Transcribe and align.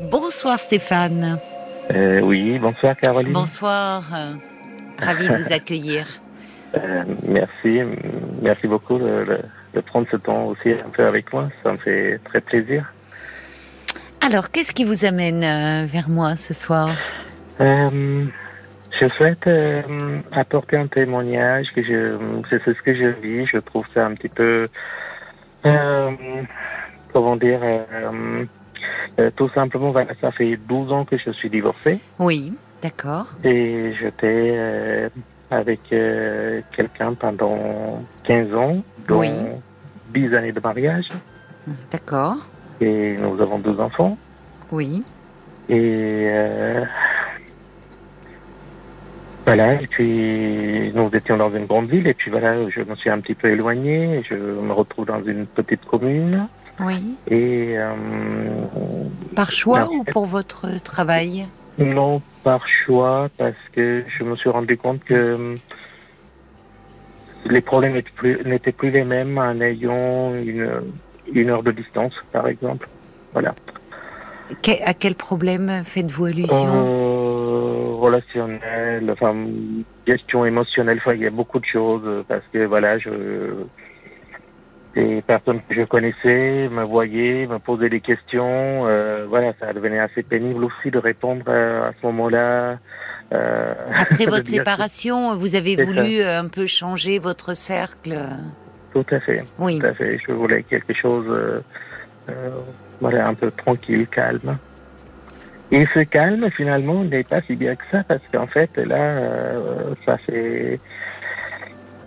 Bonsoir 0.00 0.58
Stéphane. 0.58 1.38
Euh, 1.94 2.20
oui, 2.20 2.58
bonsoir 2.58 2.96
Caroline. 2.96 3.32
Bonsoir. 3.32 4.04
Ravi 4.98 5.28
de 5.28 5.34
vous 5.34 5.52
accueillir. 5.52 6.06
Euh, 6.76 7.04
merci, 7.26 7.80
merci 8.42 8.66
beaucoup 8.66 8.98
de, 8.98 9.40
prendre 9.86 10.06
ce 10.10 10.16
temps 10.16 10.46
aussi 10.46 10.72
un 10.72 10.90
peu 10.90 11.06
avec 11.06 11.32
moi. 11.32 11.48
Ça 11.62 11.72
me 11.72 11.76
fait 11.78 12.18
très 12.24 12.40
plaisir. 12.40 12.92
Alors, 14.20 14.50
qu'est-ce 14.50 14.72
qui 14.72 14.84
vous 14.84 15.04
amène 15.04 15.44
euh, 15.44 15.86
vers 15.86 16.08
moi 16.08 16.34
ce 16.36 16.54
soir? 16.54 16.96
Euh, 17.60 18.24
je 19.00 19.06
souhaite 19.08 19.46
euh, 19.46 19.82
apporter 20.32 20.76
un 20.76 20.86
témoignage 20.86 21.66
que 21.74 21.82
je, 21.82 22.16
c'est 22.50 22.64
ce 22.64 22.82
que 22.82 22.94
je 22.94 23.20
vis. 23.20 23.46
Je 23.46 23.58
trouve 23.58 23.84
ça 23.94 24.06
un 24.06 24.14
petit 24.14 24.28
peu, 24.28 24.68
comment 27.12 27.36
dire, 27.36 27.60
euh, 29.18 29.30
tout 29.34 29.48
simplement, 29.50 29.92
ça 30.20 30.32
fait 30.32 30.56
12 30.56 30.92
ans 30.92 31.04
que 31.04 31.16
je 31.16 31.30
suis 31.30 31.50
divorcé. 31.50 32.00
Oui, 32.18 32.52
d'accord. 32.82 33.26
Et 33.44 33.92
j'étais 34.00 34.52
euh, 34.56 35.08
avec 35.50 35.80
euh, 35.92 36.60
quelqu'un 36.76 37.14
pendant 37.14 38.02
15 38.24 38.54
ans, 38.54 38.82
dont 39.08 39.20
Oui. 39.20 39.30
10 40.12 40.34
années 40.34 40.52
de 40.52 40.60
mariage. 40.60 41.08
D'accord. 41.90 42.36
Et 42.80 43.16
nous 43.16 43.40
avons 43.40 43.58
deux 43.58 43.78
enfants. 43.80 44.18
Oui. 44.70 45.02
Et 45.68 46.28
voilà, 49.46 49.74
et 49.80 49.86
puis 49.86 50.90
nous 50.94 51.10
étions 51.12 51.36
dans 51.36 51.54
une 51.54 51.66
grande 51.66 51.88
ville. 51.88 52.06
Et 52.06 52.14
puis 52.14 52.30
voilà, 52.30 52.68
je 52.70 52.80
me 52.80 52.94
suis 52.96 53.10
un 53.10 53.20
petit 53.20 53.34
peu 53.34 53.48
éloigné. 53.48 54.22
Je 54.28 54.34
me 54.34 54.72
retrouve 54.72 55.06
dans 55.06 55.22
une 55.22 55.46
petite 55.46 55.84
commune. 55.84 56.48
Oui. 56.80 57.16
Et 57.30 57.74
euh, 57.78 57.94
Par 59.36 59.50
choix 59.52 59.88
ou 59.90 60.04
pour 60.04 60.26
votre 60.26 60.82
travail? 60.82 61.46
Non, 61.78 62.20
par 62.42 62.66
choix, 62.68 63.28
parce 63.36 63.54
que 63.72 64.04
je 64.18 64.24
me 64.24 64.36
suis 64.36 64.50
rendu 64.50 64.76
compte 64.76 65.02
que 65.04 65.14
euh, 65.14 65.54
les 67.46 67.60
problèmes 67.60 67.94
n'étaient 67.94 68.10
plus, 68.10 68.38
plus 68.76 68.90
les 68.90 69.04
mêmes 69.04 69.38
en 69.38 69.60
ayant 69.60 70.34
une, 70.34 70.70
une 71.32 71.50
heure 71.50 71.62
de 71.62 71.72
distance, 71.72 72.14
par 72.32 72.48
exemple. 72.48 72.88
Voilà. 73.32 73.54
Que- 74.62 74.82
À 74.84 74.94
quel 74.94 75.14
problème 75.14 75.82
faites-vous 75.84 76.26
allusion? 76.26 76.86
Euh, 76.86 77.94
relationnel, 77.96 79.10
enfin, 79.10 79.34
gestion 80.06 80.44
émotionnelle, 80.44 80.98
enfin, 80.98 81.14
il 81.14 81.22
y 81.22 81.26
a 81.26 81.30
beaucoup 81.30 81.58
de 81.58 81.64
choses, 81.64 82.24
parce 82.28 82.44
que 82.52 82.64
voilà, 82.66 82.98
je, 82.98 83.10
les 84.96 85.22
personnes 85.22 85.60
que 85.68 85.74
je 85.74 85.82
connaissais 85.82 86.68
me 86.70 86.84
voyaient, 86.84 87.46
me 87.46 87.58
posaient 87.58 87.88
des 87.88 88.00
questions, 88.00 88.86
euh, 88.86 89.26
voilà, 89.28 89.52
ça 89.58 89.72
devenait 89.72 89.98
assez 89.98 90.22
pénible 90.22 90.64
aussi 90.64 90.90
de 90.90 90.98
répondre 90.98 91.48
à, 91.48 91.88
à 91.88 91.92
ce 92.00 92.06
moment-là. 92.06 92.78
Euh, 93.32 93.74
Après 93.96 94.26
votre 94.28 94.46
séparation, 94.48 95.36
vous 95.36 95.54
avez 95.56 95.76
voulu 95.76 96.20
euh, 96.20 96.40
un 96.40 96.48
peu 96.48 96.66
changer 96.66 97.18
votre 97.18 97.54
cercle 97.54 98.16
Tout 98.94 99.06
à 99.10 99.20
fait, 99.20 99.44
Oui. 99.58 99.78
tout 99.78 99.86
à 99.86 99.94
fait. 99.94 100.18
Je 100.26 100.32
voulais 100.32 100.62
quelque 100.62 100.94
chose, 100.94 101.26
euh, 101.28 101.60
euh, 102.28 102.50
voilà, 103.00 103.26
un 103.28 103.34
peu 103.34 103.50
tranquille, 103.50 104.06
calme. 104.08 104.58
Et 105.72 105.86
ce 105.94 106.00
calme, 106.00 106.48
finalement, 106.50 107.02
n'est 107.02 107.24
pas 107.24 107.40
si 107.42 107.56
bien 107.56 107.74
que 107.74 107.82
ça, 107.90 108.04
parce 108.06 108.20
qu'en 108.32 108.46
fait, 108.46 108.70
là, 108.76 108.96
euh, 108.96 109.94
ça 110.06 110.18
fait, 110.18 110.78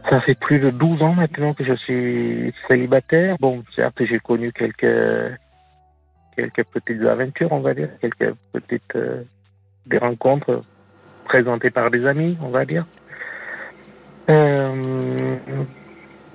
ça 0.09 0.21
fait 0.21 0.35
plus 0.35 0.59
de 0.59 0.69
12 0.69 1.01
ans 1.01 1.13
maintenant 1.13 1.53
que 1.53 1.63
je 1.63 1.73
suis 1.73 2.53
célibataire. 2.67 3.35
Bon, 3.39 3.63
certes, 3.75 4.01
j'ai 4.05 4.19
connu 4.19 4.51
quelques, 4.51 5.37
quelques 6.35 6.63
petites 6.65 7.01
aventures, 7.03 7.51
on 7.51 7.59
va 7.59 7.73
dire, 7.73 7.89
quelques 7.99 8.33
petites, 8.53 8.95
euh, 8.95 9.23
des 9.85 9.97
rencontres 9.97 10.61
présentées 11.25 11.71
par 11.71 11.91
des 11.91 12.05
amis, 12.05 12.37
on 12.41 12.49
va 12.49 12.65
dire. 12.65 12.85
Euh, 14.29 15.35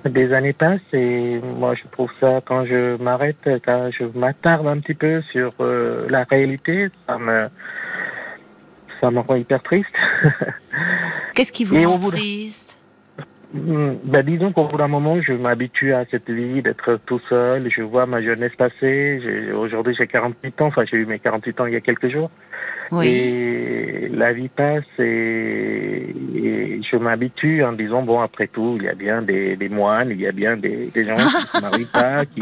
des 0.05 0.33
années 0.33 0.53
passent 0.53 0.81
et 0.91 1.39
moi 1.39 1.75
je 1.75 1.87
trouve 1.89 2.09
ça 2.19 2.41
quand 2.45 2.65
je 2.65 3.01
m'arrête, 3.01 3.47
quand 3.63 3.89
je 3.91 4.05
m'attarde 4.17 4.67
un 4.67 4.79
petit 4.79 4.95
peu 4.95 5.21
sur 5.31 5.53
euh, 5.59 6.07
la 6.09 6.23
réalité, 6.23 6.89
ça 7.07 7.17
me 7.17 7.47
ça 8.99 9.11
me 9.11 9.19
rend 9.19 9.35
hyper 9.35 9.61
triste. 9.61 9.93
Qu'est-ce 11.35 11.51
qui 11.51 11.65
vous 11.65 11.81
rend 11.83 11.99
triste? 11.99 12.77
Ben, 13.53 14.23
disons 14.25 14.51
qu'au 14.51 14.67
bout 14.67 14.77
d'un 14.77 14.87
moment, 14.87 15.21
je 15.21 15.33
m'habitue 15.33 15.93
à 15.93 16.05
cette 16.09 16.29
vie 16.29 16.63
d'être 16.63 16.99
tout 17.05 17.19
seul. 17.29 17.69
Je 17.69 17.83
vois 17.83 18.07
ma 18.07 18.21
jeunesse 18.21 18.55
passer. 18.57 19.21
Aujourd'hui, 19.53 19.93
j'ai 19.95 20.07
48 20.07 20.61
ans. 20.61 20.67
Enfin, 20.67 20.85
j'ai 20.89 20.97
eu 20.97 21.05
mes 21.05 21.19
48 21.19 21.61
ans 21.61 21.65
il 21.67 21.73
y 21.73 21.75
a 21.75 21.81
quelques 21.81 22.09
jours. 22.09 22.31
Oui. 22.93 23.07
Et 23.07 24.09
la 24.13 24.31
vie 24.33 24.49
passe 24.49 24.83
et, 24.99 26.15
et 26.35 26.81
je 26.89 26.97
m'habitue 26.97 27.63
en 27.63 27.73
disant, 27.73 28.03
bon, 28.03 28.21
après 28.21 28.47
tout, 28.47 28.75
il 28.79 28.85
y 28.85 28.89
a 28.89 28.93
bien 28.93 29.21
des, 29.21 29.55
des 29.55 29.69
moines, 29.69 30.09
il 30.11 30.21
y 30.21 30.27
a 30.27 30.31
bien 30.31 30.55
des, 30.57 30.91
des 30.93 31.03
gens 31.03 31.15
qui 31.15 31.23
ne 31.23 31.29
se 31.29 31.61
marient 31.61 31.91
pas, 31.91 32.25
qui, 32.25 32.41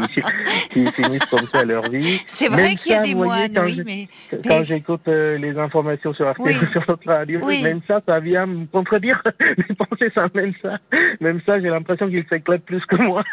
qui 0.70 0.86
finissent 0.92 1.26
comme 1.26 1.46
ça 1.46 1.64
leur 1.64 1.82
vie. 1.90 2.20
C'est 2.26 2.48
vrai 2.48 2.74
qu'il 2.74 2.92
y 2.92 2.94
a 2.94 2.98
des 3.00 3.14
voyez, 3.14 3.48
moines, 3.48 3.52
quand 3.54 3.64
oui, 3.64 3.74
je- 3.78 3.82
mais 3.82 4.08
Quand 4.46 4.64
j'écoute 4.64 5.08
euh, 5.08 5.38
les 5.38 5.56
informations 5.58 6.12
sur 6.12 6.30
RTL 6.30 6.56
Oui. 6.60 6.66
ou 6.66 6.66
sur 6.72 6.84
notre 6.88 7.06
radio, 7.08 7.40
Oui. 7.42 7.62
même 7.62 7.80
ça, 7.88 8.00
ça 8.06 8.20
vient 8.20 8.46
me 8.46 8.66
contredire. 8.66 9.22
Mes 9.40 9.74
pensées, 9.74 10.10
ça 10.14 10.26
même 10.34 10.52
ça. 10.60 10.78
Même 11.20 11.40
ça, 11.46 11.60
j'ai 11.60 11.68
l'impression 11.68 12.08
qu'ils 12.08 12.26
s'éclatent 12.28 12.64
plus 12.64 12.84
que 12.86 12.96
moi. 12.96 13.24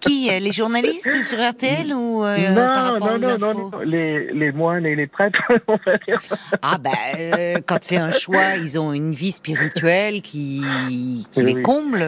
Qui 0.00 0.30
euh, 0.30 0.38
Les 0.38 0.52
journalistes 0.52 1.22
sur 1.22 1.38
RTL 1.38 1.92
ou 1.94 2.24
euh, 2.24 2.36
non, 2.50 2.54
par 2.54 2.84
rapport 2.92 3.08
non, 3.08 3.14
aux 3.14 3.18
non, 3.18 3.28
infos? 3.28 3.38
non, 3.54 3.70
non, 3.70 3.78
les, 3.84 4.32
les 4.32 4.52
moines 4.52 4.86
et 4.86 4.94
les 4.96 5.06
prêtres, 5.06 5.38
on 5.68 5.76
va 5.84 5.92
dire. 6.06 6.18
Ah 6.62 6.78
ben, 6.78 6.90
euh, 7.16 7.54
quand 7.66 7.78
c'est 7.82 7.96
un 7.96 8.10
choix, 8.10 8.56
ils 8.56 8.78
ont 8.78 8.92
une 8.92 9.12
vie 9.12 9.32
spirituelle 9.32 10.22
qui, 10.22 11.26
qui 11.32 11.40
Oui, 11.40 11.44
les 11.46 11.54
oui. 11.54 11.62
comble. 11.62 12.04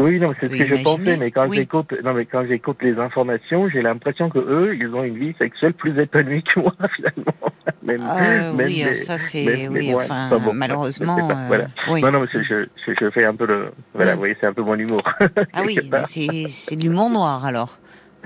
Oui, 0.00 0.20
non, 0.20 0.32
c'est 0.38 0.46
ce 0.52 0.56
que 0.56 0.76
je 0.76 0.82
pensais, 0.82 1.16
mais 1.16 1.30
quand 1.32 1.48
Oui. 1.48 1.56
j'écoute, 1.56 1.92
non, 2.04 2.14
mais 2.14 2.24
quand 2.24 2.46
j'écoute 2.46 2.76
les 2.82 2.96
informations, 2.98 3.68
j'ai 3.68 3.82
l'impression 3.82 4.30
que 4.30 4.38
eux, 4.38 4.76
ils 4.78 4.88
ont 4.94 5.02
une 5.02 5.18
vie 5.18 5.34
sexuelle 5.38 5.74
plus 5.74 5.98
épanouie 6.00 6.44
que 6.44 6.60
moi, 6.60 6.72
finalement. 6.96 7.34
Même, 7.82 7.98
Ah, 8.08 8.52
même 8.52 8.56
oui, 8.66 8.82
les- 8.86 8.94
ça 8.94 9.18
c'est 9.18 9.66
oui, 9.68 9.92
enfin 9.94 10.28
bon, 10.38 10.52
malheureusement. 10.52 11.16
pas, 11.16 11.34
euh, 11.34 11.46
voilà. 11.48 11.66
oui. 11.90 12.00
Non, 12.02 12.12
non, 12.12 12.20
mais 12.20 12.26
je, 12.32 12.42
je, 12.86 12.92
je 13.00 13.10
fais 13.10 13.24
un 13.24 13.34
peu 13.34 13.46
le, 13.46 13.72
voilà, 13.94 14.12
Mm. 14.12 14.14
vous 14.14 14.18
voyez, 14.20 14.36
c'est 14.40 14.46
un 14.46 14.52
peu 14.52 14.62
mon 14.62 14.74
humour. 14.76 15.02
Ah 15.52 15.62
oui, 15.66 15.78
c'est 16.06 16.76
l'humour 16.76 17.10
noir 17.10 17.44
alors. 17.44 17.78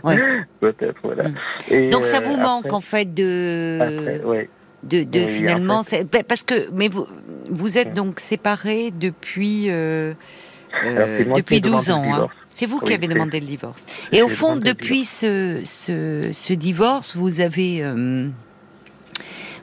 Ouais. 0.05 0.19
Peut-être, 0.61 0.97
voilà. 1.03 1.29
Mm. 1.29 1.35
Et, 1.71 1.89
Donc 1.91 2.05
ça 2.05 2.19
euh, 2.19 2.25
vous 2.25 2.37
manque 2.37 2.67
après- 2.67 2.77
en 2.77 2.81
fait 2.83 3.15
de 3.15 3.79
Après, 3.81 4.21
ouais. 4.25 4.49
de, 4.83 5.05
de 5.05 5.19
Oui, 5.21 5.25
en 5.25 5.29
finalement 5.29 5.83
fait. 5.85 6.05
ben, 6.05 6.23
parce 6.27 6.43
que 6.43 6.69
mais 6.73 6.89
vous 6.89 7.07
vous 7.49 7.79
êtes 7.79 7.93
Mm. 7.93 7.95
donc 7.95 8.21
séparés 8.21 8.91
depuis 8.91 9.67
euh, 9.71 10.13
euh, 10.85 11.25
depuis 11.37 11.57
ai 11.57 11.61
demandé 11.61 11.87
12 11.87 11.89
le 11.89 11.95
ans. 11.95 12.15
hein. 12.25 12.29
C'est 12.51 12.67
vous 12.67 12.81
qui 12.81 12.93
avez 12.93 13.09
demandé 13.09 13.41
le 13.41 13.47
divorce. 13.47 13.87
Et 14.13 14.23
au 14.23 14.29
fond, 14.29 14.57
depuis 14.57 15.05
ce, 15.05 15.61
ce, 15.65 16.29
ce 16.33 16.53
divorce, 16.53 17.17
vous 17.17 17.41
avez, 17.41 17.79
euh, 17.83 18.29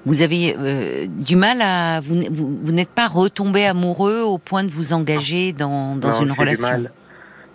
vous 0.06 0.22
avez 0.22 0.56
euh, 0.58 1.06
du 1.08 1.36
mal 1.36 1.62
à. 1.62 2.00
Vous, 2.02 2.16
vous, 2.32 2.60
vous 2.64 2.72
n'êtes 2.72 2.90
pas 2.90 3.08
retombé 3.08 3.66
amoureux 3.66 4.22
au 4.22 4.38
point 4.38 4.64
de 4.64 4.72
vous 4.72 4.94
engager 4.94 5.54
dans, 5.54 5.96
dans 5.96 6.10
Non, 6.12 6.22
une 6.24 6.32
relation. 6.32 6.84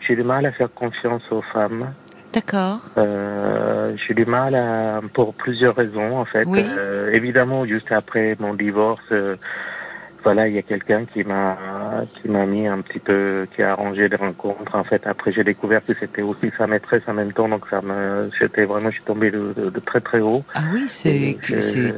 J'ai 0.06 0.14
du 0.14 0.22
mal 0.22 0.44
à 0.46 0.52
faire 0.52 0.72
confiance 0.72 1.22
aux 1.30 1.42
femmes. 1.52 1.92
D'accord. 2.32 2.80
Euh, 2.98 3.96
j'ai 4.06 4.14
du 4.14 4.26
mal 4.26 4.54
à, 4.54 5.00
pour 5.14 5.34
plusieurs 5.34 5.74
raisons 5.76 6.18
en 6.18 6.24
fait. 6.24 6.44
Oui. 6.46 6.64
Euh, 6.64 7.12
évidemment, 7.12 7.64
juste 7.64 7.90
après 7.90 8.36
mon 8.38 8.54
divorce, 8.54 9.00
euh, 9.12 9.36
voilà, 10.24 10.48
il 10.48 10.54
y 10.54 10.58
a 10.58 10.62
quelqu'un 10.62 11.04
qui 11.04 11.22
m'a 11.22 11.56
qui 12.20 12.28
m'a 12.28 12.46
mis 12.46 12.66
un 12.66 12.80
petit 12.80 12.98
peu, 12.98 13.46
qui 13.54 13.62
a 13.62 13.72
arrangé 13.72 14.08
des 14.08 14.16
rencontres. 14.16 14.74
En 14.74 14.82
fait, 14.84 15.06
après 15.06 15.32
j'ai 15.32 15.44
découvert 15.44 15.84
que 15.84 15.92
c'était 16.00 16.22
aussi 16.22 16.50
sa 16.58 16.66
maîtresse 16.66 17.02
en 17.06 17.12
même 17.14 17.32
temps, 17.32 17.48
donc 17.48 17.66
ça 17.70 17.80
me, 17.82 18.30
j'étais 18.40 18.64
vraiment, 18.64 18.90
je 18.90 18.96
suis 18.96 19.04
tombé 19.04 19.30
de, 19.30 19.52
de, 19.56 19.70
de 19.70 19.80
très 19.80 20.00
très 20.00 20.20
haut. 20.20 20.42
Ah 20.54 20.62
oui, 20.72 20.84
c'est 20.88 21.38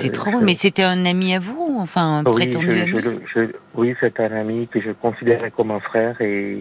étrange. 0.05 0.35
je- 0.41 0.45
Mais 0.45 0.55
c'était 0.55 0.83
un 0.83 1.05
ami 1.07 1.35
à 1.35 1.39
vous, 1.39 1.79
enfin 1.81 2.19
un 2.19 2.25
Oui, 2.25 2.33
prétendu 2.33 2.67
je, 2.67 2.83
ami? 2.83 2.91
je, 2.91 3.09
le- 3.09 3.23
je- 3.33 3.57
oui, 3.75 3.95
c'est 4.01 4.19
un 4.21 4.33
ami 4.33 4.69
que 4.69 4.81
je 4.81 4.91
considérais 4.91 5.51
comme 5.53 5.71
un 5.71 5.81
frère 5.81 6.21
et 6.21 6.59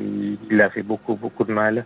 il 0.50 0.62
a 0.62 0.70
fait 0.70 0.84
beaucoup 0.84 1.16
beaucoup 1.16 1.44
de 1.44 1.52
mal. 1.52 1.86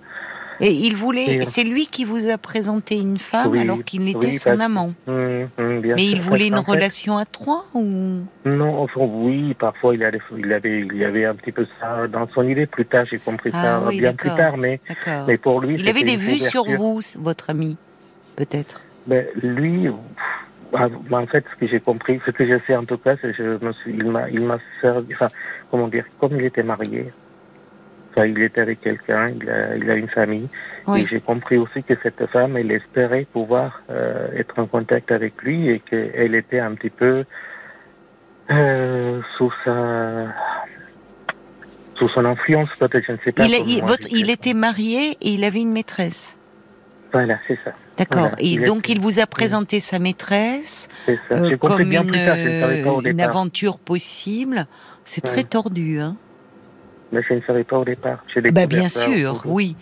Et 0.61 0.71
il 0.71 0.95
voulait. 0.95 1.37
Et- 1.37 1.41
C'est 1.43 1.63
lui 1.63 1.87
qui 1.87 2.03
vous 2.03 2.29
a 2.29 2.37
présenté 2.37 2.99
une 2.99 3.17
femme 3.17 3.51
Oui, 3.51 3.59
alors 3.61 3.83
qu'il 3.83 4.07
était 4.09 4.17
oui, 4.27 4.33
son 4.33 4.59
amant. 4.59 4.93
Hum, 5.07 5.47
bien 5.81 5.95
Mais 5.95 6.05
il 6.05 6.21
voulait 6.21 6.47
une 6.47 6.55
fait- 6.57 6.71
relation 6.71 7.17
à 7.17 7.25
trois 7.25 7.65
ou? 7.73 8.21
Non, 8.45 8.81
enfin, 8.81 9.01
oui, 9.01 9.53
parfois 9.53 9.95
il, 9.95 10.03
avait, 10.03 10.19
il 10.35 10.97
y 10.97 11.05
avait 11.05 11.25
un 11.25 11.35
petit 11.35 11.51
peu 11.51 11.65
ça 11.79 12.07
dans 12.07 12.27
son 12.29 12.47
idée. 12.47 12.65
Plus 12.65 12.85
tard, 12.85 13.05
j'ai 13.09 13.19
compris 13.19 13.51
Ah 13.53 13.61
ça 13.81 13.87
oui, 13.87 13.99
bien 14.01 14.13
plus 14.13 14.29
tard, 14.35 14.57
mais, 14.57 14.79
mais 15.27 15.37
pour 15.37 15.61
lui, 15.61 15.75
Il 15.79 15.87
avait 15.87 16.03
des 16.03 16.17
vues 16.17 16.39
sur 16.39 16.65
vous, 16.65 16.99
votre 17.17 17.49
ami, 17.49 17.77
peut-être? 18.35 18.81
Ben, 19.07 19.25
lui, 19.41 19.87
pff, 19.87 19.95
ah, 20.73 20.87
en 21.11 21.25
fait, 21.27 21.45
ce 21.53 21.59
que 21.59 21.67
j'ai 21.71 21.79
compris, 21.79 22.19
ce 22.25 22.31
que 22.31 22.45
je 22.45 22.59
sais 22.67 22.75
en 22.75 22.85
tout 22.85 22.97
cas, 22.97 23.15
c'est 23.21 23.35
que 23.35 23.57
je 23.59 23.65
me 23.65 23.71
suis, 23.73 23.93
il 23.93 24.03
m'a, 24.11 24.29
il 24.29 24.41
m'a 24.41 24.59
servi, 24.81 25.13
enfin, 25.13 25.29
comment 25.71 25.87
dire, 25.87 26.05
comme 26.19 26.35
il 26.37 26.45
était 26.45 26.63
marié. 26.63 27.11
Enfin, 28.11 28.25
il 28.25 28.41
était 28.41 28.61
avec 28.61 28.81
quelqu'un, 28.81 29.29
il 29.29 29.49
a, 29.49 29.75
il 29.75 29.89
a 29.89 29.95
une 29.95 30.09
famille. 30.09 30.49
Et 30.95 31.05
j'ai 31.05 31.19
compris 31.19 31.57
aussi 31.57 31.83
que 31.83 31.93
cette 32.01 32.25
femme, 32.27 32.57
elle 32.57 32.71
espérait 32.71 33.27
pouvoir 33.31 33.83
euh, 33.91 34.27
être 34.35 34.57
en 34.57 34.65
contact 34.65 35.11
avec 35.11 35.41
lui 35.43 35.69
et 35.69 35.79
qu'elle 35.79 36.33
était 36.33 36.59
un 36.59 36.73
petit 36.73 36.89
peu 36.89 37.25
euh, 38.49 39.21
sous 39.37 39.53
sa 39.63 40.33
sous 41.99 42.09
son 42.09 42.23
influence, 42.23 42.73
peut-être, 42.77 43.03
je 43.05 43.11
ne 43.11 43.17
sais 43.25 43.33
pas. 43.33 43.45
Il, 43.45 43.81
votre, 43.81 44.07
il 44.09 44.29
était 44.29 44.53
marié 44.53 45.11
et 45.21 45.31
il 45.31 45.43
avait 45.43 45.61
une 45.61 45.73
maîtresse. 45.73 46.37
Voilà, 47.11 47.37
c'est 47.47 47.59
ça. 47.65 47.73
D'accord. 47.97 48.31
et 48.37 48.57
donc, 48.59 48.87
il 48.87 49.01
vous 49.01 49.19
a 49.19 49.27
présenté 49.27 49.81
sa 49.81 49.99
maîtresse 49.99 50.87
euh, 51.31 51.57
comme 51.57 51.81
une, 51.81 52.15
une 53.05 53.21
aventure 53.21 53.77
possible. 53.77 54.65
C'est 55.03 55.21
très 55.21 55.43
tordu, 55.43 55.99
hein 55.99 56.15
Mais 57.11 57.21
je 57.27 57.33
ne 57.33 57.41
savais 57.41 57.63
pas 57.63 57.79
au 57.79 57.85
départ. 57.85 58.23
Bah, 58.51 58.67
bien 58.67 58.89
sûr, 58.89 59.41
oui. 59.45 59.75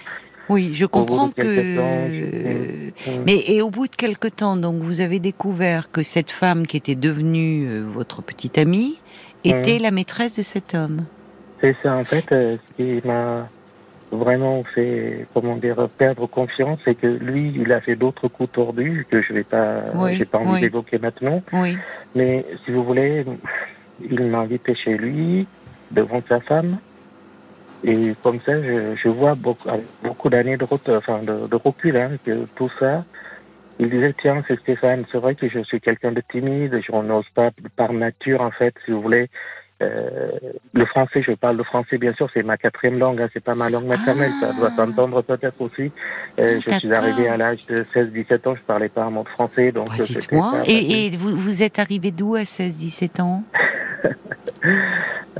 Oui, 0.49 0.73
je 0.73 0.85
comprends 0.85 1.29
que. 1.29 2.91
Mais 3.25 3.43
et 3.47 3.61
au 3.61 3.69
bout 3.69 3.87
de 3.87 3.95
quelque 3.95 4.27
temps, 4.27 4.55
donc 4.55 4.81
vous 4.81 5.01
avez 5.01 5.19
découvert 5.19 5.91
que 5.91 6.03
cette 6.03 6.31
femme 6.31 6.65
qui 6.67 6.77
était 6.77 6.95
devenue 6.95 7.67
euh, 7.67 7.83
votre 7.85 8.21
petite 8.21 8.57
amie 8.57 8.99
était 9.43 9.79
la 9.79 9.91
maîtresse 9.91 10.37
de 10.37 10.43
cet 10.43 10.73
homme. 10.73 11.05
C'est 11.61 11.75
ça, 11.83 11.95
en 11.95 12.03
fait, 12.05 12.31
euh, 12.31 12.57
ce 12.67 12.73
qui 12.75 13.07
m'a 13.07 13.49
vraiment 14.11 14.63
fait, 14.75 15.27
comment 15.33 15.57
dire, 15.57 15.89
perdre 15.97 16.27
confiance, 16.27 16.79
c'est 16.85 16.95
que 16.95 17.07
lui, 17.07 17.53
il 17.55 17.71
a 17.73 17.81
fait 17.81 17.95
d'autres 17.95 18.27
coups 18.27 18.51
tordus 18.51 19.05
que 19.09 19.21
je 19.21 19.33
vais 19.33 19.43
pas, 19.43 19.83
j'ai 20.11 20.25
pas 20.25 20.37
envie 20.37 20.61
d'évoquer 20.61 20.97
maintenant. 20.97 21.41
Oui. 21.51 21.77
Mais 22.15 22.45
si 22.63 22.71
vous 22.71 22.83
voulez, 22.83 23.25
il 24.09 24.23
m'a 24.23 24.39
invité 24.39 24.75
chez 24.75 24.97
lui 24.97 25.47
devant 25.91 26.21
sa 26.29 26.39
femme. 26.41 26.77
Et 27.83 28.15
comme 28.23 28.39
ça, 28.41 28.61
je, 28.61 28.95
je 28.95 29.07
vois 29.07 29.35
beaucoup, 29.35 29.69
beaucoup 30.03 30.29
d'années 30.29 30.57
de, 30.57 30.65
enfin, 30.89 31.19
de, 31.23 31.47
de 31.47 31.55
recul, 31.55 31.95
hein, 31.97 32.11
que 32.25 32.45
tout 32.55 32.69
ça, 32.79 33.05
il 33.79 33.89
disait, 33.89 34.15
tiens, 34.19 34.43
c'est 34.47 34.59
Stéphane, 34.59 35.05
c'est 35.11 35.19
vrai 35.19 35.35
que 35.35 35.47
je 35.47 35.59
suis 35.59 35.79
quelqu'un 35.79 36.11
de 36.11 36.21
timide, 36.31 36.81
je 36.81 36.91
n'ose 36.91 37.29
pas 37.35 37.51
par 37.75 37.93
nature, 37.93 38.41
en 38.41 38.51
fait, 38.51 38.73
si 38.85 38.91
vous 38.91 39.01
voulez. 39.01 39.29
Euh, 39.81 40.31
le 40.73 40.85
français, 40.85 41.21
je 41.21 41.33
parle 41.33 41.57
le 41.57 41.63
français, 41.63 41.97
bien 41.97 42.13
sûr, 42.13 42.27
c'est 42.33 42.41
ma 42.41 42.57
quatrième 42.57 42.97
langue, 42.97 43.21
hein, 43.21 43.29
c'est 43.31 43.43
pas 43.43 43.53
ma 43.53 43.69
langue 43.69 43.85
maternelle, 43.85 44.31
ça 44.39 44.51
doit 44.53 44.69
ah. 44.71 44.75
s'entendre 44.75 45.21
peut-être 45.21 45.61
aussi. 45.61 45.91
Euh, 46.39 46.59
je 46.65 46.73
suis 46.77 46.93
arrivé 46.93 47.27
à 47.27 47.37
l'âge 47.37 47.65
de 47.67 47.83
16-17 47.83 48.47
ans, 48.47 48.55
je 48.55 48.61
parlais 48.61 48.89
pas 48.89 49.03
un 49.03 49.11
mot 49.11 49.23
de 49.23 49.29
français, 49.29 49.71
donc. 49.71 49.89
Ouais, 49.91 50.03
Dites-moi, 50.03 50.63
et, 50.65 51.05
et, 51.05 51.09
vous, 51.15 51.37
vous 51.37 51.61
êtes 51.61 51.77
arrivé 51.77 52.09
d'où 52.11 52.35
à 52.35 52.41
16-17 52.41 53.21
ans? 53.21 53.43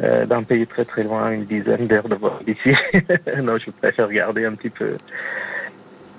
Euh, 0.04 0.28
d'un 0.28 0.44
pays 0.44 0.68
très 0.68 0.86
très 0.86 1.04
loin, 1.04 1.32
une 1.32 1.46
dizaine 1.46 1.88
d'heures 1.88 2.08
de 2.08 2.14
vol 2.14 2.34
d'ici. 2.46 2.70
non, 3.42 3.58
je 3.58 3.72
préfère 3.72 4.08
regarder 4.08 4.46
un 4.46 4.54
petit 4.54 4.70
peu. 4.70 4.96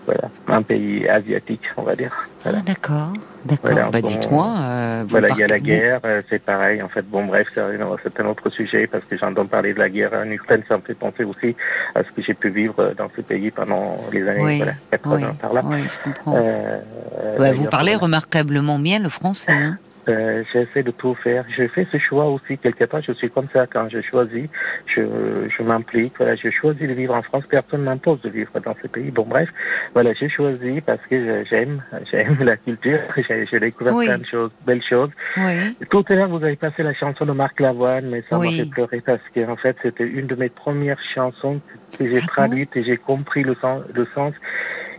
Voilà, 0.09 0.31
un 0.47 0.63
pays 0.63 1.07
asiatique, 1.07 1.61
on 1.77 1.83
va 1.83 1.95
dire. 1.95 2.11
Ah, 2.43 2.53
d'accord, 2.65 3.13
d'accord. 3.45 3.91
bah, 3.93 4.01
dites-moi. 4.01 4.55
Euh, 4.59 5.05
voilà, 5.07 5.29
il 5.33 5.37
y 5.37 5.43
a 5.43 5.47
la 5.47 5.59
guerre, 5.59 6.01
euh, 6.07 6.23
c'est 6.31 6.43
pareil. 6.43 6.81
En 6.83 6.89
fait, 6.89 7.03
bon, 7.03 7.27
bref, 7.27 7.47
c'est 7.53 7.61
un 7.61 8.27
autre 8.27 8.49
sujet 8.49 8.87
parce 8.87 9.05
que 9.05 9.19
j'entends 9.19 9.45
parler 9.45 9.75
de 9.75 9.79
la 9.79 9.91
guerre 9.91 10.15
en 10.15 10.31
Ukraine. 10.31 10.63
Ça 10.67 10.79
me 10.79 10.83
fait 10.83 10.95
penser 10.95 11.25
aussi 11.25 11.55
à 11.95 12.05
ce 12.05 12.11
que 12.13 12.23
j'ai 12.23 12.33
pu 12.33 12.49
vivre 12.49 12.95
dans 12.97 13.11
ce 13.15 13.21
pays 13.21 13.51
pendant 13.51 13.99
les 14.11 14.27
années 14.27 14.57
voilà, 14.57 14.73
80 14.93 15.37
par 15.43 15.53
là. 15.53 15.61
Oui, 15.63 15.83
je 15.83 16.05
comprends. 16.05 16.37
Euh, 16.39 16.79
bah, 17.39 17.53
vous 17.53 17.67
parlez 17.67 17.95
remarquablement 17.95 18.79
bien 18.79 19.01
le 19.01 19.11
français. 19.11 19.53
Hein 19.53 19.79
euh, 20.09 20.43
j'essaie 20.53 20.83
de 20.83 20.91
tout 20.91 21.15
faire. 21.15 21.45
Je 21.57 21.67
fais 21.69 21.87
ce 21.91 21.99
choix 21.99 22.27
aussi 22.27 22.59
quelque 22.59 22.85
part. 22.85 23.03
Je 23.03 23.13
suis 23.13 23.31
comme 23.31 23.49
ça 23.53 23.67
quand 23.67 23.89
je 23.89 24.01
choisis, 24.01 24.49
je, 24.87 25.03
je 25.49 25.63
m'implique. 25.63 26.15
Voilà, 26.19 26.35
je 26.37 26.51
choisis 26.51 26.87
de 26.87 26.95
vivre 26.95 27.15
en 27.15 27.23
France. 27.23 27.45
Personne 27.49 27.83
m'impose 27.83 28.21
de 28.23 28.31
vivre 28.31 28.51
dans 28.61 28.75
ce 28.83 28.89
pays. 28.89 29.11
Bon, 29.11 29.25
bref, 29.27 29.49
voilà, 29.95 30.13
j'ai 30.15 30.29
choisi 30.29 30.81
parce 30.81 31.01
que 31.09 31.45
j'aime, 31.45 31.83
j'aime 32.11 32.39
la 32.41 32.57
culture. 32.57 32.99
J'ai 33.29 33.61
découvert 33.61 33.97
plein 33.97 34.19
de 34.19 34.27
choses, 34.27 34.51
belles 34.67 34.83
choses. 34.83 35.11
Oui. 35.37 35.77
Tout 35.91 36.05
à 36.09 36.15
l'heure, 36.15 36.29
vous 36.29 36.43
avez 36.43 36.57
passé 36.57 36.83
la 36.83 36.95
chanson 36.95 37.27
de 37.27 37.33
Marc 37.33 37.61
Lavoine, 37.61 38.09
mais 38.09 38.23
ça 38.23 38.39
m'a 38.39 38.51
fait 38.51 38.69
pleurer 38.69 39.01
parce 39.01 39.23
que 39.35 39.49
en 39.49 39.57
fait, 39.57 39.77
c'était 39.83 40.07
une 40.07 40.27
de 40.27 40.35
mes 40.35 40.49
premières 40.49 41.01
chansons 41.15 41.61
que 41.99 42.09
j'ai 42.09 42.21
ah 42.23 42.27
traduite 42.27 42.77
et 42.77 42.85
j'ai 42.85 42.97
compris 42.97 43.43
le 43.43 43.55
sens, 43.57 43.83
le 43.95 44.07
sens. 44.15 44.35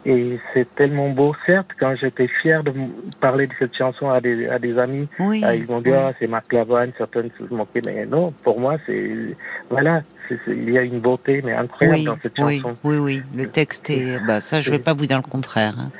Et 0.05 0.39
c'est 0.53 0.67
tellement 0.75 1.09
beau, 1.09 1.35
certes, 1.45 1.69
quand 1.79 1.95
j'étais 1.95 2.27
fier 2.41 2.63
de 2.63 2.73
parler 3.19 3.47
de 3.47 3.53
cette 3.59 3.75
chanson 3.75 4.09
à 4.09 4.21
des, 4.21 4.47
à 4.47 4.57
des 4.57 4.77
amis, 4.77 5.07
oui, 5.19 5.43
ils 5.55 5.65
m'ont 5.67 5.81
dit, 5.81 5.91
ah, 5.91 6.13
c'est 6.19 6.27
Marc 6.27 6.53
Lavoine, 6.53 6.91
certaines 6.97 7.29
se 7.37 7.53
moquaient, 7.53 7.81
mais 7.85 8.05
non, 8.05 8.31
pour 8.43 8.59
moi, 8.59 8.77
c'est, 8.85 9.35
voilà, 9.69 10.01
il 10.47 10.69
y 10.69 10.77
a 10.77 10.83
une 10.83 10.99
beauté, 10.99 11.41
mais 11.43 11.53
incroyable 11.53 12.03
dans 12.03 12.17
cette 12.21 12.37
chanson. 12.37 12.77
Oui, 12.83 12.97
oui, 12.97 13.21
le 13.35 13.47
texte 13.47 13.89
est, 13.89 14.19
bah, 14.25 14.39
ça, 14.41 14.61
je 14.61 14.71
vais 14.71 14.79
pas 14.79 14.93
vous 14.93 15.05
dire 15.05 15.17
le 15.17 15.29
contraire. 15.29 15.75
Hein. 15.77 15.91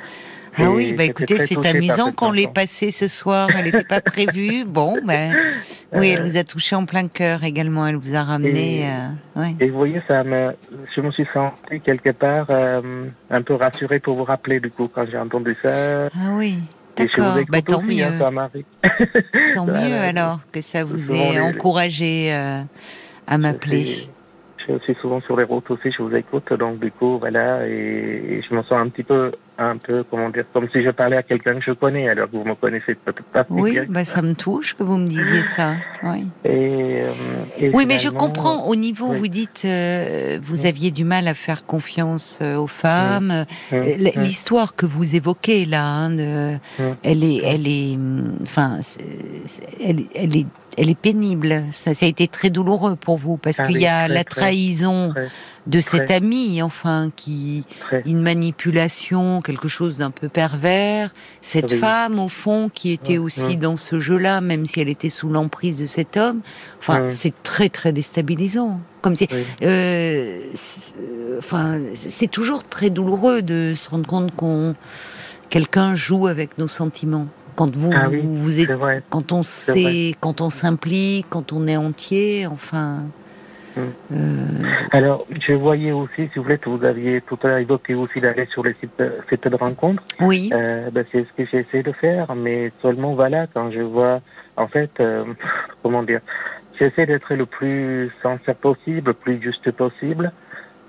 Ah 0.56 0.70
oui, 0.70 0.92
bah 0.92 1.04
écoutez, 1.04 1.38
c'est 1.38 1.64
amusant 1.66 2.12
qu'on 2.12 2.32
l'ait 2.32 2.48
passé 2.48 2.90
ce 2.90 3.08
soir. 3.08 3.48
Elle 3.54 3.64
n'était 3.64 3.84
pas 3.84 4.00
prévue. 4.00 4.64
Bon, 4.70 4.98
ben 5.04 5.34
oui, 5.92 6.10
elle 6.10 6.22
vous 6.22 6.36
a 6.36 6.44
touché 6.44 6.76
en 6.76 6.86
plein 6.86 7.08
cœur 7.08 7.44
également. 7.44 7.86
Elle 7.86 7.96
vous 7.96 8.14
a 8.14 8.22
ramené. 8.22 8.80
Et, 8.80 8.86
euh, 8.86 9.48
et 9.58 9.68
vous 9.68 9.78
voyez, 9.78 10.00
ça 10.06 10.22
me, 10.22 10.52
je 10.94 11.00
me 11.00 11.10
suis 11.10 11.26
senti 11.32 11.80
quelque 11.80 12.10
part 12.10 12.46
euh, 12.50 13.06
un 13.30 13.42
peu 13.42 13.54
rassuré 13.54 13.98
pour 13.98 14.16
vous 14.16 14.24
rappeler 14.24 14.60
du 14.60 14.70
coup 14.70 14.88
quand 14.92 15.06
j'ai 15.10 15.18
entendu 15.18 15.56
ça. 15.62 16.06
Ah 16.06 16.34
oui. 16.34 16.58
D'accord, 16.96 17.38
bah, 17.48 17.62
tant 17.62 17.82
mieux. 17.82 18.04
Hein, 18.04 18.50
tant 19.54 19.66
mieux 19.66 19.94
alors 19.94 20.40
que 20.52 20.60
ça 20.60 20.84
vous 20.84 21.12
ait 21.12 21.40
encouragé 21.40 22.32
euh, 22.32 22.62
à 23.26 23.38
m'appeler 23.38 24.08
je 24.70 24.78
suis 24.84 24.94
souvent 25.00 25.20
sur 25.22 25.36
les 25.36 25.44
routes 25.44 25.70
aussi, 25.70 25.90
je 25.90 26.02
vous 26.02 26.14
écoute, 26.14 26.52
donc 26.52 26.78
du 26.78 26.90
coup, 26.90 27.18
voilà, 27.18 27.66
et, 27.66 28.42
je 28.48 28.54
me 28.54 28.62
sens 28.62 28.72
un 28.72 28.88
petit 28.88 29.02
peu, 29.02 29.32
un 29.60 29.76
peu, 29.76 30.04
comment 30.10 30.30
dire, 30.30 30.44
comme 30.52 30.68
si 30.72 30.82
je 30.82 30.90
parlais 30.90 31.16
à 31.16 31.22
quelqu'un 31.22 31.54
que 31.54 31.64
je 31.64 31.72
connais, 31.72 32.08
alors 32.08 32.30
que 32.30 32.36
vous 32.36 32.44
me 32.44 32.54
connaissez 32.54 32.94
peut-être 32.94 33.22
pas. 33.24 33.46
Oui, 33.50 33.78
bah, 33.88 34.04
ça 34.04 34.22
me 34.22 34.34
touche 34.34 34.74
que 34.74 34.82
vous 34.82 34.96
me 34.96 35.06
disiez 35.06 35.42
ça. 35.54 35.74
Oui, 36.02 36.26
et, 36.44 37.02
euh, 37.02 37.70
oui 37.74 37.84
mais 37.86 37.98
je 37.98 38.08
comprends, 38.08 38.66
au 38.66 38.74
niveau, 38.74 39.08
où 39.08 39.14
vous 39.14 39.28
dites, 39.28 39.62
euh, 39.64 40.38
vous 40.42 40.66
aviez 40.66 40.90
du 40.90 41.04
mal 41.04 41.28
à 41.28 41.34
faire 41.34 41.66
confiance 41.66 42.38
euh, 42.40 42.56
aux 42.56 42.66
femmes. 42.66 43.44
L'histoire 43.70 44.74
que 44.74 44.86
vous 44.86 45.14
évoquez 45.14 45.66
là, 45.66 45.84
hein, 45.84 46.58
elle 47.02 47.22
est, 47.22 47.42
elle 47.44 47.66
est, 47.68 47.98
enfin, 48.42 48.78
elle, 49.84 50.04
elle 50.14 50.36
est 50.36 50.46
elle 50.76 50.88
est 50.88 50.98
pénible. 50.98 51.64
Ça, 51.72 51.94
ça 51.94 52.06
a 52.06 52.08
été 52.08 52.28
très 52.28 52.48
douloureux 52.48 52.96
pour 52.96 53.18
vous 53.18 53.36
parce 53.36 53.60
ah 53.60 53.66
qu'il 53.66 53.78
y 53.78 53.86
a 53.86 54.08
la 54.08 54.24
trahison 54.24 55.12
de 55.66 55.80
cet 55.80 56.10
ami, 56.10 56.62
enfin, 56.62 57.10
qui 57.14 57.64
une 58.06 58.22
manipulation, 58.22 59.40
quelque 59.50 59.68
chose 59.68 59.98
d'un 59.98 60.10
peu 60.10 60.28
pervers. 60.28 61.10
Cette 61.40 61.74
femme, 61.74 62.18
au 62.18 62.28
fond, 62.28 62.70
qui 62.72 62.92
était 62.92 63.18
aussi 63.18 63.56
dans 63.56 63.76
ce 63.76 63.98
jeu-là, 63.98 64.40
même 64.40 64.66
si 64.66 64.80
elle 64.80 64.88
était 64.88 65.10
sous 65.10 65.28
l'emprise 65.28 65.80
de 65.80 65.86
cet 65.86 66.16
homme. 66.16 66.40
Enfin, 66.78 67.08
c'est 67.08 67.34
très 67.42 67.68
très 67.68 67.92
déstabilisant. 67.92 68.80
Comme 69.02 69.16
si, 69.16 69.26
euh, 69.62 70.40
enfin, 71.38 71.78
c'est 71.94 72.30
toujours 72.30 72.64
très 72.64 72.90
douloureux 72.90 73.42
de 73.42 73.72
se 73.74 73.88
rendre 73.90 74.06
compte 74.06 74.34
qu'on 74.34 74.74
quelqu'un 75.48 75.94
joue 75.94 76.26
avec 76.26 76.58
nos 76.58 76.68
sentiments. 76.68 77.26
Quand 77.56 77.74
vous, 77.76 77.90
ah 77.92 78.08
vous, 78.08 78.60
êtes, 78.60 78.70
quand 79.10 79.32
on 79.32 79.42
sait, 79.42 80.14
quand 80.20 80.40
on 80.40 80.50
s'implique, 80.50 81.26
quand 81.28 81.52
on 81.52 81.66
est 81.66 81.76
entier, 81.76 82.46
enfin. 82.46 83.04
Hmm. 84.10 84.64
Alors, 84.92 85.26
je 85.46 85.52
voyais 85.52 85.92
aussi, 85.92 86.28
si 86.28 86.30
vous 86.36 86.42
voulez, 86.42 86.58
que 86.58 86.70
vous 86.70 86.84
aviez 86.84 87.20
tout 87.22 87.38
à 87.42 87.48
l'heure 87.48 87.58
évoqué 87.58 87.94
aussi 87.94 88.20
d'aller 88.20 88.46
sur 88.46 88.64
les 88.64 88.74
sites, 88.74 89.02
sites 89.28 89.48
de 89.48 89.56
rencontres. 89.56 90.02
Oui. 90.20 90.50
Euh, 90.52 90.90
ben, 90.90 91.04
c'est 91.12 91.24
ce 91.24 91.32
que 91.36 91.48
j'essaie 91.50 91.82
de 91.82 91.92
faire, 91.92 92.34
mais 92.34 92.72
seulement 92.82 93.14
voilà, 93.14 93.46
quand 93.52 93.70
je 93.70 93.80
vois, 93.80 94.20
en 94.56 94.68
fait, 94.68 94.90
euh, 95.00 95.24
comment 95.82 96.02
dire, 96.02 96.20
j'essaie 96.78 97.06
d'être 97.06 97.34
le 97.34 97.46
plus 97.46 98.10
sincère 98.22 98.56
possible, 98.56 99.08
le 99.08 99.14
plus 99.14 99.40
juste 99.42 99.70
possible. 99.72 100.32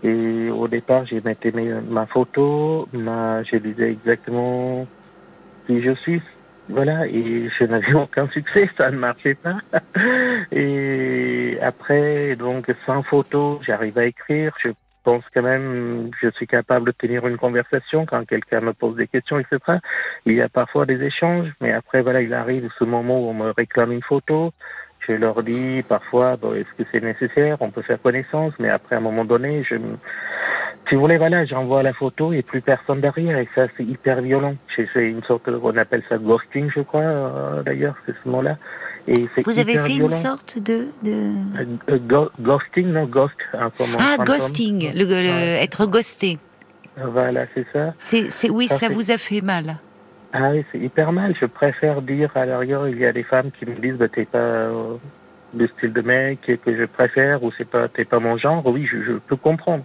Et 0.04 0.50
au 0.50 0.68
départ, 0.68 1.06
j'ai 1.06 1.22
mettais 1.22 1.52
ma 1.52 2.08
photo, 2.08 2.88
ma, 2.92 3.44
je 3.44 3.58
disais 3.58 3.92
exactement 3.92 4.88
qui 5.68 5.82
je 5.82 5.94
suis, 5.96 6.22
voilà, 6.72 7.06
et 7.08 7.50
je 7.60 7.66
n'avais 7.66 7.94
aucun 7.94 8.28
succès, 8.30 8.70
ça 8.78 8.90
ne 8.92 8.98
marchait 8.98 9.36
pas. 9.36 9.58
Et 10.52 11.58
après, 11.62 12.36
donc, 12.36 12.66
sans 12.86 13.04
photo, 13.04 13.60
j'arrive 13.66 13.98
à 13.98 14.06
écrire. 14.06 14.54
Je 14.64 14.70
pense 15.04 15.24
quand 15.34 15.42
même, 15.42 16.12
je 16.22 16.30
suis 16.32 16.48
capable 16.48 16.88
de 16.88 16.92
tenir 16.92 17.28
une 17.28 17.38
conversation 17.38 18.06
quand 18.06 18.26
quelqu'un 18.26 18.62
me 18.62 18.74
pose 18.74 18.96
des 18.96 19.08
questions, 19.08 19.40
etc. 19.40 19.80
Il 20.26 20.34
y 20.34 20.42
a 20.42 20.50
parfois 20.50 20.86
des 20.86 21.02
échanges, 21.02 21.50
mais 21.60 21.72
après, 21.72 22.02
voilà, 22.02 22.22
il 22.22 22.34
arrive 22.34 22.70
ce 22.78 22.84
moment 22.84 23.20
où 23.20 23.30
on 23.30 23.34
me 23.34 23.52
réclame 23.52 23.92
une 23.92 24.04
photo. 24.04 24.52
Je 25.08 25.14
leur 25.14 25.42
dis 25.44 25.84
parfois, 25.88 26.38
bon, 26.38 26.54
est-ce 26.54 26.72
que 26.78 26.88
c'est 26.92 27.02
nécessaire? 27.02 27.58
On 27.60 27.72
peut 27.72 27.82
faire 27.82 28.02
connaissance, 28.02 28.54
mais 28.60 28.70
après, 28.70 28.96
à 28.96 29.00
un 29.00 29.02
moment 29.02 29.26
donné, 29.26 29.64
je 29.64 29.76
si 30.90 30.96
vous 30.96 31.02
voulez, 31.02 31.18
voilà, 31.18 31.46
j'envoie 31.46 31.84
la 31.84 31.94
photo 31.94 32.34
et 32.34 32.42
plus 32.42 32.62
personne 32.62 33.02
derrière. 33.02 33.38
Et 33.38 33.48
ça, 33.56 33.68
c'est 33.78 33.84
hyper 33.84 34.22
violent. 34.22 34.56
C'est 34.76 34.88
une 34.96 35.24
sorte, 35.24 35.48
on 35.48 35.78
appelle 35.78 36.04
ça 36.10 36.18
ghosting, 36.18 36.70
je 36.76 36.82
crois, 36.82 37.02
euh, 37.02 37.64
d'ailleurs, 37.64 37.96
c'est 38.06 38.14
ce 38.24 38.30
mot-là. 38.30 38.58
Et 39.08 39.28
Vous 39.46 39.58
avez 39.58 39.78
fait 39.78 39.96
une 39.96 40.10
sorte 40.10 40.60
de... 40.60 40.88
de... 41.04 41.34
Euh, 41.90 42.28
ghosting, 42.40 42.88
non, 42.88 43.06
ghost. 43.06 43.34
Hein, 43.54 43.72
ah, 44.00 44.18
ghosting, 44.24 44.92
le, 44.94 45.04
être 45.62 45.86
ghosté. 45.86 46.38
Voilà, 46.98 47.46
c'est 47.54 47.66
ça. 47.72 47.94
C'est, 47.98 48.50
oui, 48.50 48.68
ça, 48.68 48.90
vous 48.90 49.12
a 49.12 49.18
fait 49.18 49.42
mal. 49.42 49.78
Ah 50.34 50.50
oui, 50.52 50.66
c'est 50.72 50.80
hyper 50.80 51.12
mal. 51.12 51.34
Je 51.40 51.46
préfère 51.46 52.02
dire, 52.02 52.32
à 52.36 52.46
l'arrière, 52.46 52.88
il 52.88 52.98
y 52.98 53.06
a 53.06 53.14
des 53.14 53.24
femmes 53.24 53.52
qui 53.58 53.66
me 53.66 53.76
disent, 53.76 53.96
bah, 53.96 54.08
t'es 54.08 54.26
pas 54.26 54.38
euh, 54.38 54.96
le 55.56 55.68
style 55.68 55.94
de 55.94 56.02
mec 56.02 56.42
que 56.42 56.78
je 56.78 56.86
préfère, 56.86 57.44
ou 57.44 57.52
c'est 57.58 57.68
pas, 57.68 57.88
t'es 57.88 58.06
pas 58.06 58.20
mon 58.20 58.38
genre. 58.38 58.66
Oui, 58.66 58.86
je 58.86 59.14
peux 59.14 59.36
comprendre. 59.36 59.84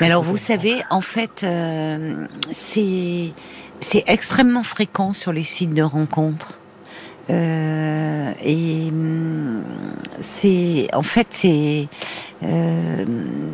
Mais 0.00 0.06
alors, 0.06 0.22
vous 0.22 0.36
savez, 0.36 0.82
en 0.90 1.00
fait, 1.00 1.42
euh, 1.44 2.26
c'est 2.50 3.32
c'est 3.80 4.04
extrêmement 4.06 4.62
fréquent 4.62 5.12
sur 5.12 5.32
les 5.32 5.44
sites 5.44 5.74
de 5.74 5.82
rencontres. 5.82 6.58
Euh, 7.28 8.32
et 8.44 8.88
hum, 8.88 9.62
c'est 10.18 10.88
en 10.92 11.02
fait 11.02 11.28
c'est 11.30 11.88
euh, 12.42 13.04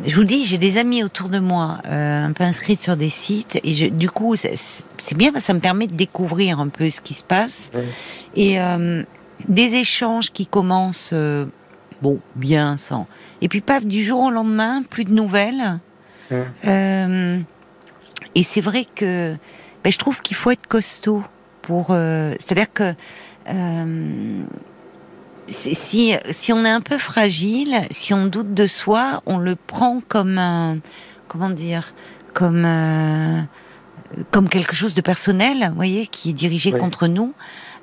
je 0.05 0.15
vous 0.15 0.23
dis 0.23 0.45
j'ai 0.45 0.57
des 0.57 0.77
amis 0.77 1.03
autour 1.03 1.29
de 1.29 1.37
moi 1.37 1.79
euh, 1.85 2.25
un 2.25 2.31
peu 2.31 2.43
inscrites 2.43 2.81
sur 2.81 2.97
des 2.97 3.09
sites 3.09 3.59
et 3.63 3.73
je, 3.73 3.85
du 3.85 4.09
coup 4.09 4.35
c'est 4.35 5.15
bien 5.15 5.31
ça 5.39 5.53
me 5.53 5.59
permet 5.59 5.85
de 5.85 5.93
découvrir 5.93 6.59
un 6.59 6.69
peu 6.69 6.89
ce 6.89 7.01
qui 7.01 7.13
se 7.13 7.23
passe. 7.23 7.69
Et 8.35 8.59
euh, 8.59 9.03
des 9.47 9.75
échanges 9.75 10.31
qui 10.31 10.47
commencent 10.47 11.11
euh, 11.13 11.45
bon 12.01 12.19
bien 12.35 12.77
sans. 12.77 13.05
Et 13.41 13.47
puis 13.47 13.61
paf 13.61 13.85
du 13.85 14.03
jour 14.03 14.21
au 14.21 14.31
lendemain 14.31 14.81
plus 14.89 15.03
de 15.03 15.11
nouvelles 15.11 15.79
euh, 16.31 17.39
et 18.35 18.43
c'est 18.43 18.61
vrai 18.61 18.85
que 18.95 19.35
ben, 19.83 19.91
je 19.91 19.97
trouve 19.97 20.21
qu'il 20.21 20.35
faut 20.35 20.51
être 20.51 20.67
costaud 20.67 21.23
pour. 21.61 21.87
Euh, 21.91 22.35
c'est-à-dire 22.39 22.71
que 22.73 22.93
euh, 23.49 24.43
si, 25.47 26.13
si 26.29 26.53
on 26.53 26.65
est 26.65 26.69
un 26.69 26.81
peu 26.81 26.97
fragile, 26.97 27.81
si 27.91 28.13
on 28.13 28.25
doute 28.25 28.53
de 28.53 28.67
soi, 28.67 29.21
on 29.25 29.37
le 29.37 29.55
prend 29.55 30.01
comme 30.07 30.37
un. 30.37 30.77
Comment 31.27 31.49
dire 31.49 31.93
Comme. 32.33 32.67
comme 34.31 34.49
quelque 34.49 34.75
chose 34.75 34.93
de 34.93 35.01
personnel, 35.01 35.67
vous 35.69 35.75
voyez, 35.75 36.07
qui 36.07 36.29
est 36.29 36.33
dirigé 36.33 36.71
contre 36.71 37.07
nous. 37.07 37.33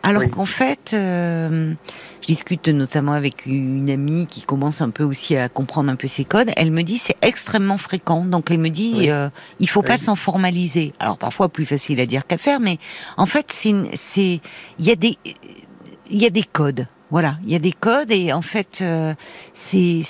Alors 0.04 0.28
qu'en 0.30 0.44
fait, 0.44 0.92
euh, 0.92 1.72
je 2.20 2.26
discute 2.26 2.68
notamment 2.68 3.12
avec 3.12 3.46
une 3.46 3.88
amie 3.88 4.26
qui 4.26 4.42
commence 4.42 4.82
un 4.82 4.90
peu 4.90 5.02
aussi 5.02 5.34
à 5.36 5.48
comprendre 5.48 5.90
un 5.90 5.96
peu 5.96 6.06
ces 6.06 6.24
codes. 6.24 6.50
Elle 6.56 6.70
me 6.70 6.82
dit 6.82 6.98
c'est 6.98 7.16
extrêmement 7.22 7.78
fréquent, 7.78 8.24
donc 8.24 8.50
elle 8.50 8.58
me 8.58 8.68
dit 8.68 9.10
euh, 9.10 9.30
il 9.60 9.68
faut 9.68 9.82
pas 9.82 9.96
s'en 9.96 10.14
formaliser. 10.14 10.92
Alors 10.98 11.16
parfois 11.16 11.48
plus 11.48 11.64
facile 11.64 12.00
à 12.00 12.06
dire 12.06 12.26
qu'à 12.26 12.36
faire, 12.36 12.60
mais 12.60 12.78
en 13.16 13.26
fait 13.26 13.50
c'est 13.50 14.40
il 14.78 14.84
y 14.84 14.90
a 14.90 14.96
des 14.96 15.16
il 16.10 16.20
y 16.20 16.26
a 16.26 16.30
des 16.30 16.44
codes. 16.44 16.86
Voilà, 17.10 17.36
il 17.44 17.52
y 17.52 17.54
a 17.54 17.58
des 17.58 17.72
codes 17.72 18.10
et 18.10 18.32
en 18.32 18.42
fait 18.42 18.80
euh, 18.82 19.14
c'est 19.52 20.02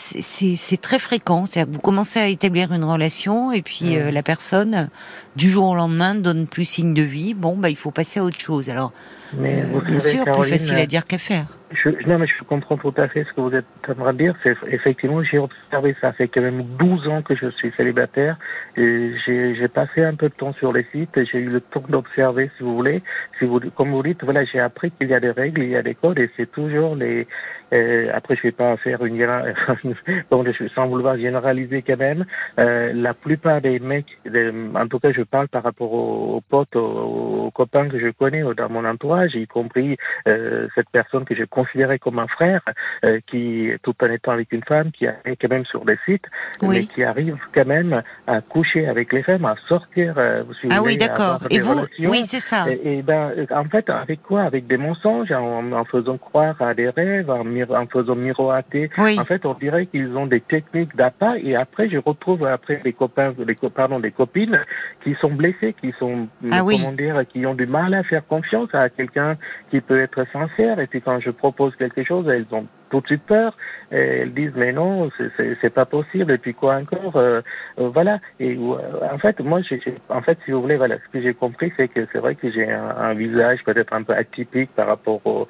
très 0.81 0.99
fréquent. 0.99 1.45
C'est-à-dire 1.45 1.71
que 1.71 1.77
vous 1.77 1.83
commencez 1.83 2.19
à 2.19 2.29
établir 2.29 2.73
une 2.73 2.85
relation 2.85 3.53
et 3.53 3.63
puis 3.63 3.97
euh, 3.97 4.11
la 4.11 4.23
personne 4.23 4.89
du 5.37 5.51
jour 5.51 5.69
au 5.69 5.75
lendemain 5.75 6.15
donne 6.15 6.47
plus 6.47 6.65
signe 6.65 6.95
de 6.95 7.03
vie. 7.03 7.35
Bon 7.35 7.57
bah 7.57 7.71
il 7.71 7.77
faut 7.77 7.91
passer 7.91 8.21
à 8.21 8.25
autre 8.25 8.41
chose. 8.41 8.71
Alors 8.71 8.93
mais 9.33 9.63
euh, 9.63 9.81
bien 9.87 10.01
sûr, 10.01 10.25
plus 10.25 10.49
facile 10.49 10.77
à 10.77 10.87
dire 10.87 11.07
qu'à 11.07 11.19
faire. 11.19 11.47
Je, 11.71 11.91
non, 12.07 12.19
mais 12.19 12.27
je 12.27 12.45
comprends 12.45 12.77
tout 12.77 12.95
à 12.97 13.09
fait 13.09 13.25
ce 13.25 13.33
que 13.33 13.41
vous 13.41 13.55
êtes 13.55 13.65
en 13.89 13.95
train 13.95 14.13
de 14.13 14.19
dire. 14.19 14.35
C'est 14.43 14.55
effectivement, 14.71 15.23
j'ai 15.25 15.39
observé 15.39 15.95
ça. 16.01 16.09
Ça 16.09 16.13
fait 16.13 16.29
quand 16.29 16.43
même 16.43 16.63
12 16.79 17.09
ans 17.09 17.23
que 17.23 17.35
je 17.35 17.51
suis 17.51 17.73
célibataire. 17.77 18.37
J'ai 18.77 19.69
passé 19.73 20.05
un 20.05 20.15
peu 20.15 20.29
de 20.29 20.35
temps 20.35 20.53
sur 20.55 20.73
les 20.73 20.87
sites. 20.93 21.19
J'ai 21.33 21.39
eu 21.39 21.49
le 21.49 21.61
temps 21.61 21.83
d'observer, 21.89 22.51
si 22.57 22.63
vous 22.63 22.77
voulez. 22.77 23.03
Si 23.39 23.45
vous, 23.45 23.61
comme 23.75 23.91
vous 23.91 24.03
dites, 24.03 24.23
voilà, 24.23 24.45
j'ai 24.45 24.61
appris 24.61 24.93
qu'il 24.93 25.09
y 25.09 25.15
a 25.15 25.21
des 25.21 25.31
règles, 25.31 25.63
il 25.63 25.71
y 25.71 25.77
a 25.77 25.83
des 25.83 25.95
codes, 25.95 26.19
et 26.19 26.31
c'est 26.37 26.51
toujours 26.51 26.95
les. 26.95 27.27
Euh, 27.75 28.11
après, 28.15 28.37
je 28.37 28.43
vais 28.43 28.53
pas 28.53 28.77
faire 28.79 29.05
une 29.05 29.15
bon, 30.31 30.45
je, 30.45 30.69
sans 30.69 30.87
vouloir 30.87 31.17
généraliser 31.17 31.83
quand 31.83 31.99
même. 31.99 32.25
Euh, 32.59 32.93
la 32.95 33.15
plupart 33.15 33.61
des 33.61 33.79
mecs, 33.79 34.19
en 34.75 34.87
tout 34.89 34.99
cas, 34.99 35.13
je 35.13 35.23
parle 35.23 35.49
par 35.49 35.63
rapport 35.63 35.93
aux, 35.93 36.43
potes, 36.49 36.77
aux, 36.77 37.51
copains 37.55 37.89
que 37.89 37.99
je 37.99 38.09
connais 38.11 38.43
dans 38.57 38.69
mon 38.69 38.85
entourage, 38.85 39.35
y 39.35 39.47
compris 39.47 39.97
euh, 40.27 40.69
cette 40.75 40.89
personne 40.91 41.25
que 41.25 41.35
je 41.35 41.45
considéré 41.45 41.99
comme 41.99 42.19
un 42.19 42.27
frère, 42.27 42.63
euh, 43.05 43.21
qui, 43.27 43.71
tout 43.83 43.95
en 44.03 44.11
étant 44.11 44.33
avec 44.33 44.53
une 44.53 44.65
femme, 44.65 44.91
qui 44.93 45.07
est 45.07 45.37
quand 45.41 45.51
même 45.51 45.65
sur 45.67 45.85
des 45.85 45.99
sites, 46.05 46.27
mais 46.63 46.87
qui 46.87 47.03
arrive 47.03 47.39
quand 47.55 47.67
même 47.67 48.03
à 48.27 48.41
coucher 48.41 48.87
avec 48.87 49.13
les 49.13 49.23
femmes, 49.23 49.45
à 49.45 49.55
sortir. 49.69 50.15
Euh, 50.17 50.45
ah 50.71 50.83
oui, 50.83 50.97
d'accord. 50.97 51.41
Et 51.51 51.61
vous, 51.61 51.87
oui, 52.01 52.25
c'est 52.25 52.41
ça. 52.41 52.67
Et, 52.69 53.03
ben, 53.03 53.33
en 53.51 53.65
fait, 53.65 53.89
avec 53.91 54.23
quoi? 54.23 54.43
Avec 54.43 54.67
des 54.67 54.77
mensonges, 54.77 55.33
en, 55.33 55.85
faisant 55.85 56.19
croire 56.19 56.61
à 56.61 56.75
des 56.75 56.89
rêves, 56.89 57.31
en, 57.31 57.45
en 57.71 57.87
faisant 57.87 58.15
miroiter. 58.15 58.91
En 58.99 59.25
fait, 59.25 59.45
on 59.47 59.55
dirait 59.55 59.87
qu'ils 59.87 60.17
ont 60.17 60.27
des 60.27 60.41
techniques 60.41 60.95
d'appât, 60.97 61.39
et 61.39 61.57
après, 61.57 61.89
je 61.89 61.99
retrouve 61.99 62.45
après 62.47 62.81
des 62.85 62.93
copains, 62.93 63.33
des 63.33 63.55
pardon, 63.75 64.01
des 64.01 64.11
copines 64.11 64.61
qui 65.03 65.15
sont 65.21 65.33
blessées, 65.33 65.75
qui 65.81 65.93
sont, 65.99 66.29
ah 66.51 66.61
comment 66.61 66.93
dire, 66.93 67.23
qui 67.29 67.47
ont 67.47 67.55
du 67.55 67.67
mal 67.67 67.95
à 67.95 68.03
faire 68.03 68.27
confiance 68.27 68.69
à 68.75 68.89
quelqu'un 68.89 69.37
qui 69.71 69.81
peut 69.81 70.01
être 70.01 70.27
sincère. 70.33 70.79
Et 70.81 70.87
puis 70.87 71.01
quand 71.01 71.21
je 71.21 71.31
propose 71.31 71.75
quelque 71.77 72.05
chose, 72.05 72.27
elles 72.29 72.47
ont 72.53 72.67
tout 72.95 73.01
de 73.01 73.07
suite 73.07 73.27
peur. 73.27 73.57
Et 73.93 73.97
elles 74.23 74.35
disent 74.35 74.53
mais 74.57 74.73
non, 74.73 75.11
c'est 75.61 75.71
pas 75.73 75.85
possible. 75.85 76.33
Et 76.33 76.39
puis 76.39 76.55
quoi 76.55 76.77
encore, 76.77 77.17
euh, 77.17 77.41
euh, 77.79 77.89
voilà. 77.89 78.19
Et 78.41 78.57
euh, 78.57 78.77
en 79.13 79.19
fait, 79.19 79.39
moi, 79.41 79.61
en 80.09 80.23
fait, 80.23 80.39
si 80.45 80.53
vous 80.53 80.63
voulez, 80.63 80.77
voilà, 80.77 80.97
ce 80.97 81.13
que 81.13 81.23
j'ai 81.23 81.35
compris, 81.35 81.73
c'est 81.77 81.89
que 81.89 82.07
c'est 82.13 82.19
vrai 82.19 82.35
que 82.35 82.51
j'ai 82.51 82.71
un, 82.71 83.15
visage 83.15 83.61
peut-être 83.65 83.93
un 83.93 84.03
peu 84.03 84.15
atypique 84.15 84.71
par 84.75 84.89
rapport 84.89 85.21
au, 85.25 85.47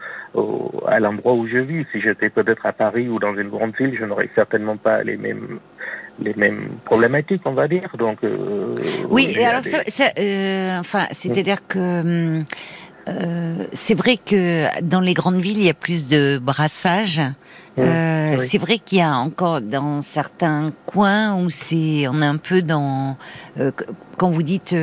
à 0.87 1.01
l'endroit 1.01 1.35
où 1.35 1.47
je 1.47 1.59
vis. 1.59 1.87
Si 1.93 2.01
j'étais 2.01 2.31
peut-être 2.31 2.67
à 2.67 2.73
Paris 2.73 3.09
ou 3.09 3.19
dans 3.19 3.35
une 3.35 3.49
grande 3.49 3.75
ville, 3.77 3.97
je 3.99 4.05
n'aurais 4.05 4.31
certainement 4.35 4.77
pas 4.77 5.03
les 5.03 5.17
mêmes 5.17 5.59
les 6.21 6.35
mêmes 6.35 6.69
problématiques, 6.85 7.43
on 7.45 7.55
va 7.55 7.67
dire. 7.67 7.91
Donc 7.99 8.19
oui, 9.11 9.37
alors 9.43 9.65
ça, 9.65 9.83
ça 9.87 10.05
enfin, 10.79 11.07
c'est-à-dire 11.11 11.67
que 11.67 11.79
hum, 11.79 12.45
euh, 13.09 13.67
c'est 13.73 13.95
vrai 13.95 14.17
que 14.17 14.67
dans 14.83 15.01
les 15.01 15.15
grandes 15.15 15.41
villes, 15.41 15.59
il 15.59 15.65
y 15.65 15.71
a 15.71 15.75
plus 15.75 16.09
de 16.09 16.39
brassage. 16.39 17.21
Euh, 17.77 18.39
c'est 18.39 18.59
vrai 18.59 18.79
qu'il 18.79 18.99
y 18.99 19.01
a 19.01 19.17
encore 19.17 19.61
dans 19.61 20.01
certains 20.01 20.73
coins 20.87 21.35
où 21.35 21.51
c'est, 21.51 22.07
on 22.07 22.23
est 22.23 22.27
un 22.27 22.37
peu 22.37 22.63
dans, 22.63 23.17
euh, 23.59 23.73
quand 24.17 24.31
vous 24.31 24.45
dites 24.45 24.77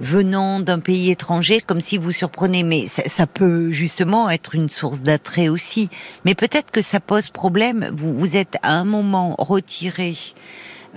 venant 0.00 0.60
d'un 0.60 0.78
pays 0.78 1.10
étranger, 1.10 1.60
comme 1.60 1.80
si 1.80 1.98
vous 1.98 2.12
surprenez, 2.12 2.62
mais 2.62 2.86
ça, 2.86 3.02
ça 3.06 3.26
peut 3.26 3.72
justement 3.72 4.30
être 4.30 4.54
une 4.54 4.68
source 4.68 5.02
d'attrait 5.02 5.48
aussi. 5.48 5.90
Mais 6.24 6.36
peut-être 6.36 6.70
que 6.70 6.82
ça 6.82 7.00
pose 7.00 7.30
problème. 7.30 7.90
Vous, 7.92 8.14
vous 8.14 8.36
êtes 8.36 8.58
à 8.62 8.74
un 8.74 8.84
moment 8.84 9.34
retiré 9.38 10.14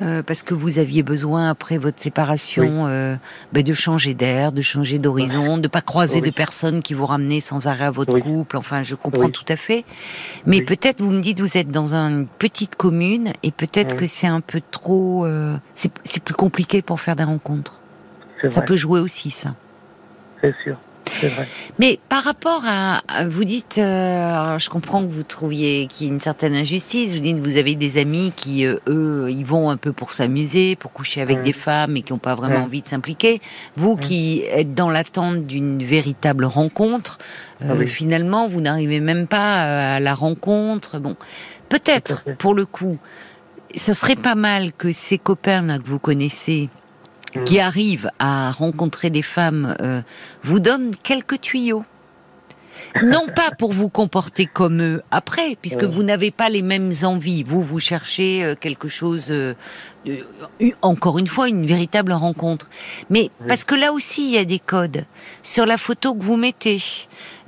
euh, 0.01 0.21
parce 0.21 0.43
que 0.43 0.53
vous 0.53 0.77
aviez 0.77 1.01
besoin 1.01 1.49
après 1.49 1.77
votre 1.77 1.99
séparation 1.99 2.85
euh, 2.87 3.15
ben 3.51 3.63
de 3.63 3.73
changer 3.73 4.13
d'air, 4.13 4.51
de 4.51 4.61
changer 4.61 4.99
d'horizon, 4.99 5.57
de 5.57 5.67
pas 5.67 5.81
croiser 5.81 6.21
de 6.21 6.29
personnes 6.29 6.81
qui 6.81 6.93
vous 6.93 7.05
ramenaient 7.05 7.39
sans 7.39 7.67
arrêt 7.67 7.85
à 7.85 7.91
votre 7.91 8.19
couple. 8.19 8.57
Enfin, 8.57 8.83
je 8.83 8.95
comprends 8.95 9.29
tout 9.29 9.45
à 9.47 9.55
fait. 9.55 9.85
Mais 10.45 10.61
peut-être 10.61 11.01
vous 11.01 11.11
me 11.11 11.21
dites 11.21 11.39
vous 11.39 11.57
êtes 11.57 11.71
dans 11.71 11.95
une 11.95 12.27
petite 12.27 12.75
commune 12.75 13.33
et 13.43 13.51
peut-être 13.51 13.95
que 13.95 14.07
c'est 14.07 14.27
un 14.27 14.41
peu 14.41 14.61
trop. 14.71 15.25
Euh, 15.25 15.55
c'est 15.73 16.23
plus 16.23 16.35
compliqué 16.35 16.81
pour 16.81 16.99
faire 16.99 17.15
des 17.15 17.23
rencontres. 17.23 17.79
Ça 18.49 18.61
peut 18.61 18.75
jouer 18.75 18.99
aussi, 18.99 19.31
ça. 19.31 19.55
C'est 20.41 20.53
sûr. 20.63 20.77
Vrai. 21.21 21.47
Mais 21.79 21.99
par 22.09 22.23
rapport 22.23 22.63
à, 22.65 23.01
vous 23.27 23.43
dites, 23.43 23.77
euh, 23.77 24.57
je 24.59 24.69
comprends 24.69 25.01
que 25.01 25.11
vous 25.11 25.23
trouviez 25.23 25.87
qu'il 25.87 26.07
y 26.07 26.09
a 26.09 26.13
une 26.13 26.19
certaine 26.19 26.55
injustice. 26.55 27.13
Vous 27.13 27.19
dites, 27.19 27.37
vous 27.37 27.57
avez 27.57 27.75
des 27.75 27.97
amis 27.97 28.31
qui, 28.35 28.65
euh, 28.65 28.77
eux, 28.87 29.27
ils 29.29 29.45
vont 29.45 29.69
un 29.69 29.77
peu 29.77 29.91
pour 29.91 30.11
s'amuser, 30.11 30.75
pour 30.75 30.91
coucher 30.91 31.21
avec 31.21 31.39
mm. 31.39 31.43
des 31.43 31.53
femmes 31.53 31.97
et 31.97 32.01
qui 32.01 32.13
n'ont 32.13 32.19
pas 32.19 32.35
vraiment 32.35 32.59
mm. 32.59 32.63
envie 32.63 32.81
de 32.81 32.87
s'impliquer. 32.87 33.41
Vous 33.75 33.95
mm. 33.95 33.99
qui 33.99 34.43
êtes 34.49 34.73
dans 34.73 34.89
l'attente 34.89 35.45
d'une 35.45 35.83
véritable 35.83 36.45
rencontre, 36.45 37.19
euh, 37.63 37.75
ah 37.79 37.85
finalement, 37.87 38.47
vous 38.47 38.61
n'arrivez 38.61 38.99
même 38.99 39.27
pas 39.27 39.95
à 39.95 39.99
la 39.99 40.13
rencontre. 40.13 40.99
Bon, 40.99 41.15
peut-être 41.69 42.23
pour 42.37 42.53
le 42.53 42.65
coup, 42.65 42.97
ça 43.75 43.93
serait 43.93 44.15
pas 44.15 44.35
mal 44.35 44.71
que 44.73 44.91
ces 44.91 45.17
copains 45.17 45.61
là 45.61 45.79
que 45.79 45.87
vous 45.87 45.99
connaissez 45.99 46.69
qui 47.45 47.59
arrive 47.59 48.09
à 48.19 48.51
rencontrer 48.51 49.09
des 49.09 49.21
femmes 49.21 49.75
euh, 49.81 50.01
vous 50.43 50.59
donne 50.59 50.91
quelques 51.03 51.41
tuyaux. 51.41 51.83
Non 53.03 53.27
pas 53.27 53.51
pour 53.57 53.73
vous 53.73 53.89
comporter 53.89 54.45
comme 54.45 54.81
eux 54.81 55.03
après, 55.11 55.57
puisque 55.61 55.83
vous 55.83 56.03
n'avez 56.03 56.31
pas 56.31 56.49
les 56.49 56.61
mêmes 56.61 56.91
envies. 57.03 57.43
Vous, 57.43 57.61
vous 57.61 57.79
cherchez 57.79 58.43
euh, 58.43 58.55
quelque 58.55 58.87
chose 58.87 59.27
euh, 59.29 59.53
encore 60.81 61.19
une 61.19 61.27
fois 61.27 61.49
une 61.49 61.65
véritable 61.65 62.13
rencontre. 62.13 62.69
Mais 63.09 63.29
parce 63.47 63.63
que 63.63 63.75
là 63.75 63.91
aussi 63.91 64.27
il 64.27 64.33
y 64.33 64.37
a 64.37 64.45
des 64.45 64.59
codes 64.59 65.05
sur 65.43 65.65
la 65.65 65.77
photo 65.77 66.15
que 66.15 66.23
vous 66.23 66.37
mettez, 66.37 66.81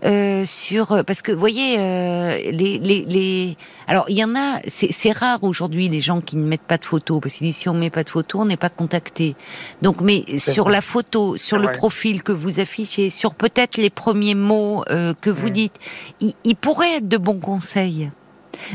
euh, 0.05 0.45
sur 0.45 1.03
parce 1.05 1.21
que 1.21 1.31
vous 1.31 1.39
voyez 1.39 1.77
euh, 1.77 2.37
les, 2.51 2.77
les, 2.77 3.05
les, 3.05 3.57
alors 3.87 4.05
il 4.09 4.17
y 4.17 4.23
en 4.23 4.35
a 4.35 4.59
c'est 4.67 5.11
rare 5.11 5.43
aujourd'hui 5.43 5.89
les 5.89 6.01
gens 6.01 6.21
qui 6.21 6.37
ne 6.37 6.45
mettent 6.45 6.61
pas 6.61 6.77
de 6.77 6.85
photos 6.85 7.19
parce 7.21 7.35
qu'ils 7.35 7.47
disent 7.47 7.57
si 7.57 7.69
on 7.69 7.73
met 7.73 7.89
pas 7.89 8.03
de 8.03 8.09
photos 8.09 8.41
on 8.41 8.45
n'est 8.45 8.57
pas 8.57 8.69
contacté. 8.69 9.35
Donc 9.81 10.01
mais 10.01 10.37
sur 10.37 10.69
la 10.69 10.81
photo 10.81 11.37
sur 11.37 11.57
le 11.57 11.71
profil 11.71 12.23
que 12.23 12.31
vous 12.31 12.59
affichez 12.59 13.09
sur 13.09 13.33
peut-être 13.33 13.77
les 13.77 13.89
premiers 13.89 14.35
mots 14.35 14.83
euh, 14.89 15.13
que 15.19 15.29
vous 15.29 15.49
dites 15.49 15.75
il, 16.21 16.33
il 16.43 16.55
pourrait 16.55 16.97
être 16.97 17.07
de 17.07 17.17
bons 17.17 17.39
conseils 17.39 18.09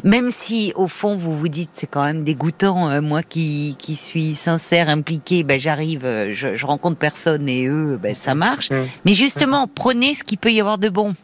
même 0.02 0.30
si 0.30 0.72
au 0.76 0.88
fond 0.88 1.16
vous 1.16 1.36
vous 1.36 1.48
dites 1.48 1.70
c'est 1.72 1.86
quand 1.86 2.04
même 2.04 2.24
dégoûtant, 2.24 2.90
euh, 2.90 3.00
moi 3.00 3.22
qui, 3.22 3.76
qui 3.78 3.96
suis 3.96 4.34
sincère, 4.34 4.88
impliqué, 4.88 5.42
ben 5.42 5.58
j'arrive, 5.58 6.04
euh, 6.04 6.32
je, 6.32 6.54
je, 6.54 6.66
rencontre 6.66 6.96
personne 6.96 7.48
et 7.48 7.66
eux, 7.66 7.98
ben 8.00 8.14
ça 8.14 8.34
marche. 8.34 8.70
Mmh. 8.70 8.76
Mais 9.04 9.12
justement, 9.12 9.68
prenez 9.68 10.14
ce 10.14 10.24
qu'il 10.24 10.38
peut 10.38 10.52
y 10.52 10.60
avoir 10.60 10.78
de 10.78 10.88
bon. 10.88 11.14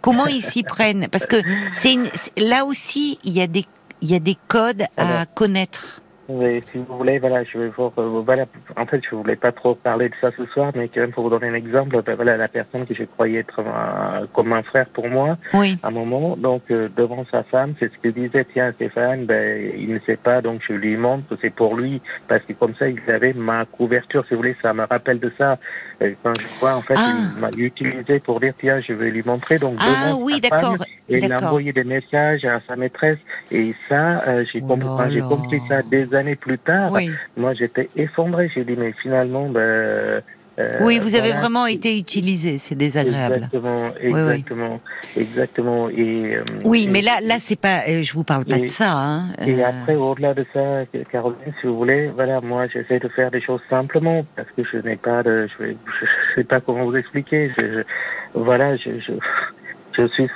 Comment 0.00 0.26
ils 0.26 0.42
s'y 0.42 0.62
prennent? 0.62 1.08
Parce 1.10 1.26
que 1.26 1.36
c'est 1.72 1.96
là 2.36 2.64
aussi 2.64 3.18
il 3.24 3.32
y 3.32 3.40
a 3.40 3.46
des 3.46 3.64
il 4.02 4.10
y 4.10 4.14
a 4.14 4.20
des 4.20 4.36
codes 4.46 4.84
à 4.96 5.26
connaître. 5.26 6.02
Oui, 6.28 6.60
si 6.72 6.78
vous 6.78 6.96
voulez, 6.96 7.20
voilà, 7.20 7.44
je 7.44 7.56
vais 7.56 7.68
voir, 7.68 7.92
euh, 7.98 8.20
voilà, 8.24 8.46
en 8.76 8.84
fait, 8.84 9.00
je 9.08 9.14
voulais 9.14 9.36
pas 9.36 9.52
trop 9.52 9.76
parler 9.76 10.08
de 10.08 10.14
ça 10.20 10.30
ce 10.36 10.44
soir, 10.46 10.72
mais 10.74 10.88
quand 10.88 11.00
même 11.00 11.12
pour 11.12 11.22
vous 11.22 11.30
donner 11.30 11.48
un 11.48 11.54
exemple, 11.54 12.02
ben, 12.02 12.16
voilà, 12.16 12.36
la 12.36 12.48
personne 12.48 12.84
que 12.84 12.94
je 12.94 13.04
croyais 13.04 13.40
être 13.40 13.62
comme 14.32 14.52
un 14.52 14.62
frère 14.64 14.86
pour 14.88 15.08
moi, 15.08 15.38
oui. 15.54 15.78
à 15.84 15.88
un 15.88 15.90
moment, 15.92 16.36
donc 16.36 16.62
euh, 16.70 16.88
devant 16.96 17.24
sa 17.30 17.44
femme, 17.44 17.74
c'est 17.78 17.92
ce 17.92 17.98
qu'il 17.98 18.12
disait, 18.12 18.44
tiens 18.52 18.72
Stéphane, 18.72 19.24
ben 19.26 19.72
il 19.76 19.90
ne 19.90 20.00
sait 20.00 20.16
pas, 20.16 20.40
donc 20.42 20.62
je 20.66 20.72
lui 20.72 20.96
montre 20.96 21.28
que 21.28 21.36
c'est 21.40 21.54
pour 21.54 21.76
lui, 21.76 22.02
parce 22.26 22.42
que 22.42 22.54
comme 22.54 22.74
ça, 22.74 22.88
il 22.88 23.00
avait 23.08 23.32
ma 23.32 23.64
couverture, 23.64 24.24
si 24.26 24.34
vous 24.34 24.38
voulez, 24.38 24.56
ça 24.60 24.74
me 24.74 24.84
rappelle 24.84 25.20
de 25.20 25.32
ça. 25.38 25.58
quand 26.00 26.32
je 26.40 26.46
vois, 26.58 26.74
en 26.74 26.82
fait, 26.82 26.94
il 26.94 27.30
ah. 27.36 27.40
m'a 27.40 27.50
utilisé 27.56 28.18
pour 28.18 28.40
dire, 28.40 28.54
tiens, 28.58 28.80
je 28.80 28.94
vais 28.94 29.10
lui 29.10 29.22
montrer, 29.24 29.58
donc 29.58 29.76
ah, 29.78 30.14
oui, 30.18 30.40
d'accord. 30.40 30.76
Et 31.08 31.18
il 31.18 31.32
a 31.32 31.36
envoyé 31.36 31.72
des 31.72 31.84
messages 31.84 32.44
à 32.44 32.60
sa 32.66 32.74
maîtresse, 32.74 33.18
et 33.52 33.74
ça, 33.88 34.24
euh, 34.26 34.44
j'ai 34.52 34.60
oh 34.64 34.66
compris, 34.66 35.12
j'ai 35.12 35.20
compris 35.20 35.60
ça 35.68 35.82
des 35.82 36.15
années 36.16 36.36
plus 36.36 36.58
tard, 36.58 36.92
moi 37.36 37.54
j'étais 37.54 37.88
effondré. 37.96 38.50
J'ai 38.54 38.64
dit 38.64 38.76
mais 38.76 38.92
finalement, 39.02 39.48
ben, 39.48 40.22
euh, 40.58 40.70
oui, 40.80 40.98
vous 40.98 41.14
avez 41.14 41.32
vraiment 41.32 41.66
été 41.66 41.98
utilisé, 41.98 42.56
c'est 42.56 42.74
désagréable. 42.74 43.34
Exactement, 43.34 43.90
exactement, 44.00 44.80
exactement. 45.14 45.90
Et, 45.90 46.36
euh, 46.36 46.44
oui, 46.64 46.88
mais 46.90 47.02
là, 47.02 47.18
là, 47.22 47.36
c'est 47.38 47.60
pas, 47.60 47.82
euh, 47.88 48.02
je 48.02 48.12
vous 48.14 48.24
parle 48.24 48.46
pas 48.46 48.58
de 48.58 48.66
ça. 48.66 48.90
Hein. 48.90 49.32
Et 49.46 49.62
après, 49.62 49.96
au-delà 49.96 50.32
de 50.32 50.46
ça, 50.54 50.84
Caroline, 51.12 51.36
si 51.60 51.66
vous 51.66 51.76
voulez, 51.76 52.08
voilà, 52.08 52.40
moi, 52.40 52.66
j'essaie 52.68 52.98
de 52.98 53.08
faire 53.08 53.30
des 53.30 53.42
choses 53.42 53.60
simplement 53.68 54.24
parce 54.34 54.48
que 54.56 54.62
je 54.64 54.78
n'ai 54.78 54.96
pas 54.96 55.22
de, 55.22 55.46
je, 55.58 55.72
je, 55.72 56.06
sais 56.34 56.44
pas 56.44 56.60
comment 56.60 56.86
vous 56.86 56.96
expliquer. 56.96 57.52
Je, 57.58 57.82
voilà, 58.34 58.76
je, 58.76 58.92
je 59.92 60.06
suis 60.08 60.28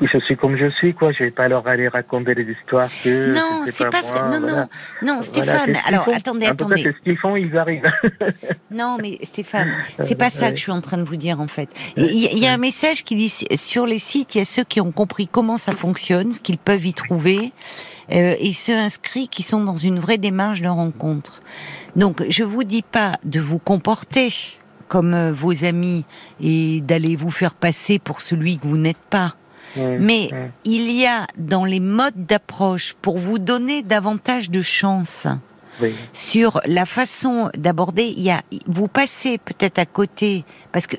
je 0.00 0.18
suis 0.20 0.36
comme 0.36 0.56
je 0.56 0.70
suis, 0.70 0.94
quoi. 0.94 1.12
Je 1.12 1.24
vais 1.24 1.30
pas 1.30 1.48
leur 1.48 1.66
aller 1.66 1.88
raconter 1.88 2.34
des 2.34 2.46
histoires 2.50 2.88
que. 3.02 3.34
Non, 3.34 3.62
c'est 3.66 3.88
pas, 3.88 4.02
non, 4.30 4.40
non, 4.40 4.68
non, 5.02 5.22
Stéphane. 5.22 5.76
alors, 5.86 6.08
attendez, 6.12 6.46
attendez. 6.46 6.76
C'est 6.76 6.92
ce 6.92 7.02
qu'ils 7.02 7.18
font, 7.18 7.36
ils 7.36 7.56
arrivent. 7.56 7.90
non, 8.70 8.98
mais 9.00 9.18
Stéphane, 9.22 9.72
c'est 10.00 10.16
pas 10.16 10.30
ça 10.30 10.50
que 10.50 10.56
je 10.56 10.62
suis 10.62 10.72
en 10.72 10.80
train 10.80 10.98
de 10.98 11.04
vous 11.04 11.16
dire, 11.16 11.40
en 11.40 11.48
fait. 11.48 11.68
Il 11.96 12.38
y, 12.38 12.46
a 12.46 12.52
un 12.52 12.58
message 12.58 13.04
qui 13.04 13.16
dit 13.16 13.28
sur 13.28 13.86
les 13.86 13.98
sites, 13.98 14.34
il 14.34 14.38
y 14.38 14.42
a 14.42 14.44
ceux 14.44 14.64
qui 14.64 14.80
ont 14.80 14.92
compris 14.92 15.28
comment 15.28 15.56
ça 15.56 15.72
fonctionne, 15.72 16.32
ce 16.32 16.40
qu'ils 16.40 16.58
peuvent 16.58 16.84
y 16.84 16.94
trouver, 16.94 17.52
euh, 18.12 18.34
et 18.38 18.52
ceux 18.52 18.76
inscrits 18.76 19.28
qui 19.28 19.42
sont 19.42 19.62
dans 19.62 19.76
une 19.76 19.98
vraie 19.98 20.18
démarche 20.18 20.60
de 20.60 20.68
rencontre. 20.68 21.40
Donc, 21.96 22.24
je 22.28 22.44
vous 22.44 22.64
dis 22.64 22.82
pas 22.82 23.12
de 23.24 23.40
vous 23.40 23.58
comporter 23.58 24.30
comme 24.88 25.14
euh, 25.14 25.32
vos 25.32 25.64
amis 25.64 26.04
et 26.40 26.80
d'aller 26.80 27.16
vous 27.16 27.30
faire 27.30 27.54
passer 27.54 27.98
pour 27.98 28.20
celui 28.20 28.58
que 28.58 28.66
vous 28.66 28.78
n'êtes 28.78 28.96
pas. 29.10 29.34
Mais 29.76 30.30
il 30.64 30.90
y 30.90 31.06
a 31.06 31.26
dans 31.36 31.66
les 31.66 31.80
modes 31.80 32.26
d'approche 32.26 32.94
pour 33.02 33.18
vous 33.18 33.38
donner 33.38 33.82
davantage 33.82 34.48
de 34.48 34.62
chance. 34.62 35.26
Sur 36.14 36.60
la 36.64 36.86
façon 36.86 37.50
d'aborder, 37.58 38.04
il 38.04 38.22
y 38.22 38.30
a, 38.30 38.42
vous 38.66 38.88
passez 38.88 39.36
peut-être 39.36 39.78
à 39.78 39.84
côté 39.84 40.46
parce 40.72 40.86
que 40.86 40.96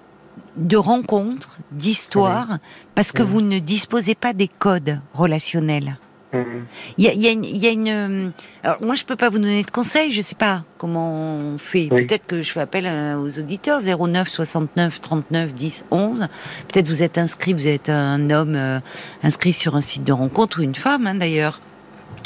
de 0.55 0.77
rencontres, 0.77 1.57
d'histoires, 1.71 2.57
parce 2.95 3.11
que 3.11 3.23
vous 3.23 3.41
ne 3.41 3.59
disposez 3.59 4.15
pas 4.15 4.33
des 4.33 4.47
codes 4.47 4.99
relationnels. 5.13 5.97
Il 6.33 7.05
y 7.05 7.07
a, 7.07 7.13
y, 7.13 7.27
a 7.27 7.31
y 7.31 7.67
a, 7.67 7.71
une. 7.71 7.87
Euh, 7.87 8.29
alors 8.63 8.81
moi, 8.81 8.95
je 8.95 9.05
peux 9.05 9.15
pas 9.15 9.29
vous 9.29 9.39
donner 9.39 9.63
de 9.63 9.71
conseils. 9.71 10.11
Je 10.11 10.21
sais 10.21 10.35
pas 10.35 10.63
comment 10.77 11.37
on 11.37 11.57
fait. 11.57 11.87
Peut-être 11.87 12.27
que 12.27 12.41
je 12.41 12.51
fais 12.51 12.59
appel 12.59 12.87
aux 13.17 13.39
auditeurs 13.39 13.81
09 13.81 14.27
69 14.27 14.99
39 14.99 15.53
10 15.53 15.85
11. 15.89 16.27
Peut-être 16.67 16.89
vous 16.89 17.01
êtes 17.01 17.17
inscrit, 17.17 17.53
vous 17.53 17.67
êtes 17.67 17.89
un 17.89 18.29
homme 18.29 18.55
euh, 18.55 18.79
inscrit 19.23 19.53
sur 19.53 19.75
un 19.75 19.81
site 19.81 20.03
de 20.03 20.11
rencontre 20.11 20.59
ou 20.59 20.63
une 20.63 20.75
femme 20.75 21.07
hein, 21.07 21.15
d'ailleurs. 21.15 21.61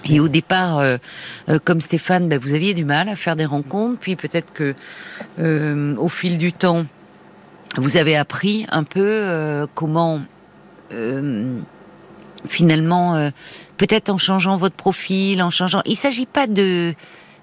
Et 0.09 0.19
au 0.19 0.29
départ, 0.29 0.79
euh, 0.79 0.97
comme 1.63 1.79
Stéphane, 1.79 2.27
ben, 2.27 2.39
vous 2.39 2.53
aviez 2.53 2.73
du 2.73 2.85
mal 2.85 3.07
à 3.07 3.15
faire 3.15 3.35
des 3.35 3.45
rencontres. 3.45 3.99
Puis 3.99 4.15
peut-être 4.15 4.51
que 4.51 4.73
au 5.37 6.09
fil 6.09 6.39
du 6.39 6.53
temps, 6.53 6.87
vous 7.77 7.97
avez 7.97 8.17
appris 8.17 8.65
un 8.71 8.83
peu 8.83 9.67
comment 9.75 10.21
finalement, 12.47 13.15
euh, 13.15 13.29
peut-être 13.81 14.11
en 14.11 14.19
changeant 14.19 14.57
votre 14.57 14.75
profil, 14.75 15.41
en 15.41 15.49
changeant. 15.49 15.81
Il 15.85 15.95
s'agit 15.95 16.27
pas 16.27 16.45
de 16.45 16.93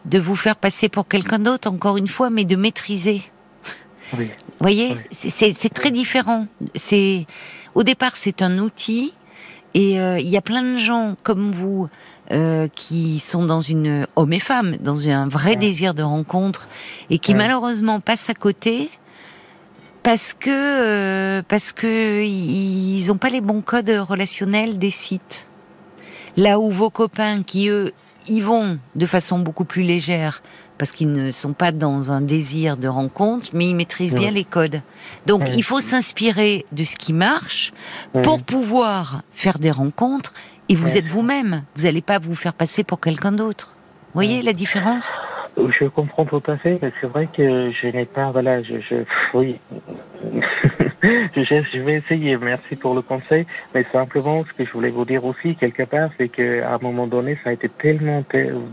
de 0.04 0.18
vous 0.20 0.36
faire 0.36 0.54
passer 0.54 0.88
pour 0.88 1.08
quelqu'un 1.08 1.40
d'autre, 1.40 1.68
encore 1.68 1.96
une 1.96 2.06
fois, 2.06 2.30
mais 2.30 2.44
de 2.44 2.54
maîtriser. 2.54 3.22
Oui. 4.16 4.26
Vous 4.26 4.60
voyez, 4.60 4.94
c'est 5.10 5.74
très 5.74 5.90
différent. 5.90 6.46
C'est 6.76 7.26
au 7.74 7.82
départ, 7.82 8.16
c'est 8.16 8.40
un 8.40 8.60
outil, 8.60 9.14
et 9.74 10.00
euh, 10.00 10.20
il 10.20 10.28
y 10.28 10.36
a 10.36 10.40
plein 10.40 10.62
de 10.62 10.76
gens 10.76 11.16
comme 11.24 11.50
vous 11.50 11.88
euh, 12.30 12.68
qui 12.72 13.18
sont 13.18 13.44
dans 13.44 13.60
une 13.60 14.06
hommes 14.14 14.32
et 14.32 14.40
femmes, 14.40 14.76
dans 14.76 15.08
un 15.08 15.26
vrai 15.26 15.56
désir 15.56 15.92
de 15.92 16.04
rencontre, 16.04 16.68
et 17.10 17.18
qui 17.18 17.34
malheureusement 17.34 17.98
passent 17.98 18.30
à 18.30 18.34
côté 18.34 18.90
parce 20.04 20.34
que 20.34 20.50
euh, 20.50 21.42
parce 21.48 21.72
que 21.72 22.22
ils 22.22 23.06
n'ont 23.08 23.18
pas 23.18 23.28
les 23.28 23.40
bons 23.40 23.60
codes 23.60 23.90
relationnels 23.90 24.78
des 24.78 24.92
sites. 24.92 25.47
Là 26.38 26.60
où 26.60 26.70
vos 26.70 26.88
copains 26.88 27.42
qui 27.42 27.68
eux 27.68 27.90
y 28.28 28.40
vont 28.40 28.78
de 28.94 29.06
façon 29.06 29.40
beaucoup 29.40 29.64
plus 29.64 29.82
légère 29.82 30.40
parce 30.78 30.92
qu'ils 30.92 31.10
ne 31.10 31.32
sont 31.32 31.52
pas 31.52 31.72
dans 31.72 32.12
un 32.12 32.20
désir 32.20 32.76
de 32.76 32.86
rencontre, 32.86 33.48
mais 33.54 33.66
ils 33.66 33.74
maîtrisent 33.74 34.14
bien 34.14 34.30
les 34.30 34.44
codes. 34.44 34.80
Donc 35.26 35.48
il 35.56 35.64
faut 35.64 35.80
s'inspirer 35.80 36.64
de 36.70 36.84
ce 36.84 36.94
qui 36.94 37.12
marche 37.12 37.72
pour 38.22 38.40
pouvoir 38.40 39.22
faire 39.32 39.58
des 39.58 39.72
rencontres 39.72 40.32
et 40.68 40.76
vous 40.76 40.96
êtes 40.96 41.08
vous-même. 41.08 41.64
Vous 41.74 41.86
n'allez 41.86 42.02
pas 42.02 42.20
vous 42.20 42.36
faire 42.36 42.54
passer 42.54 42.84
pour 42.84 43.00
quelqu'un 43.00 43.32
d'autre. 43.32 43.74
Vous 44.14 44.20
voyez 44.20 44.40
la 44.40 44.52
différence? 44.52 45.12
Je 45.56 45.86
comprends 45.86 46.24
tout 46.24 46.42
à 46.46 46.56
fait, 46.56 46.78
c'est 47.00 47.08
vrai 47.08 47.28
que 47.36 47.72
je 47.72 47.88
n'ai 47.88 48.04
pas, 48.04 48.30
voilà, 48.30 48.62
je, 48.62 48.74
je 48.88 48.94
oui, 49.34 49.58
je, 51.02 51.78
vais 51.80 51.94
essayer. 51.94 52.36
Merci 52.36 52.76
pour 52.76 52.94
le 52.94 53.02
conseil, 53.02 53.46
mais 53.74 53.84
simplement 53.92 54.44
ce 54.44 54.52
que 54.52 54.64
je 54.64 54.72
voulais 54.72 54.90
vous 54.90 55.04
dire 55.04 55.24
aussi 55.24 55.54
quelque 55.54 55.84
part, 55.84 56.10
c'est 56.18 56.28
que 56.28 56.62
à 56.62 56.74
un 56.74 56.78
moment 56.78 57.06
donné, 57.06 57.38
ça 57.44 57.50
a 57.50 57.52
été 57.52 57.68
tellement 57.68 58.24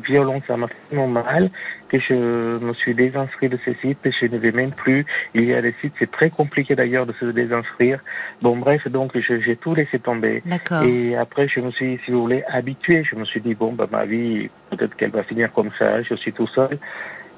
violent, 0.04 0.42
ça 0.48 0.58
m'a 0.58 0.68
fait 0.68 0.76
tellement 0.90 1.08
mal 1.08 1.52
que 1.90 2.00
je 2.00 2.58
me 2.58 2.74
suis 2.74 2.96
désinscrit 2.96 3.50
de 3.50 3.60
ces 3.64 3.76
sites 3.76 4.00
et 4.06 4.12
je 4.12 4.26
ne 4.26 4.38
vais 4.38 4.52
même 4.52 4.72
plus. 4.72 5.06
Il 5.34 5.46
y 5.46 5.54
a 5.54 5.62
des 5.62 5.76
sites, 5.82 5.94
c'est 6.00 6.10
très 6.10 6.30
compliqué 6.30 6.76
d'ailleurs 6.76 7.06
de 7.06 7.14
se 7.14 7.26
désinscrire. 7.26 8.00
Bon, 8.42 8.58
bref, 8.58 8.88
donc 8.88 9.12
j'ai 9.16 9.56
tout 9.56 9.76
laissé 9.76 10.00
tomber. 10.00 10.42
Et 10.84 11.16
après, 11.16 11.48
je 11.48 11.60
me 11.60 11.72
suis, 11.72 12.00
si 12.06 12.12
vous 12.12 12.22
voulez, 12.22 12.44
habitué. 12.48 13.04
Je 13.04 13.16
me 13.16 13.26
suis 13.26 13.42
dit, 13.42 13.54
bon, 13.54 13.74
bah, 13.74 13.88
ma 13.92 14.06
vie, 14.06 14.50
peut-être 14.72 14.96
qu'elle 14.96 15.12
va 15.12 15.24
finir 15.24 15.54
comme 15.54 15.70
ça, 15.78 16.02
je 16.02 16.16
suis 16.16 16.34
tout 16.34 16.48
seul. 16.48 16.80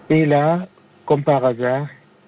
Et 0.09 0.25
là, 0.25 0.67
comme 1.05 1.23
par 1.23 1.43
hasard, 1.43 1.87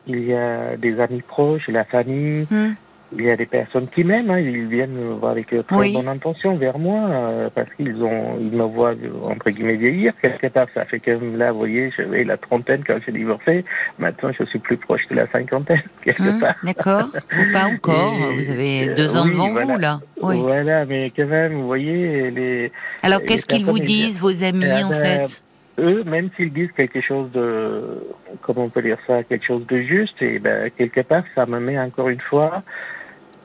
il 0.09 0.25
y 0.25 0.33
a 0.33 0.75
des 0.75 0.99
amis 0.99 1.21
proches, 1.21 1.67
la 1.69 1.85
famille, 1.85 2.45
hmm 2.51 2.73
il 3.17 3.23
y 3.23 3.31
a 3.31 3.35
des 3.35 3.45
personnes 3.45 3.87
qui 3.87 4.03
m'aiment, 4.03 4.29
hein, 4.29 4.39
ils 4.39 4.67
viennent 4.67 5.17
avec 5.23 5.51
euh, 5.53 5.63
très 5.63 5.91
bonne 5.91 6.07
intention 6.07 6.57
vers 6.57 6.77
moi, 6.77 6.99
euh, 7.09 7.49
parce 7.53 7.67
qu'ils 7.75 8.03
ont, 8.03 8.37
ils 8.39 8.51
me 8.51 8.63
voient, 8.63 8.93
entre 9.23 9.49
guillemets, 9.49 9.77
vieillir. 9.77 10.13
Quelque 10.21 10.47
part, 10.47 10.67
ça 10.73 10.85
fait 10.85 10.99
que 10.99 11.11
là, 11.11 11.51
vous 11.51 11.59
voyez, 11.59 11.91
j'avais 11.97 12.23
la 12.23 12.37
trentaine 12.37 12.83
quand 12.85 12.97
j'ai 13.05 13.11
divorcé. 13.11 13.65
Maintenant, 13.97 14.31
je 14.37 14.43
suis 14.45 14.59
plus 14.59 14.77
proche 14.77 15.07
de 15.09 15.15
la 15.15 15.27
cinquantaine, 15.31 15.81
quelque 16.03 16.21
hum, 16.21 16.39
part. 16.39 16.55
D'accord. 16.63 17.09
pas 17.53 17.65
encore. 17.65 18.13
vous 18.35 18.49
avez 18.49 18.89
deux 18.89 19.17
ans 19.17 19.25
devant 19.25 19.53
vous, 19.53 19.77
là. 19.77 19.99
Oui. 20.21 20.39
Voilà, 20.39 20.85
mais 20.85 21.11
quand 21.15 21.27
même, 21.27 21.53
vous 21.53 21.67
voyez, 21.67 22.29
les. 22.29 22.71
Alors, 23.01 23.21
qu'est-ce 23.23 23.45
qu'ils 23.45 23.65
vous 23.65 23.79
disent, 23.79 24.19
vos 24.19 24.43
amis, 24.43 24.65
eh 24.65 24.83
en 24.83 24.89
ben, 24.89 25.27
fait? 25.27 25.43
Eux, 25.79 26.03
même 26.03 26.29
s'ils 26.35 26.53
disent 26.53 26.71
quelque 26.73 27.01
chose 27.01 27.31
de, 27.31 28.03
comment 28.41 28.65
on 28.65 28.69
peut 28.69 28.81
dire 28.81 28.97
ça, 29.07 29.23
quelque 29.23 29.45
chose 29.45 29.65
de 29.67 29.81
juste, 29.81 30.21
et 30.21 30.39
ben 30.39 30.69
quelque 30.71 31.01
part, 31.01 31.23
ça 31.35 31.45
me 31.45 31.59
met 31.59 31.79
encore 31.79 32.09
une 32.09 32.21
fois 32.21 32.63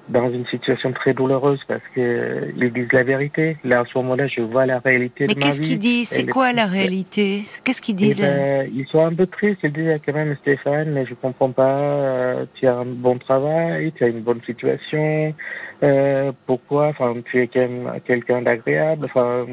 dans 0.09 0.31
une 0.31 0.45
situation 0.47 0.93
très 0.93 1.15
douloureuse 1.15 1.61
parce 1.67 1.83
que 1.95 2.53
ils 2.57 2.73
disent 2.73 2.93
la 2.93 3.05
vérité. 3.05 3.57
Là, 3.65 3.81
à 3.81 3.85
ce 3.87 3.97
moment-là, 3.99 4.27
je 4.27 4.43
vois 4.43 4.67
la 4.67 4.79
réalité 4.79 5.27
Mais 5.27 5.35
de 5.35 5.41
ma 5.41 5.47
vie. 5.47 5.57
qu'est-ce 5.57 5.61
qu'ils 5.63 5.79
disent? 5.79 6.09
C'est 6.09 6.27
quoi 6.27 6.53
la 6.53 6.67
réalité? 6.67 7.43
Qu'est-ce 7.65 7.81
qu'ils 7.81 7.95
Eh 8.03 8.07
disent 8.13 8.21
ben, 8.21 8.69
Ils 8.75 8.87
sont 8.89 9.05
un 9.05 9.15
peu 9.15 9.27
tristes. 9.27 9.61
Ils 9.63 9.73
disent 9.73 9.99
quand 10.05 10.13
même, 10.13 10.37
Stéphane, 10.43 10.91
mais 10.93 11.07
je 11.07 11.15
comprends 11.15 11.51
pas. 11.51 11.79
euh, 11.79 12.45
tu 12.55 12.67
as 12.67 12.75
un 12.77 12.85
bon 12.85 13.19
travail, 13.19 13.93
tu 13.97 14.05
as 14.05 14.09
une 14.09 14.21
bonne 14.21 14.41
situation. 14.45 15.35
Euh, 15.83 16.33
pourquoi? 16.47 16.89
Enfin, 16.89 17.11
tu 17.31 17.43
es 17.43 17.47
quand 17.49 17.61
même 17.61 17.91
quelqu'un 18.07 18.43
d'agréable. 18.43 19.07
Enfin, 19.07 19.47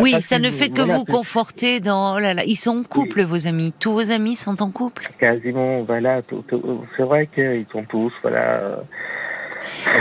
Oui, 0.00 0.20
ça 0.20 0.38
ne 0.38 0.50
fait 0.50 0.68
que 0.70 0.82
voilà, 0.82 0.94
vous 0.94 1.04
conforter 1.04 1.80
dans. 1.80 2.16
Oh 2.16 2.18
là 2.18 2.34
là, 2.34 2.42
ils 2.46 2.56
sont 2.56 2.78
en 2.78 2.82
couple, 2.82 3.22
vos 3.22 3.46
amis. 3.46 3.72
Tous 3.78 3.92
vos 3.92 4.10
amis 4.10 4.36
sont 4.36 4.62
en 4.62 4.70
couple. 4.70 5.08
Quasiment, 5.18 5.82
voilà. 5.82 6.20
C'est 6.96 7.02
vrai 7.02 7.28
qu'ils 7.34 7.66
sont 7.72 7.84
tous, 7.84 8.12
voilà. 8.22 8.80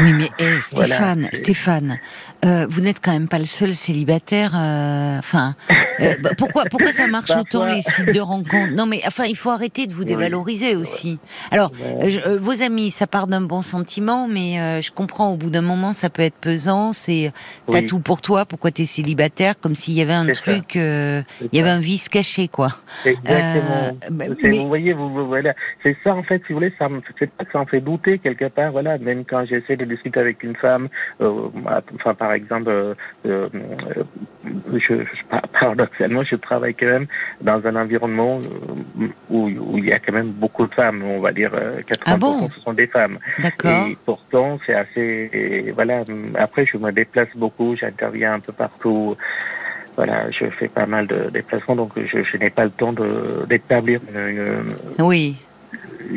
Oui, 0.02 0.14
mais 0.14 0.30
eh, 0.40 0.62
Stéphane, 0.62 1.30
Stéphane, 1.34 2.00
euh, 2.46 2.66
vous 2.70 2.82
n'êtes 2.82 3.00
quand 3.04 3.12
même 3.12 3.28
pas 3.28 3.40
le 3.40 3.46
seul 3.46 3.74
célibataire. 3.74 4.52
euh, 4.56 5.18
Enfin, 5.20 5.56
euh, 6.00 6.16
bah, 6.22 6.32
pourquoi, 6.38 6.64
pourquoi 6.66 6.92
ça 6.92 7.08
marche 7.08 7.28
Parfois- 7.30 7.42
autant 7.42 7.66
les 7.66 7.82
sites 7.82 8.14
de 8.14 8.20
rencontres? 8.20 8.74
Non, 8.74 8.86
mais 8.86 9.02
enfin, 9.06 9.26
il 9.26 9.36
faut 9.36 9.50
arrêter 9.50 9.88
de 9.88 9.94
vous 9.94 10.02
Oui. 10.04 10.08
dévaloriser 10.08 10.76
aussi. 10.76 11.20
Alors, 11.52 11.72
je- 12.08 12.38
vos 12.38 12.62
amis, 12.62 12.92
ça 12.92 13.08
part 13.08 13.28
d'un 13.28 13.42
bon 13.42 13.62
sentiment, 13.62 14.28
mais 14.28 14.82
je 14.82 14.92
comprends. 14.92 15.32
Au 15.32 15.36
bout 15.36 15.50
d'un 15.50 15.62
moment, 15.62 15.94
ça 15.94 16.10
peut 16.10 16.22
être 16.22 16.36
pesant. 16.40 16.92
C'est 16.92 17.32
t'as 17.72 17.80
Oui. 17.80 17.86
tout 17.86 18.00
pour 18.00 18.22
toi. 18.22 18.46
Pourquoi 18.46 18.72
t'es 18.72 18.86
célibataire? 18.86 19.60
Comme 19.60 19.76
s'il 19.76 19.94
y 19.96 20.02
avait 20.02 20.14
un 20.14 20.28
truc, 20.32 20.76
il 20.76 21.24
y 21.54 21.60
avait 21.60 21.70
un 21.70 21.80
vice 21.80 22.10
caché, 22.10 22.48
quoi. 22.48 22.70
Exactement. 23.06 23.98
Bah, 24.12 24.26
mais- 24.42 24.50
Vous 24.60 24.68
voyez, 24.68 24.94
vous, 24.94 25.10
vous- 25.10 25.28
voilà, 25.28 25.54
c'est 25.84 25.98
ça 26.04 26.14
en 26.16 26.24
fait. 26.24 26.42
Si 26.48 26.54
vous 26.54 26.60
voulez, 26.60 26.74
ça, 26.80 26.88
me- 26.90 27.02
pas 27.02 27.46
que 27.46 27.52
ça 27.52 27.60
en 27.60 27.66
fait 27.66 27.82
douter 27.82 28.20
quelque 28.20 28.46
part. 28.46 28.72
Voilà, 28.72 28.98
même 28.98 29.26
quand 29.26 29.46
j'essaie 29.50 29.76
de 29.76 29.86
discuter 29.86 30.20
avec 30.20 30.44
une 30.44 30.56
femme, 30.56 30.88
euh, 31.22 31.50
enfin 31.96 32.14
par 32.14 32.34
exemple, 32.34 32.70
euh, 32.70 32.94
euh, 33.26 33.50
je, 34.74 34.80
je- 34.80 35.26
par- 35.30 35.48
paradoxalement, 35.50 36.24
je 36.24 36.36
travaille 36.36 36.76
quand 36.76 36.86
même 36.86 37.08
dans 37.42 37.66
un 37.66 37.76
environnement 37.76 38.40
où, 39.30 39.48
où 39.48 39.78
il 39.78 39.86
y 39.86 39.92
a 39.92 40.00
quand 40.00 40.14
même 40.14 40.32
beaucoup 40.32 40.66
de 40.68 40.74
femmes. 40.74 41.04
On 41.04 41.20
va 41.20 41.32
dire 41.32 41.52
euh, 41.54 41.82
80% 41.82 42.02
Ah 42.06 42.18
bon? 42.18 42.50
ce 42.56 42.62
sont 42.62 42.74
des 42.74 42.88
femmes. 42.88 43.20
D'accord. 43.40 43.88
Et 43.88 43.98
pourtant, 44.06 44.60
c'est 44.66 44.74
assez. 44.76 45.30
et 45.34 45.72
voilà. 45.72 46.04
Après, 46.36 46.66
je 46.66 46.78
me 46.78 46.92
déplace 46.92 47.30
beaucoup, 47.36 47.76
j'interviens 47.76 48.34
un 48.36 48.40
peu 48.40 48.54
partout. 48.54 49.16
Voilà, 49.96 50.32
je 50.32 50.46
fais 50.52 50.70
pas 50.70 50.86
mal 50.86 51.08
de 51.08 51.30
déplacements, 51.30 51.76
donc 51.76 51.92
je, 51.98 52.24
je 52.24 52.38
n'ai 52.38 52.50
pas 52.50 52.64
le 52.64 52.70
temps 52.72 52.94
d'établir 53.50 54.00
une, 54.08 54.18
une- 54.38 54.76
Oui, 55.04 55.36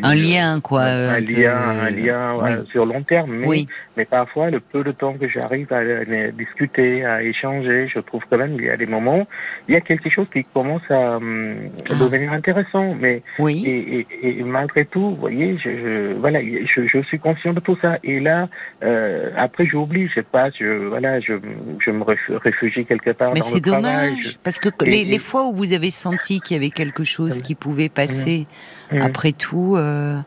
un 0.02 0.14
lien, 0.14 0.60
quoi. 0.60 0.82
un, 0.82 1.14
euh, 1.16 1.20
lien, 1.20 1.56
un 1.58 1.90
lien 1.90 2.32
oui. 2.34 2.38
voilà, 2.40 2.64
sur 2.70 2.86
long 2.86 3.02
terme. 3.02 3.30
Mais, 3.32 3.46
Oui. 3.46 3.66
mais 3.96 4.04
parfois, 4.04 4.50
le 4.50 4.60
peu 4.60 4.82
de 4.82 4.92
temps 4.92 5.14
que 5.14 5.28
j'arrive 5.28 5.72
à, 5.72 5.78
à 5.78 6.30
discuter, 6.32 7.04
à 7.04 7.22
échanger, 7.22 7.88
je 7.92 7.98
trouve 8.00 8.22
quand 8.30 8.38
même 8.38 8.56
qu'il 8.56 8.66
y 8.66 8.70
a 8.70 8.76
des 8.76 8.86
moments, 8.86 9.26
il 9.68 9.74
y 9.74 9.76
a 9.76 9.80
quelque 9.80 10.08
chose 10.10 10.26
qui 10.32 10.44
commence 10.44 10.82
à, 10.90 11.16
hum, 11.16 11.56
Ah. 11.90 11.94
devenir 11.94 12.32
intéressant. 12.32 12.94
Mais 12.98 13.22
Oui. 13.38 13.62
et, 13.66 14.06
et, 14.26 14.38
et 14.40 14.42
malgré 14.42 14.84
tout, 14.86 15.10
vous 15.10 15.16
voyez, 15.16 15.58
je, 15.58 15.70
je 15.70 16.12
voilà, 16.14 16.40
je, 16.42 16.86
je 16.86 17.02
suis 17.02 17.18
conscient 17.18 17.52
de 17.52 17.60
tout 17.60 17.76
ça. 17.82 17.98
Et 18.04 18.20
là, 18.20 18.48
euh, 18.82 19.30
après, 19.36 19.66
j'oublie, 19.66 20.08
je 20.08 20.14
sais 20.14 20.22
pas, 20.22 20.50
je 20.50 20.88
voilà, 20.88 21.20
je, 21.20 21.34
je 21.84 21.90
me 21.90 22.02
réfugie 22.38 22.84
quelque 22.86 23.10
part 23.10 23.32
Mais 23.34 23.40
dans 23.40 23.46
le 23.48 23.52
c'est 23.54 23.60
travail. 23.60 23.82
dommage, 24.10 24.38
parce 24.42 24.58
que 24.58 24.68
Et- 24.86 25.04
les, 25.04 25.18
fois 25.18 25.46
où 25.46 25.52
vous 25.54 25.72
avez 25.72 25.90
senti 25.90 26.40
qu'il 26.40 26.56
y 26.56 26.58
avait 26.60 26.70
quelque 26.70 27.04
chose 27.04 27.40
qui 27.42 27.54
pouvait 27.54 27.88
passer, 27.88 28.46
Hum. 28.92 29.02
après 29.02 29.32
tout, 29.32 29.74
euh, 29.76 30.18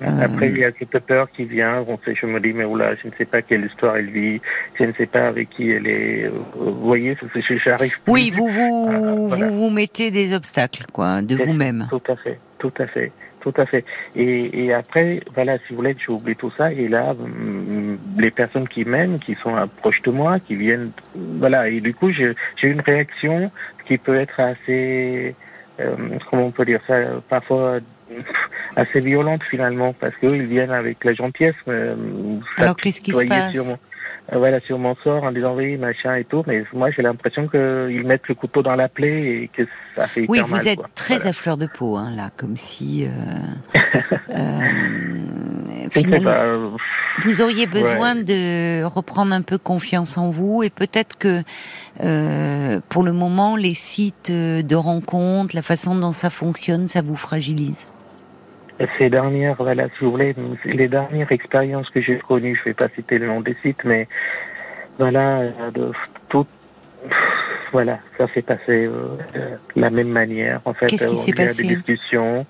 Après, 0.00 0.46
Euh, 0.46 0.50
il 0.50 0.58
y 0.58 0.64
a 0.64 0.72
cette 0.76 0.98
peur 1.06 1.30
qui 1.30 1.44
vient. 1.44 1.84
On 1.86 1.96
sait, 2.04 2.14
je 2.20 2.26
me 2.26 2.40
dis, 2.40 2.52
mais 2.52 2.64
oula, 2.64 2.96
je 2.96 3.06
ne 3.06 3.12
sais 3.16 3.24
pas 3.24 3.40
quelle 3.40 3.66
histoire 3.66 3.96
elle 3.96 4.10
vit. 4.10 4.40
Je 4.78 4.84
ne 4.84 4.92
sais 4.94 5.06
pas 5.06 5.28
avec 5.28 5.50
qui 5.50 5.70
elle 5.70 5.86
est. 5.86 6.24
euh, 6.24 6.30
Vous 6.56 6.74
voyez, 6.88 7.16
j'arrive. 7.64 8.00
plus. 8.02 8.12
oui, 8.12 8.32
vous 8.34 8.48
vous, 8.48 9.28
voilà. 9.28 9.46
vous 9.46 9.54
vous 9.60 9.70
mettez 9.70 10.10
des 10.10 10.34
obstacles, 10.34 10.86
quoi, 10.92 11.22
de 11.22 11.36
vous-même. 11.36 11.86
Tout 11.88 12.02
à 12.08 12.16
fait, 12.16 12.40
tout 12.58 12.72
à 12.80 12.86
fait, 12.88 13.12
tout 13.42 13.54
à 13.56 13.64
fait. 13.64 13.84
Et, 14.16 14.64
et 14.64 14.74
après, 14.74 15.20
voilà, 15.36 15.58
si 15.58 15.64
vous 15.70 15.76
voulez, 15.76 15.94
j'oublie 16.04 16.34
tout 16.34 16.50
ça. 16.58 16.72
Et 16.72 16.88
là, 16.88 17.10
hum, 17.12 17.96
les 18.18 18.32
personnes 18.32 18.66
qui 18.66 18.84
m'aiment, 18.84 19.20
qui 19.20 19.36
sont 19.40 19.54
proches 19.76 20.02
de 20.02 20.10
moi, 20.10 20.40
qui 20.40 20.56
viennent, 20.56 20.90
voilà. 21.14 21.68
Et 21.68 21.80
du 21.80 21.94
coup, 21.94 22.10
j'ai 22.10 22.32
j'ai 22.60 22.66
une 22.68 22.80
réaction 22.80 23.52
qui 23.86 23.98
peut 23.98 24.16
être 24.18 24.40
assez, 24.40 25.36
euh, 25.78 25.94
comment 26.28 26.46
on 26.46 26.50
peut 26.50 26.64
dire 26.64 26.80
ça, 26.88 26.96
parfois 27.28 27.78
assez 28.76 29.00
violente 29.00 29.42
finalement, 29.50 29.92
parce 29.94 30.14
qu'ils 30.16 30.46
viennent 30.46 30.70
avec 30.70 31.04
la 31.04 31.14
gentillesse. 31.14 31.54
euh, 31.68 31.94
Alors, 32.58 32.76
qu'est-ce 32.76 33.00
qui 33.00 33.12
se 33.12 33.24
passe 33.24 33.52
sur 33.52 33.64
mon- 33.64 33.78
euh, 34.32 34.38
voilà, 34.38 34.60
sur 34.60 34.78
mon 34.78 34.94
sort 35.02 35.24
en 35.24 35.32
disant 35.32 35.54
oui, 35.56 35.76
machin 35.76 36.14
et 36.14 36.24
tout, 36.24 36.44
mais 36.46 36.62
moi 36.72 36.90
j'ai 36.92 37.02
l'impression 37.02 37.48
qu'ils 37.48 38.04
mettent 38.06 38.28
le 38.28 38.36
couteau 38.36 38.62
dans 38.62 38.76
la 38.76 38.88
plaie 38.88 39.42
et 39.42 39.50
que 39.52 39.62
ça 39.96 40.06
fait 40.06 40.26
Oui, 40.28 40.38
hyper 40.38 40.46
vous 40.46 40.54
mal, 40.56 40.68
êtes 40.68 40.78
quoi. 40.78 40.88
très 40.94 41.14
Voilà. 41.16 41.30
à 41.30 41.32
fleur 41.32 41.56
de 41.56 41.66
peau, 41.66 41.96
hein, 41.96 42.12
là, 42.14 42.30
comme 42.36 42.56
si 42.56 43.04
euh, 43.04 43.08
euh, 44.30 45.88
finalement, 45.90 46.22
pas, 46.30 46.44
euh, 46.44 46.68
vous 47.24 47.42
auriez 47.42 47.66
besoin 47.66 48.14
de 48.14 48.84
reprendre 48.84 49.34
un 49.34 49.42
peu 49.42 49.58
confiance 49.58 50.16
en 50.16 50.30
vous 50.30 50.62
et 50.62 50.70
peut-être 50.70 51.18
que 51.18 51.42
euh, 52.00 52.80
pour 52.88 53.02
le 53.02 53.12
moment, 53.12 53.56
les 53.56 53.74
sites 53.74 54.30
de 54.30 54.74
rencontres, 54.76 55.54
la 55.56 55.62
façon 55.62 55.94
dont 55.96 56.12
ça 56.12 56.30
fonctionne, 56.30 56.86
ça 56.88 57.02
vous 57.02 57.16
fragilise. 57.16 57.86
Ces 58.98 59.10
dernières, 59.10 59.56
voilà, 59.56 59.86
si 59.96 60.04
vous 60.04 60.10
voulez, 60.12 60.34
les 60.64 60.88
dernières 60.88 61.30
expériences 61.30 61.88
que 61.90 62.00
j'ai 62.00 62.18
connues, 62.18 62.56
je 62.56 62.60
ne 62.60 62.64
vais 62.66 62.74
pas 62.74 62.88
citer 62.96 63.18
le 63.18 63.26
nom 63.26 63.40
des 63.40 63.56
sites, 63.62 63.84
mais 63.84 64.08
voilà, 64.98 65.40
euh, 65.40 65.70
de 65.72 65.92
tout, 66.28 66.46
voilà, 67.72 68.00
ça 68.18 68.26
s'est 68.34 68.42
passé 68.42 68.62
euh, 68.86 69.16
de 69.74 69.80
la 69.80 69.90
même 69.90 70.08
manière. 70.08 70.60
En 70.64 70.74
fait, 70.74 70.86
Qu'est-ce 70.86 71.06
qui 71.06 71.14
Euh, 71.14 71.16
s'est 71.16 71.30
il 71.30 71.38
y 71.38 71.42
a 71.42 71.46
passé 71.46 71.62
des 71.62 71.76
discussions. 71.76 72.46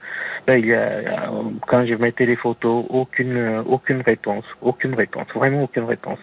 Ben, 0.47 0.57
il 0.59 0.67
y 0.67 0.75
a, 0.75 0.81
euh, 0.81 1.43
quand 1.69 1.87
je 1.87 1.95
mettais 1.95 2.27
les 2.27 2.37
photos, 2.37 2.85
aucune, 2.89 3.63
aucune 3.67 4.01
réponse, 4.01 4.45
aucune 4.63 4.95
réponse, 4.95 5.27
vraiment 5.35 5.65
aucune 5.65 5.85
réponse. 5.85 6.19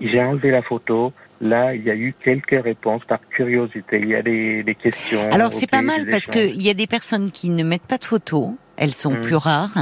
J'ai 0.00 0.22
enlevé 0.22 0.50
la 0.50 0.62
photo. 0.62 1.12
Là, 1.40 1.74
il 1.74 1.82
y 1.82 1.90
a 1.90 1.94
eu 1.94 2.14
quelques 2.24 2.60
réponses 2.62 3.04
par 3.04 3.18
curiosité. 3.30 3.98
Il 4.00 4.08
y 4.08 4.14
a 4.14 4.22
des, 4.22 4.62
des 4.62 4.74
questions. 4.76 5.28
Alors 5.32 5.52
c'est 5.52 5.68
pas 5.70 5.82
mal 5.82 6.06
parce 6.10 6.26
qu'il 6.26 6.62
y 6.62 6.70
a 6.70 6.74
des 6.74 6.86
personnes 6.86 7.30
qui 7.32 7.50
ne 7.50 7.64
mettent 7.64 7.86
pas 7.86 7.98
de 7.98 8.04
photos, 8.04 8.50
elles 8.82 8.94
sont 8.94 9.12
Mm. 9.14 9.20
plus 9.20 9.36
rares, 9.36 9.76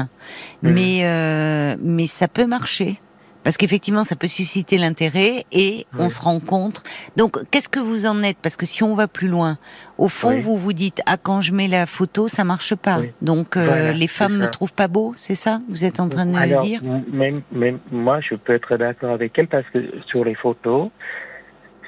Mm. 0.62 0.70
mais 0.76 1.00
euh, 1.04 1.76
mais 1.80 2.06
ça 2.06 2.28
peut 2.28 2.46
marcher 2.46 3.00
parce 3.42 3.56
qu'effectivement 3.56 4.04
ça 4.04 4.16
peut 4.16 4.26
susciter 4.26 4.76
l'intérêt 4.76 5.46
et 5.50 5.86
on 5.98 6.10
se 6.10 6.20
rencontre. 6.20 6.82
Donc 7.16 7.38
qu'est-ce 7.50 7.70
que 7.70 7.80
vous 7.80 8.04
en 8.04 8.22
êtes? 8.22 8.36
Parce 8.42 8.56
que 8.56 8.66
si 8.66 8.82
on 8.82 8.94
va 8.94 9.08
plus 9.08 9.28
loin, 9.28 9.56
au 9.96 10.08
fond 10.08 10.34
Oui. 10.34 10.40
vous 10.42 10.58
vous 10.58 10.74
dites 10.74 11.00
ah 11.06 11.16
quand 11.16 11.40
je 11.40 11.52
mets 11.52 11.66
la 11.68 11.86
photo 11.86 12.28
ça 12.28 12.44
marche 12.44 12.74
pas. 12.74 12.98
Oui. 13.00 13.12
Donc 13.22 13.56
euh, 13.56 13.64
Voilà, 13.64 13.92
les 13.92 14.08
femmes 14.08 14.36
me 14.36 14.42
ça. 14.42 14.48
trouvent 14.48 14.74
pas 14.74 14.88
beau, 14.88 15.14
c'est 15.16 15.34
ça 15.34 15.60
Vous 15.70 15.86
êtes 15.86 16.00
en 16.00 16.08
train 16.10 16.26
de 16.26 16.36
Alors, 16.36 16.62
dire? 16.62 16.82
même, 17.10 17.40
même 17.52 17.78
moi, 17.90 18.20
je 18.20 18.34
peux 18.34 18.52
être 18.54 18.76
d'accord 18.76 19.12
avec 19.12 19.38
elle 19.38 19.48
parce 19.48 19.66
que 19.72 19.78
sur 20.10 20.22
les 20.24 20.34
photos, 20.34 20.90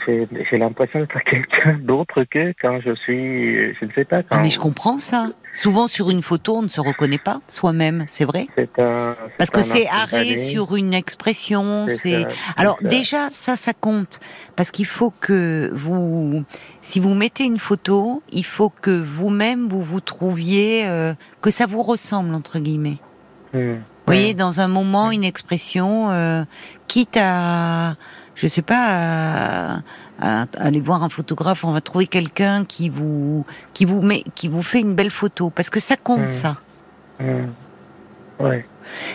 j'ai 0.06 0.58
l'impression 0.58 1.00
d'être 1.00 1.18
quelqu'un 1.30 1.78
d'autre 1.80 2.24
que 2.24 2.52
quand 2.60 2.80
je 2.80 2.94
suis, 2.94 3.74
je 3.74 3.84
ne 3.84 3.92
sais 3.94 4.04
pas. 4.04 4.22
Quand 4.22 4.36
Ah 4.36 4.40
mais 4.40 4.50
je 4.50 4.58
comprends 4.58 4.98
ça. 4.98 5.28
Souvent 5.52 5.86
sur 5.86 6.08
une 6.10 6.22
photo 6.22 6.56
on 6.56 6.62
ne 6.62 6.68
se 6.68 6.80
reconnaît 6.80 7.18
pas 7.18 7.40
soi-même, 7.46 8.04
c'est 8.06 8.24
vrai? 8.24 8.46
Un. 8.78 9.14
Parce 9.38 9.50
que 9.50 9.62
c'est 9.62 9.86
arrêt 9.88 10.36
sur 10.36 10.76
une 10.76 10.94
expression, 10.94 11.86
C'est 11.88 12.26
Alors 12.56 12.78
ça. 12.80 12.88
déjà, 12.88 13.30
ça, 13.30 13.56
ça 13.56 13.72
compte. 13.72 14.20
Parce 14.56 14.70
qu'il 14.70 14.86
faut 14.86 15.12
que 15.20 15.70
vous, 15.74 16.44
si 16.80 17.00
vous 17.00 17.14
mettez 17.14 17.44
une 17.44 17.58
photo, 17.58 18.22
il 18.32 18.44
faut 18.44 18.70
que 18.70 18.90
vous-même, 18.90 19.68
vous 19.68 19.82
vous 19.82 20.00
trouviez, 20.00 20.86
euh, 20.86 21.14
que 21.40 21.50
ça 21.50 21.66
vous 21.66 21.82
ressemble, 21.82 22.34
entre 22.34 22.58
guillemets. 22.58 22.98
Hmm. 23.52 23.74
Vous 23.74 24.14
voyez, 24.14 24.34
dans 24.34 24.60
un 24.60 24.68
moment, 24.68 25.10
une 25.12 25.22
expression, 25.22 26.10
euh, 26.10 26.42
quitte 26.88 27.16
à, 27.16 27.94
je 28.34 28.46
sais 28.46 28.62
pas, 28.62 28.86
à, 28.88 29.82
à 30.20 30.46
aller 30.58 30.80
voir 30.80 31.02
un 31.02 31.08
photographe, 31.08 31.64
on 31.64 31.72
va 31.72 31.80
trouver 31.80 32.06
quelqu'un 32.06 32.64
qui 32.64 32.88
vous, 32.88 33.44
qui 33.74 33.84
vous 33.84 34.00
met, 34.02 34.24
qui 34.34 34.48
vous 34.48 34.62
fait 34.62 34.80
une 34.80 34.94
belle 34.94 35.10
photo. 35.10 35.50
Parce 35.50 35.70
que 35.70 35.80
ça 35.80 35.96
compte, 35.96 36.28
Mm. 36.28 36.30
ça. 36.30 36.56
Hmm. 37.20 37.46
Ouais, 38.42 38.64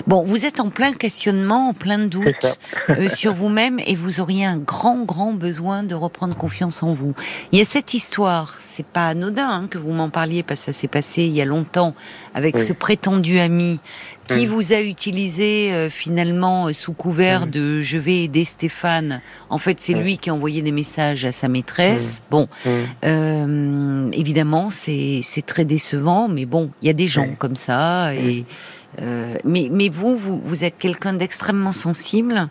Bon, 0.07 0.23
vous 0.25 0.45
êtes 0.45 0.59
en 0.61 0.69
plein 0.69 0.93
questionnement, 0.93 1.69
en 1.69 1.73
plein 1.73 1.99
doute. 1.99 2.57
euh, 2.89 3.09
sur 3.09 3.33
vous-même 3.33 3.79
et 3.85 3.95
vous 3.95 4.21
auriez 4.21 4.45
un 4.45 4.57
grand, 4.57 5.03
grand 5.03 5.33
besoin 5.33 5.83
de 5.83 5.93
reprendre 5.93 6.35
confiance 6.35 6.81
en 6.83 6.93
vous. 6.93 7.13
Il 7.51 7.59
y 7.59 7.61
a 7.61 7.65
cette 7.65 7.93
histoire, 7.93 8.55
c'est 8.61 8.85
pas 8.85 9.07
anodin 9.09 9.49
hein, 9.49 9.67
que 9.69 9.77
vous 9.77 9.91
m'en 9.91 10.09
parliez 10.09 10.41
parce 10.41 10.61
que 10.61 10.65
ça 10.67 10.73
s'est 10.73 10.87
passé 10.87 11.23
il 11.23 11.33
y 11.33 11.41
a 11.41 11.45
longtemps 11.45 11.93
avec 12.33 12.55
Oui. 12.55 12.63
ce 12.65 12.71
prétendu 12.73 13.39
ami 13.39 13.79
qui 14.29 14.45
Mm. 14.47 14.49
vous 14.49 14.73
a 14.73 14.81
utilisé 14.81 15.71
euh, 15.73 15.89
finalement 15.89 16.67
euh, 16.67 16.73
sous 16.73 16.93
couvert 16.93 17.45
Mm. 17.45 17.49
de 17.51 17.81
je 17.81 17.97
vais 17.97 18.23
aider 18.23 18.45
Stéphane. 18.45 19.21
En 19.49 19.57
fait, 19.57 19.79
c'est 19.81 19.95
Oui. 19.95 20.01
lui 20.01 20.17
qui 20.17 20.29
a 20.29 20.33
envoyé 20.33 20.61
des 20.61 20.71
messages 20.71 21.23
à 21.25 21.31
sa 21.33 21.49
maîtresse. 21.49 22.21
Bon, 22.31 22.47
évidemment, 24.13 24.69
c'est 24.71 25.21
très 25.45 25.65
décevant, 25.65 26.27
mais 26.29 26.45
bon, 26.45 26.71
il 26.81 26.87
y 26.87 26.89
a 26.89 26.93
des 26.93 27.07
gens 27.07 27.35
comme 27.37 27.55
ça 27.55 28.13
et 28.15 28.45
Euh, 29.01 29.37
mais, 29.43 29.69
mais 29.71 29.89
vous, 29.89 30.17
vous, 30.17 30.39
vous 30.43 30.63
êtes 30.63 30.77
quelqu'un 30.77 31.13
d'extrêmement 31.13 31.71
sensible 31.71 32.47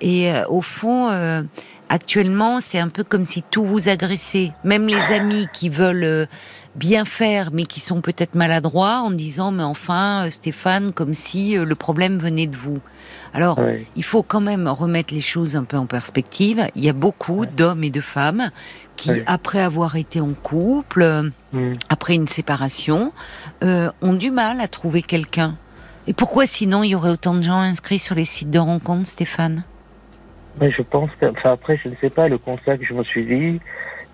et 0.00 0.32
euh, 0.32 0.46
au 0.48 0.62
fond, 0.62 1.10
euh, 1.10 1.42
actuellement, 1.90 2.58
c'est 2.60 2.78
un 2.78 2.88
peu 2.88 3.04
comme 3.04 3.24
si 3.24 3.42
tout 3.42 3.64
vous 3.64 3.88
agressait. 3.88 4.52
Même 4.64 4.86
les 4.86 5.12
amis 5.12 5.46
qui 5.52 5.68
veulent 5.68 6.26
bien 6.74 7.04
faire, 7.04 7.50
mais 7.52 7.64
qui 7.64 7.80
sont 7.80 8.00
peut-être 8.00 8.34
maladroits 8.34 9.02
en 9.04 9.10
disant, 9.10 9.50
mais 9.50 9.62
enfin, 9.62 10.30
Stéphane, 10.30 10.92
comme 10.92 11.12
si 11.12 11.56
le 11.56 11.74
problème 11.74 12.18
venait 12.18 12.46
de 12.46 12.56
vous. 12.56 12.78
Alors, 13.34 13.60
il 13.96 14.04
faut 14.04 14.22
quand 14.22 14.40
même 14.40 14.68
remettre 14.68 15.12
les 15.12 15.20
choses 15.20 15.56
un 15.56 15.64
peu 15.64 15.76
en 15.76 15.86
perspective. 15.86 16.66
Il 16.76 16.84
y 16.84 16.88
a 16.88 16.94
beaucoup 16.94 17.44
d'hommes 17.44 17.84
et 17.84 17.90
de 17.90 18.00
femmes 18.00 18.50
qui, 18.96 19.10
après 19.26 19.60
avoir 19.60 19.96
été 19.96 20.20
en 20.20 20.32
couple, 20.32 21.32
mm. 21.52 21.72
après 21.88 22.14
une 22.14 22.28
séparation, 22.28 23.12
ont 23.62 24.14
du 24.14 24.30
mal 24.30 24.60
à 24.60 24.68
trouver 24.68 25.02
quelqu'un. 25.02 25.56
Et 26.06 26.12
pourquoi 26.12 26.46
sinon 26.46 26.82
il 26.82 26.90
y 26.90 26.94
aurait 26.94 27.10
autant 27.10 27.34
de 27.34 27.42
gens 27.42 27.60
inscrits 27.60 27.98
sur 27.98 28.14
les 28.14 28.24
sites 28.24 28.50
de 28.50 28.58
rencontres, 28.58 29.06
Stéphane? 29.06 29.64
Mais 30.60 30.70
Je 30.70 30.82
pense 30.82 31.10
que, 31.20 31.26
enfin 31.26 31.52
après, 31.52 31.78
je 31.82 31.88
ne 31.88 31.94
sais 31.96 32.10
pas, 32.10 32.28
le 32.28 32.38
constat 32.38 32.78
que 32.78 32.84
je 32.84 32.94
me 32.94 33.04
suis 33.04 33.24
dit, 33.24 33.60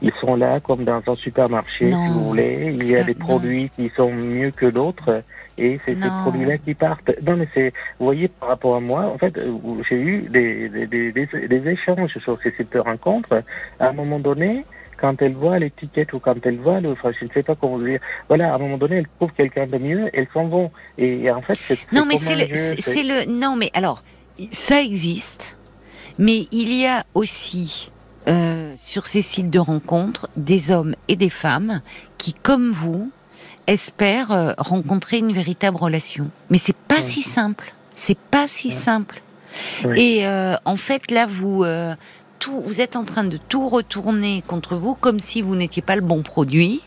ils 0.03 0.12
sont 0.20 0.37
là 0.37 0.61
comme 0.61 0.85
dans 0.85 1.03
un 1.07 1.14
supermarché, 1.14 1.90
si 1.90 2.09
vous 2.09 2.25
voulez. 2.25 2.77
Il 2.79 2.87
y 2.87 2.96
a 2.96 3.05
des 3.05 3.14
produits 3.14 3.70
qui 3.75 3.90
sont 3.96 4.12
mieux 4.12 4.51
que 4.51 4.66
d'autres 4.66 5.22
et 5.59 5.81
c'est 5.87 5.94
ces 5.94 6.09
produits-là 6.09 6.59
qui 6.59 6.75
partent. 6.75 7.11
Non, 7.22 7.37
mais 7.37 7.49
c'est, 7.55 7.72
vous 7.99 8.05
voyez, 8.05 8.29
par 8.29 8.51
rapport 8.51 8.77
à 8.77 8.81
moi, 8.81 9.07
en 9.07 9.16
fait, 9.16 9.38
euh, 9.38 9.55
j'ai 9.88 9.96
eu 9.96 10.20
des, 10.29 10.68
des, 10.68 10.87
des, 10.87 11.27
des, 11.27 11.68
échanges 11.68 12.18
sur 12.18 12.38
ces 12.42 12.51
sites 12.53 12.72
de 12.75 12.79
rencontres. 12.79 13.42
À 13.81 13.88
un 13.88 13.92
moment 13.92 14.18
donné, 14.18 14.66
quand 14.96 15.20
elle 15.22 15.35
voit 15.35 15.59
l'étiquette 15.59 16.12
ou 16.12 16.18
quand 16.18 16.35
elle 16.44 16.59
voit 16.59 16.80
le, 16.80 16.92
enfin, 16.92 17.11
je 17.18 17.24
ne 17.24 17.30
sais 17.30 17.42
pas 17.42 17.54
comment 17.54 17.78
dire, 17.78 18.00
voilà, 18.28 18.52
à 18.52 18.56
un 18.56 18.59
moment 18.59 18.78
donné, 18.78 18.96
elle 18.96 19.09
trouve 19.18 19.32
quelqu'un 19.32 19.66
de 19.66 19.78
mieux, 19.78 20.11
elles 20.12 20.28
s'en 20.32 20.46
vont. 20.46 20.70
Et, 20.98 21.30
en 21.30 21.42
fait, 21.42 21.59
c'est 21.66 21.78
non, 21.92 22.04
mais 22.06 22.16
c'est 22.16 22.37
le, 22.37 22.76
c'est 22.78 23.02
le, 23.02 23.30
non, 23.30 23.56
mais 23.56 23.70
alors, 23.74 24.02
ça 24.52 24.80
existe, 24.80 25.56
mais 26.18 26.46
il 26.52 26.72
y 26.74 26.87
a 26.87 27.04
aussi 27.14 27.90
euh, 28.28 28.72
sur 28.76 29.06
ces 29.06 29.22
sites 29.22 29.50
de 29.50 29.59
rencontres 29.59 30.28
des 30.37 30.70
hommes 30.70 30.96
et 31.09 31.16
des 31.16 31.30
femmes 31.30 31.80
qui, 32.18 32.35
comme 32.35 32.72
vous, 32.72 33.11
espèrent 33.66 34.32
euh, 34.32 34.52
rencontrer 34.59 35.18
une 35.18 35.32
véritable 35.32 35.76
relation. 35.76 36.30
Mais 36.50 36.59
c'est 36.59 36.76
pas 36.76 37.02
si 37.02 37.22
simple. 37.22 37.72
C'est 37.94 38.18
pas 38.18 38.48
si 38.48 38.70
simple. 38.70 39.22
Et 39.94 40.26
euh, 40.26 40.56
en 40.64 40.76
fait, 40.76 41.11
là, 41.11 41.26
vous 41.26 41.64
tout, 42.38 42.61
vous 42.61 42.81
êtes 42.81 42.96
en 42.96 43.05
train 43.05 43.25
de 43.25 43.37
tout 43.37 43.68
retourner 43.68 44.42
contre 44.46 44.77
vous, 44.77 44.94
comme 44.94 45.18
si 45.18 45.42
vous 45.42 45.57
n'étiez 45.57 45.83
pas 45.83 45.96
le 45.96 46.03
bon 46.03 46.22
produit, 46.22 46.83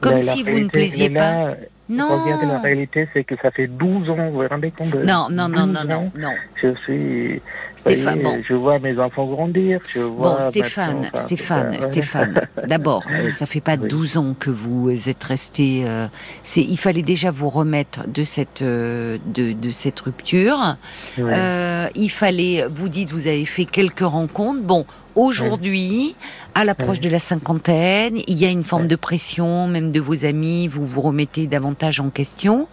comme 0.00 0.18
si 0.18 0.42
vous 0.42 0.58
ne 0.58 0.68
plaisiez 0.68 1.10
pas. 1.10 1.54
Non. 1.88 2.24
la 2.26 2.60
réalité, 2.60 3.08
c'est 3.12 3.24
que 3.24 3.34
ça 3.42 3.50
fait 3.50 3.66
12 3.66 4.08
ans, 4.08 4.16
vous 4.30 4.40
vous 4.40 4.48
rendez 4.48 4.70
compte 4.70 4.94
Non, 4.94 5.28
non, 5.30 5.48
non, 5.48 5.66
non, 5.66 5.84
non, 5.84 6.10
non. 6.16 6.32
Je 6.62 6.74
suis. 6.84 7.42
Stéphane, 7.76 8.22
bon. 8.22 8.40
Je 8.48 8.54
vois 8.54 8.78
mes 8.78 8.98
enfants 8.98 9.26
grandir. 9.26 9.80
Je 9.92 10.00
vois 10.00 10.38
bon, 10.38 10.50
Stéphane, 10.50 11.10
Stéphane, 11.14 11.80
Stéphane. 11.80 12.40
D'abord, 12.66 13.04
euh, 13.10 13.30
ça 13.30 13.44
fait 13.44 13.60
pas 13.60 13.76
12 13.76 14.16
ans 14.16 14.34
que 14.38 14.50
vous 14.50 14.90
êtes 15.08 15.22
resté. 15.22 15.84
Euh, 15.86 16.06
c'est, 16.42 16.62
il 16.62 16.78
fallait 16.78 17.02
déjà 17.02 17.30
vous 17.30 17.50
remettre 17.50 18.08
de 18.08 18.24
cette 18.24 18.62
euh, 18.62 19.18
de, 19.26 19.52
de 19.52 19.70
cette 19.70 20.00
rupture. 20.00 20.76
Euh, 21.18 21.88
il 21.94 22.10
fallait. 22.10 22.66
Vous 22.70 22.88
dites, 22.88 23.10
vous 23.10 23.26
avez 23.26 23.44
fait 23.44 23.66
quelques 23.66 24.00
rencontres. 24.00 24.62
Bon, 24.62 24.86
Aujourd'hui, 25.16 26.16
à 26.54 26.64
l'approche 26.64 27.00
de 27.00 27.08
la 27.08 27.18
cinquantaine, 27.18 28.20
il 28.26 28.34
y 28.34 28.44
a 28.44 28.50
une 28.50 28.64
forme 28.64 28.86
de 28.86 28.96
pression, 28.96 29.68
même 29.68 29.92
de 29.92 30.00
vos 30.00 30.24
amis, 30.24 30.66
vous 30.66 30.86
vous 30.86 31.00
remettez 31.00 31.46
davantage 31.46 32.00
en 32.00 32.10
question. 32.10 32.66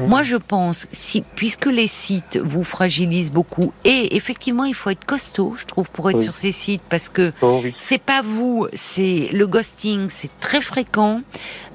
Moi, 0.00 0.22
je 0.22 0.36
pense, 0.36 0.86
si, 0.92 1.22
puisque 1.36 1.66
les 1.66 1.86
sites 1.86 2.38
vous 2.42 2.64
fragilisent 2.64 3.32
beaucoup, 3.32 3.72
et 3.84 4.16
effectivement, 4.16 4.64
il 4.64 4.74
faut 4.74 4.90
être 4.90 5.04
costaud, 5.04 5.54
je 5.56 5.66
trouve, 5.66 5.90
pour 5.90 6.10
être 6.10 6.20
sur 6.20 6.36
ces 6.36 6.52
sites, 6.52 6.82
parce 6.88 7.08
que 7.08 7.32
oh 7.42 7.62
c'est 7.76 7.98
pas 7.98 8.22
vous, 8.22 8.66
c'est 8.72 9.28
le 9.32 9.46
ghosting, 9.46 10.08
c'est 10.10 10.30
très 10.40 10.60
fréquent. 10.60 11.20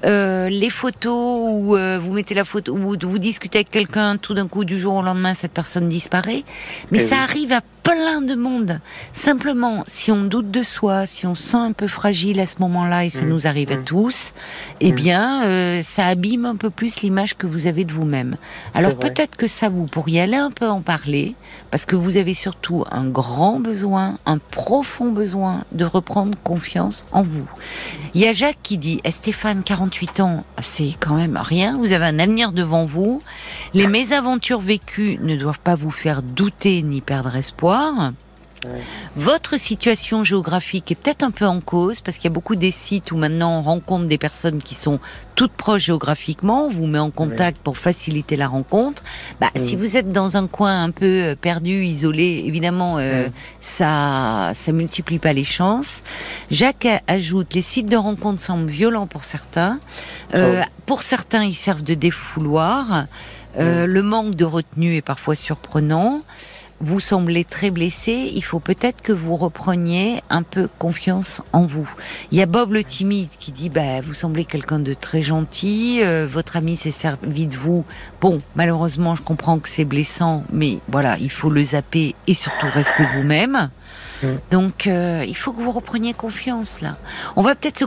Euh, 0.04 0.48
les 0.48 0.70
photos 0.70 1.48
où 1.52 1.76
euh, 1.76 1.98
vous 2.02 2.12
mettez 2.12 2.34
la 2.34 2.44
photo, 2.44 2.72
où 2.72 2.96
vous 3.00 3.18
discutez 3.18 3.58
avec 3.58 3.70
quelqu'un, 3.70 4.16
tout 4.16 4.34
d'un 4.34 4.48
coup, 4.48 4.64
du 4.64 4.78
jour 4.78 4.94
au 4.94 5.02
lendemain, 5.02 5.34
cette 5.34 5.52
personne 5.52 5.88
disparaît. 5.88 6.44
Mais 6.90 7.02
eh 7.02 7.06
ça 7.06 7.16
arrive 7.18 7.52
à 7.52 7.60
plein 7.82 8.20
de 8.20 8.34
monde. 8.34 8.80
Simplement, 9.12 9.84
si 9.86 10.12
on 10.12 10.24
doute 10.24 10.50
de 10.50 10.62
soi, 10.62 11.06
si 11.06 11.26
on 11.26 11.34
se 11.34 11.42
sent 11.42 11.56
un 11.56 11.72
peu 11.72 11.88
fragile 11.88 12.40
à 12.40 12.46
ce 12.46 12.56
moment-là, 12.60 13.04
et 13.04 13.10
ça 13.10 13.24
mmh. 13.24 13.28
nous 13.28 13.46
arrive 13.46 13.72
à 13.72 13.76
mmh. 13.76 13.84
tous, 13.84 14.32
eh 14.80 14.92
mmh. 14.92 14.94
bien, 14.94 15.44
euh, 15.44 15.82
ça 15.82 16.06
abîme 16.06 16.44
un 16.44 16.56
peu 16.56 16.70
plus 16.70 17.00
l'image 17.00 17.36
que 17.36 17.46
vous 17.46 17.66
avez 17.66 17.84
de 17.84 17.92
vous-même. 17.92 18.36
Alors 18.74 18.96
peut-être 18.96 19.36
que 19.36 19.46
ça, 19.46 19.68
vous 19.68 19.86
pourriez 19.86 20.20
aller 20.20 20.36
un 20.36 20.50
peu 20.50 20.68
en 20.68 20.82
parler, 20.82 21.34
parce 21.70 21.86
que 21.86 21.96
vous 21.96 22.16
avez 22.16 22.34
surtout 22.34 22.84
un 22.90 23.06
grand 23.06 23.60
besoin, 23.60 24.18
un 24.26 24.38
profond 24.38 25.10
besoin 25.10 25.64
de 25.72 25.84
reprendre 25.84 26.36
confiance 26.42 27.06
en 27.12 27.22
vous. 27.22 27.48
Il 28.14 28.20
y 28.20 28.26
a 28.26 28.32
Jacques 28.32 28.58
qui 28.62 28.78
dit, 28.78 29.00
eh, 29.04 29.10
Stéphane, 29.10 29.62
48 29.90 30.20
ans, 30.20 30.44
c'est 30.60 30.94
quand 31.00 31.16
même 31.16 31.36
rien, 31.36 31.76
vous 31.76 31.92
avez 31.92 32.04
un 32.04 32.20
avenir 32.20 32.52
devant 32.52 32.84
vous, 32.84 33.20
les 33.74 33.88
mésaventures 33.88 34.60
vécues 34.60 35.18
ne 35.20 35.34
doivent 35.34 35.58
pas 35.58 35.74
vous 35.74 35.90
faire 35.90 36.22
douter 36.22 36.82
ni 36.82 37.00
perdre 37.00 37.34
espoir, 37.34 38.12
votre 39.16 39.58
situation 39.58 40.24
géographique 40.24 40.90
est 40.92 40.94
peut-être 40.94 41.22
un 41.22 41.30
peu 41.30 41.46
en 41.46 41.60
cause 41.60 42.00
parce 42.00 42.16
qu'il 42.18 42.24
y 42.24 42.32
a 42.32 42.34
beaucoup 42.34 42.56
des 42.56 42.70
sites 42.70 43.10
où 43.12 43.16
maintenant 43.16 43.58
on 43.58 43.62
rencontre 43.62 44.06
des 44.06 44.18
personnes 44.18 44.62
qui 44.62 44.74
sont 44.74 45.00
toutes 45.34 45.52
proches 45.52 45.84
géographiquement, 45.84 46.66
on 46.66 46.70
vous 46.70 46.86
met 46.86 46.98
en 46.98 47.10
contact 47.10 47.58
pour 47.58 47.78
faciliter 47.78 48.36
la 48.36 48.48
rencontre. 48.48 49.02
Bah, 49.40 49.48
Si 49.56 49.76
vous 49.76 49.96
êtes 49.96 50.12
dans 50.12 50.36
un 50.36 50.46
coin 50.46 50.82
un 50.82 50.90
peu 50.90 51.06
euh, 51.06 51.34
perdu, 51.34 51.84
isolé, 51.84 52.44
évidemment, 52.46 52.98
euh, 52.98 53.28
ça 53.60 54.52
ça 54.54 54.72
multiplie 54.72 55.18
pas 55.18 55.32
les 55.32 55.44
chances. 55.44 56.02
Jacques 56.50 56.88
ajoute, 57.06 57.54
les 57.54 57.62
sites 57.62 57.88
de 57.88 57.96
rencontre 57.96 58.40
semblent 58.40 58.70
violents 58.70 59.06
pour 59.06 59.24
certains. 59.24 59.80
Euh, 60.34 60.62
oh. 60.62 60.68
Pour 60.86 61.02
certains, 61.02 61.44
ils 61.44 61.54
servent 61.54 61.82
de 61.82 61.94
défouloir. 61.94 63.06
Le 63.58 64.02
manque 64.02 64.36
de 64.36 64.44
retenue 64.44 64.96
est 64.96 65.02
parfois 65.02 65.34
surprenant 65.34 66.22
vous 66.80 67.00
semblez 67.00 67.44
très 67.44 67.70
blessé, 67.70 68.30
il 68.34 68.42
faut 68.42 68.60
peut-être 68.60 69.02
que 69.02 69.12
vous 69.12 69.36
repreniez 69.36 70.22
un 70.30 70.42
peu 70.42 70.68
confiance 70.78 71.42
en 71.52 71.66
vous. 71.66 71.90
Il 72.32 72.38
y 72.38 72.42
a 72.42 72.46
Bob 72.46 72.72
le 72.72 72.84
timide 72.84 73.28
qui 73.38 73.52
dit 73.52 73.68
bah 73.68 74.00
vous 74.02 74.14
semblez 74.14 74.44
quelqu'un 74.44 74.78
de 74.78 74.94
très 74.94 75.22
gentil, 75.22 76.00
euh, 76.02 76.26
votre 76.30 76.56
ami 76.56 76.76
s'est 76.76 76.90
servi 76.90 77.46
de 77.46 77.56
vous. 77.56 77.84
Bon, 78.20 78.38
malheureusement, 78.56 79.14
je 79.14 79.22
comprends 79.22 79.58
que 79.58 79.68
c'est 79.68 79.84
blessant, 79.84 80.44
mais 80.52 80.78
voilà, 80.88 81.16
il 81.20 81.30
faut 81.30 81.50
le 81.50 81.62
zapper 81.62 82.14
et 82.26 82.34
surtout 82.34 82.66
rester 82.72 83.04
vous-même. 83.04 83.70
Donc, 84.50 84.86
euh, 84.86 85.24
il 85.26 85.36
faut 85.36 85.52
que 85.52 85.62
vous 85.62 85.72
repreniez 85.72 86.12
confiance 86.12 86.80
là. 86.82 86.96
On 87.36 87.42
va 87.42 87.54
peut-être 87.54 87.78
se, 87.78 87.86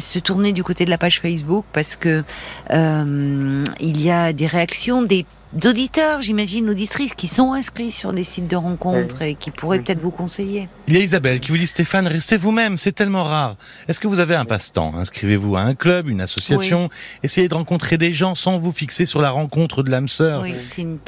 se 0.00 0.18
tourner 0.18 0.52
du 0.52 0.64
côté 0.64 0.84
de 0.84 0.90
la 0.90 0.98
page 0.98 1.20
Facebook 1.20 1.64
parce 1.72 1.94
que 1.94 2.24
euh, 2.70 3.64
il 3.80 4.02
y 4.02 4.10
a 4.10 4.32
des 4.32 4.46
réactions 4.46 5.02
des 5.02 5.24
d'auditeurs, 5.52 6.22
j'imagine, 6.22 6.68
auditrices 6.70 7.14
qui 7.14 7.28
sont 7.28 7.52
inscrits 7.52 7.90
sur 7.90 8.12
des 8.12 8.24
sites 8.24 8.48
de 8.48 8.56
rencontres 8.56 9.22
et 9.22 9.34
qui 9.34 9.50
pourraient 9.50 9.80
peut-être 9.80 10.00
vous 10.00 10.10
conseiller. 10.10 10.68
Il 10.88 10.94
y 10.94 10.96
a 10.96 11.00
Isabelle 11.00 11.40
qui 11.40 11.50
vous 11.50 11.58
dit 11.58 11.66
Stéphane, 11.66 12.06
restez 12.06 12.36
vous-même, 12.36 12.76
c'est 12.76 12.92
tellement 12.92 13.24
rare. 13.24 13.56
Est-ce 13.88 14.00
que 14.00 14.08
vous 14.08 14.18
avez 14.18 14.34
un 14.34 14.44
passe-temps? 14.44 14.94
Inscrivez-vous 14.96 15.56
à 15.56 15.62
un 15.62 15.74
club, 15.74 16.08
une 16.08 16.20
association, 16.20 16.90
essayez 17.22 17.48
de 17.48 17.54
rencontrer 17.54 17.98
des 17.98 18.12
gens 18.12 18.34
sans 18.34 18.58
vous 18.58 18.72
fixer 18.72 19.06
sur 19.06 19.20
la 19.20 19.30
rencontre 19.30 19.82
de 19.82 19.90
l'âme 19.90 20.08
sœur. 20.08 20.42
Oui, 20.42 20.54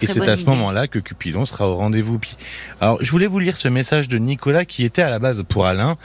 et 0.03 0.07
c'est 0.07 0.29
à 0.29 0.37
ce 0.37 0.45
moment-là 0.47 0.89
que 0.89 0.99
Cupidon 0.99 1.45
sera 1.45 1.69
au 1.69 1.77
rendez-vous. 1.77 2.21
Alors, 2.81 2.99
je 3.01 3.11
voulais 3.11 3.27
vous 3.27 3.39
lire 3.39 3.57
ce 3.57 3.69
message 3.69 4.09
de 4.09 4.19
Nicolas 4.19 4.65
qui 4.65 4.85
était 4.85 5.03
à 5.03 5.11
la 5.11 5.19
base 5.19 5.43
pour 5.49 5.67
Alain. 5.67 5.97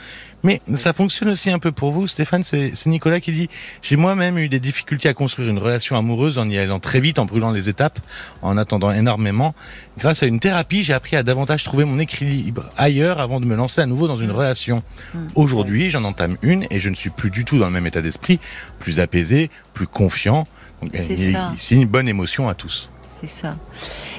Mais 0.42 0.60
ça 0.74 0.92
fonctionne 0.92 1.28
aussi 1.28 1.50
un 1.50 1.58
peu 1.58 1.72
pour 1.72 1.90
vous, 1.90 2.08
Stéphane. 2.08 2.42
C'est 2.42 2.86
Nicolas 2.86 3.20
qui 3.20 3.32
dit 3.32 3.48
J'ai 3.82 3.96
moi-même 3.96 4.38
eu 4.38 4.48
des 4.48 4.60
difficultés 4.60 5.08
à 5.08 5.14
construire 5.14 5.48
une 5.48 5.58
relation 5.58 5.96
amoureuse 5.96 6.38
en 6.38 6.48
y 6.48 6.58
allant 6.58 6.80
très 6.80 7.00
vite, 7.00 7.18
en 7.18 7.26
brûlant 7.26 7.50
les 7.50 7.68
étapes, 7.68 7.98
en 8.42 8.56
attendant 8.56 8.90
énormément. 8.92 9.54
Grâce 9.98 10.22
à 10.22 10.26
une 10.26 10.40
thérapie, 10.40 10.82
j'ai 10.82 10.94
appris 10.94 11.16
à 11.16 11.22
davantage 11.22 11.64
trouver 11.64 11.84
mon 11.84 11.98
équilibre 11.98 12.70
ailleurs 12.76 13.20
avant 13.20 13.40
de 13.40 13.44
me 13.44 13.54
lancer 13.54 13.80
à 13.80 13.86
nouveau 13.86 14.08
dans 14.08 14.16
une 14.16 14.30
relation. 14.30 14.82
Mmh. 15.14 15.18
Aujourd'hui, 15.34 15.90
j'en 15.90 16.04
entame 16.04 16.36
une 16.42 16.66
et 16.70 16.80
je 16.80 16.88
ne 16.88 16.94
suis 16.94 17.10
plus 17.10 17.30
du 17.30 17.44
tout 17.44 17.58
dans 17.58 17.66
le 17.66 17.72
même 17.72 17.86
état 17.86 18.00
d'esprit, 18.00 18.40
plus 18.78 19.00
apaisé, 19.00 19.50
plus 19.74 19.86
confiant. 19.86 20.46
C'est 21.58 21.74
une 21.74 21.86
bonne 21.86 22.08
émotion 22.08 22.48
à 22.48 22.54
tous. 22.54 22.90
C'est 23.20 23.28
ça. 23.28 23.54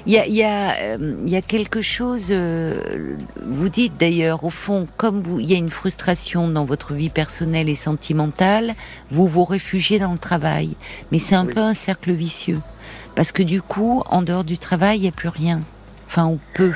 Il 0.06 0.14
y 0.14 0.18
a, 0.18 0.28
y, 0.28 0.44
a, 0.44 0.76
euh, 0.80 1.16
y 1.26 1.36
a, 1.36 1.42
quelque 1.42 1.82
chose, 1.82 2.28
euh, 2.32 3.16
vous 3.46 3.70
dites 3.70 3.94
d'ailleurs, 4.00 4.44
au 4.44 4.50
fond, 4.50 4.88
comme 4.98 5.22
vous, 5.22 5.40
il 5.40 5.52
y 5.52 5.54
a 5.54 5.58
une 5.58 5.70
frustration 5.70 6.48
dans 6.48 6.66
votre 6.66 6.94
vie 6.94 7.10
personnelle 7.10 7.70
et 7.70 7.76
sentimentale, 7.76 8.74
vous 9.12 9.28
vous 9.28 9.44
réfugiez 9.44 10.00
dans 10.00 10.12
le 10.12 10.18
travail. 10.18 10.76
Mais 11.12 11.20
c'est 11.20 11.36
un 11.36 11.46
peu 11.46 11.60
un 11.60 11.74
cercle 11.74 12.12
vicieux. 12.12 12.60
Parce 13.16 13.32
que 13.32 13.44
du 13.44 13.62
coup, 13.62 14.04
en 14.08 14.22
dehors 14.22 14.44
du 14.44 14.58
travail, 14.58 15.00
il 15.00 15.02
n'y 15.02 15.08
a 15.08 15.12
plus 15.12 15.30
rien. 15.30 15.60
Enfin, 16.12 16.26
on 16.26 16.40
peut. 16.56 16.74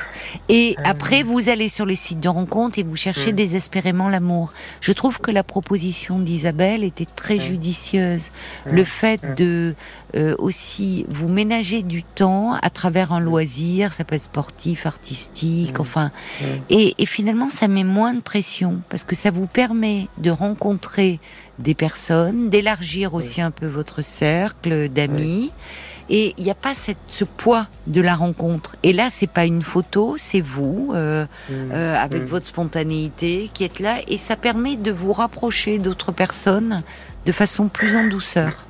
Et 0.47 0.77
après, 0.85 1.21
vous 1.21 1.49
allez 1.49 1.67
sur 1.67 1.85
les 1.85 1.97
sites 1.97 2.21
de 2.21 2.29
rencontres 2.29 2.79
et 2.79 2.83
vous 2.83 2.95
cherchez 2.95 3.33
désespérément 3.33 4.07
l'amour. 4.07 4.53
Je 4.79 4.93
trouve 4.93 5.19
que 5.19 5.29
la 5.29 5.43
proposition 5.43 6.19
d'Isabelle 6.19 6.85
était 6.85 7.03
très 7.03 7.37
judicieuse. 7.37 8.31
Le 8.65 8.85
fait 8.85 9.19
de 9.35 9.75
aussi 10.37 11.05
vous 11.09 11.27
ménager 11.27 11.83
du 11.83 12.01
temps 12.01 12.53
à 12.53 12.69
travers 12.69 13.11
un 13.11 13.19
loisir, 13.19 13.91
ça 13.91 14.05
peut 14.05 14.15
être 14.15 14.23
sportif, 14.23 14.85
artistique, 14.85 15.81
enfin, 15.81 16.11
et, 16.69 16.95
et 16.97 17.05
finalement, 17.05 17.49
ça 17.49 17.67
met 17.67 17.83
moins 17.83 18.13
de 18.13 18.21
pression 18.21 18.79
parce 18.87 19.03
que 19.03 19.17
ça 19.17 19.31
vous 19.31 19.47
permet 19.47 20.07
de 20.17 20.31
rencontrer 20.31 21.19
des 21.59 21.75
personnes, 21.75 22.49
d'élargir 22.49 23.13
aussi 23.13 23.41
un 23.41 23.51
peu 23.51 23.67
votre 23.67 24.01
cercle 24.01 24.87
d'amis. 24.87 25.51
Et 26.09 26.33
il 26.37 26.43
n'y 26.43 26.51
a 26.51 26.55
pas 26.55 26.73
cette, 26.73 26.97
ce 27.07 27.25
poids 27.25 27.67
de 27.87 28.01
la 28.01 28.15
rencontre. 28.15 28.75
Et 28.83 28.93
là, 28.93 29.07
c'est 29.09 29.29
pas 29.29 29.45
une 29.45 29.61
photo, 29.61 30.15
c'est 30.17 30.41
vous, 30.41 30.91
euh, 30.93 31.25
mmh. 31.49 31.53
euh, 31.71 31.95
avec 31.95 32.23
mmh. 32.23 32.25
votre 32.25 32.45
spontanéité, 32.45 33.49
qui 33.53 33.63
êtes 33.63 33.79
là. 33.79 33.97
Et 34.07 34.17
ça 34.17 34.35
permet 34.35 34.75
de 34.75 34.91
vous 34.91 35.13
rapprocher 35.13 35.79
d'autres 35.79 36.11
personnes 36.11 36.83
de 37.25 37.31
façon 37.31 37.67
plus 37.67 37.95
en 37.95 38.07
douceur. 38.07 38.65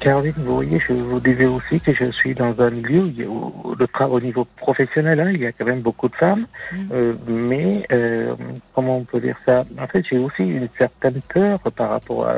Caroline, 0.00 0.32
vous 0.36 0.54
voyez, 0.54 0.80
je 0.86 0.92
vous 0.92 1.18
disais 1.18 1.46
aussi 1.46 1.80
que 1.80 1.92
je 1.92 2.10
suis 2.12 2.32
dans 2.32 2.54
un 2.60 2.70
milieu 2.70 3.26
où, 3.26 3.74
le 3.74 3.86
au 4.04 4.20
niveau 4.20 4.46
professionnel, 4.56 5.18
hein, 5.18 5.30
il 5.32 5.40
y 5.40 5.46
a 5.46 5.52
quand 5.52 5.64
même 5.64 5.80
beaucoup 5.80 6.08
de 6.08 6.14
femmes, 6.14 6.46
mm. 6.72 6.76
euh, 6.92 7.14
mais 7.26 7.84
euh, 7.90 8.34
comment 8.74 8.98
on 8.98 9.04
peut 9.04 9.20
dire 9.20 9.36
ça? 9.44 9.64
En 9.80 9.88
fait, 9.88 10.04
j'ai 10.08 10.18
aussi 10.18 10.44
une 10.44 10.68
certaine 10.78 11.20
peur 11.34 11.58
par 11.76 11.90
rapport 11.90 12.28
à. 12.28 12.34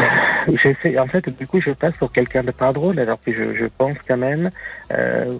Euh, 0.00 0.04
j'essaie, 0.62 0.98
en 0.98 1.06
fait, 1.06 1.28
du 1.28 1.46
coup, 1.46 1.60
je 1.60 1.70
passe 1.70 1.96
pour 1.96 2.12
quelqu'un 2.12 2.42
de 2.42 2.50
pas 2.50 2.72
drôle, 2.72 2.98
alors 2.98 3.18
que 3.20 3.32
je, 3.32 3.54
je 3.54 3.66
pense 3.78 3.96
quand 4.06 4.16
même 4.16 4.50
euh, 4.92 5.34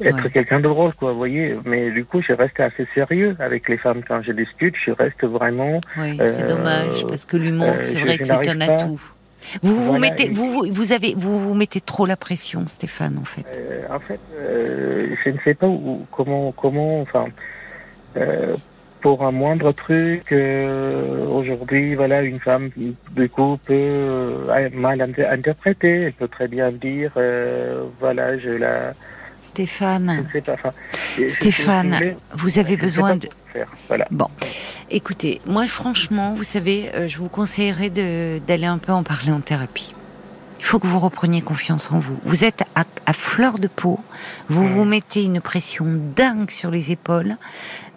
être 0.00 0.28
quelqu'un 0.28 0.58
de 0.58 0.68
drôle, 0.68 0.94
quoi, 0.94 1.12
vous 1.12 1.18
voyez. 1.18 1.56
Mais 1.64 1.90
du 1.90 2.04
coup, 2.04 2.20
je 2.22 2.32
reste 2.32 2.58
assez 2.60 2.86
sérieux 2.94 3.36
avec 3.38 3.68
les 3.68 3.76
femmes 3.76 4.02
quand 4.06 4.22
je 4.22 4.32
discute. 4.32 4.74
Je 4.84 4.92
reste 4.92 5.24
vraiment. 5.24 5.80
Oui, 5.96 6.18
c'est 6.24 6.46
dommage 6.46 7.06
parce 7.06 7.24
que 7.24 7.36
l'humour, 7.36 7.74
c'est 7.82 8.00
vrai 8.00 8.18
que 8.18 8.24
c'est 8.24 8.48
un 8.48 8.60
atout. 8.60 9.00
Vous 9.62 9.76
vous 9.76 9.98
mettez, 9.98 10.30
vous, 10.30 10.66
vous 10.70 10.92
avez, 10.92 11.14
vous 11.16 11.38
vous 11.38 11.54
mettez 11.54 11.80
trop 11.80 12.06
la 12.06 12.16
pression, 12.16 12.66
Stéphane, 12.66 13.18
en 13.20 13.24
fait. 13.24 13.44
Euh, 13.54 13.82
en 13.90 14.00
fait, 14.00 14.20
euh, 14.34 15.14
je 15.24 15.30
ne 15.30 15.38
sais 15.44 15.54
pas 15.54 15.66
où, 15.66 16.06
comment, 16.10 16.52
comment, 16.52 17.00
enfin, 17.02 17.26
euh, 18.16 18.54
pour 19.04 19.22
un 19.22 19.32
moindre 19.32 19.72
truc, 19.72 20.32
euh, 20.32 21.26
aujourd'hui, 21.26 21.94
voilà, 21.94 22.22
une 22.22 22.40
femme, 22.40 22.70
du 22.74 23.28
coup, 23.28 23.58
peut 23.62 23.74
euh, 23.74 24.70
mal 24.72 25.02
interpréter. 25.02 26.04
Elle 26.04 26.14
peut 26.14 26.26
très 26.26 26.48
bien 26.48 26.70
dire, 26.72 27.12
voilà, 28.00 28.38
je 28.38 28.48
la. 28.48 28.94
Stéphane. 29.42 30.26
Je 30.28 30.38
sais 30.38 30.40
pas. 30.40 30.56
Stéphane, 31.28 32.16
vous 32.32 32.58
avez 32.58 32.78
besoin 32.78 33.16
de. 33.16 33.28
Voilà. 33.88 34.06
Bon, 34.10 34.28
écoutez, 34.90 35.42
moi 35.44 35.66
franchement, 35.66 36.32
vous 36.34 36.42
savez, 36.42 36.90
euh, 36.94 37.06
je 37.06 37.18
vous 37.18 37.28
conseillerais 37.28 37.90
d'aller 37.90 38.66
un 38.66 38.78
peu 38.78 38.92
en 38.92 39.02
parler 39.02 39.32
en 39.32 39.40
thérapie. 39.40 39.94
Il 40.60 40.64
faut 40.64 40.78
que 40.78 40.86
vous 40.86 40.98
repreniez 40.98 41.42
confiance 41.42 41.92
en 41.92 41.98
vous. 41.98 42.16
Vous 42.24 42.42
êtes 42.42 42.64
à, 42.74 43.12
fleur 43.12 43.58
de 43.58 43.68
peau, 43.68 44.00
vous 44.48 44.66
vous 44.66 44.86
mettez 44.86 45.22
une 45.22 45.42
pression 45.42 45.84
dingue 46.16 46.48
sur 46.48 46.70
les 46.70 46.90
épaules, 46.90 47.36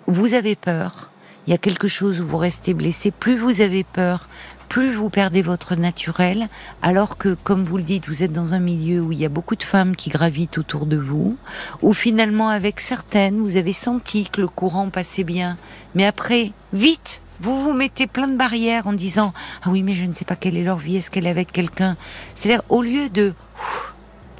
vous 0.07 0.33
avez 0.33 0.55
peur, 0.55 1.11
il 1.45 1.51
y 1.51 1.53
a 1.53 1.57
quelque 1.57 1.87
chose 1.87 2.19
où 2.19 2.25
vous 2.25 2.37
restez 2.37 2.73
blessé, 2.73 3.11
plus 3.11 3.37
vous 3.37 3.61
avez 3.61 3.83
peur, 3.83 4.27
plus 4.69 4.93
vous 4.93 5.09
perdez 5.09 5.41
votre 5.41 5.75
naturel, 5.75 6.49
alors 6.81 7.17
que, 7.17 7.35
comme 7.43 7.63
vous 7.63 7.77
le 7.77 7.83
dites, 7.83 8.07
vous 8.07 8.23
êtes 8.23 8.33
dans 8.33 8.53
un 8.53 8.59
milieu 8.59 9.01
où 9.01 9.11
il 9.11 9.19
y 9.19 9.25
a 9.25 9.29
beaucoup 9.29 9.55
de 9.55 9.63
femmes 9.63 9.95
qui 9.95 10.09
gravitent 10.09 10.57
autour 10.57 10.85
de 10.85 10.97
vous, 10.97 11.37
où 11.81 11.93
finalement, 11.93 12.49
avec 12.49 12.79
certaines, 12.79 13.39
vous 13.39 13.55
avez 13.55 13.73
senti 13.73 14.29
que 14.29 14.41
le 14.41 14.47
courant 14.47 14.89
passait 14.89 15.23
bien, 15.23 15.57
mais 15.95 16.05
après, 16.05 16.51
vite, 16.73 17.21
vous 17.39 17.61
vous 17.61 17.73
mettez 17.73 18.07
plein 18.07 18.27
de 18.27 18.35
barrières 18.35 18.87
en 18.87 18.93
disant 18.93 19.31
ah 19.63 19.69
oui 19.69 19.83
mais 19.83 19.93
je 19.93 20.05
ne 20.05 20.13
sais 20.15 20.25
pas 20.25 20.35
quelle 20.35 20.57
est 20.57 20.63
leur 20.63 20.77
vie, 20.77 20.97
est-ce 20.97 21.11
qu'elle 21.11 21.27
est 21.27 21.31
avec 21.31 21.51
quelqu'un? 21.51 21.95
C'est-à-dire 22.33 22.63
au 22.69 22.81
lieu 22.81 23.09
de 23.09 23.33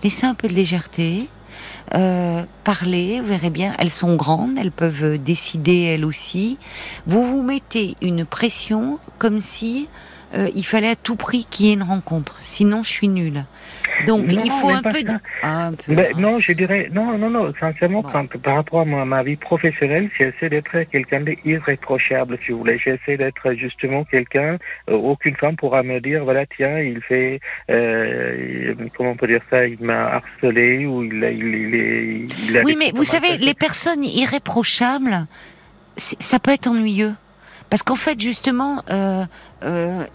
laisser 0.03 0.25
un 0.25 0.34
peu 0.34 0.47
de 0.47 0.53
légèreté, 0.53 1.30
euh, 1.95 2.43
parler, 2.63 3.21
vous 3.21 3.28
verrez 3.28 3.50
bien, 3.50 3.73
elles 3.80 3.91
sont 3.91 4.15
grandes, 4.15 4.58
elles 4.58 4.71
peuvent 4.71 5.17
décider 5.17 5.82
elles 5.82 6.06
aussi. 6.06 6.58
Vous 7.06 7.26
vous 7.26 7.41
mettez 7.41 7.95
une 8.02 8.26
pression 8.26 9.00
comme 9.17 9.39
si 9.39 9.88
euh, 10.34 10.50
il 10.56 10.65
fallait 10.65 10.89
à 10.89 10.95
tout 10.95 11.15
prix 11.15 11.45
qu'il 11.50 11.67
y 11.67 11.69
ait 11.69 11.73
une 11.73 11.84
rencontre. 11.84 12.38
Sinon, 12.43 12.84
je 12.84 12.89
suis 12.89 13.08
nulle. 13.08 13.45
Donc, 14.06 14.32
il 14.32 14.52
faut 14.52 14.70
un 14.70 14.82
peu, 14.82 15.00
ah, 15.42 15.68
hein. 15.68 15.72
non, 16.18 16.40
je 16.40 16.52
dirais, 16.54 16.90
non, 16.92 17.18
non, 17.18 17.30
non, 17.30 17.54
sincèrement, 17.60 18.04
par 18.04 18.56
rapport 18.56 18.82
à 18.82 18.86
ma, 18.86 19.24
vie 19.24 19.36
professionnelle, 19.36 20.10
j'essaie 20.18 20.50
d'être 20.50 20.84
quelqu'un 20.92 21.22
d'irréprochable, 21.22 22.38
si 22.44 22.52
vous 22.52 22.60
voulez. 22.60 22.78
J'essaie 22.78 23.18
d'être 23.18 23.54
justement 23.54 24.04
quelqu'un, 24.04 24.58
euh, 24.90 24.94
aucune 24.94 25.36
femme 25.36 25.56
pourra 25.56 25.84
me 25.84 26.00
dire, 26.00 26.24
voilà, 26.24 26.46
tiens, 26.46 26.80
il 26.80 27.02
fait, 27.02 27.40
euh, 27.70 28.74
comment 28.96 29.12
on 29.12 29.16
peut 29.16 29.28
dire 29.28 29.42
ça, 29.50 29.66
il 29.66 29.80
m'a 29.82 30.16
harcelé 30.16 30.86
ou 30.86 31.04
il, 31.04 31.14
il, 31.14 31.56
il, 31.56 32.28
il 32.50 32.62
Oui, 32.64 32.76
mais 32.78 32.92
vous 32.94 33.04
savez, 33.04 33.38
les 33.38 33.54
personnes 33.54 34.04
irréprochables, 34.04 35.26
ça 35.98 36.40
peut 36.40 36.52
être 36.52 36.68
ennuyeux. 36.68 37.14
Parce 37.70 37.84
qu'en 37.84 37.96
fait, 37.96 38.20
justement, 38.20 38.82
euh, 38.90 39.26
euh, 39.63 40.06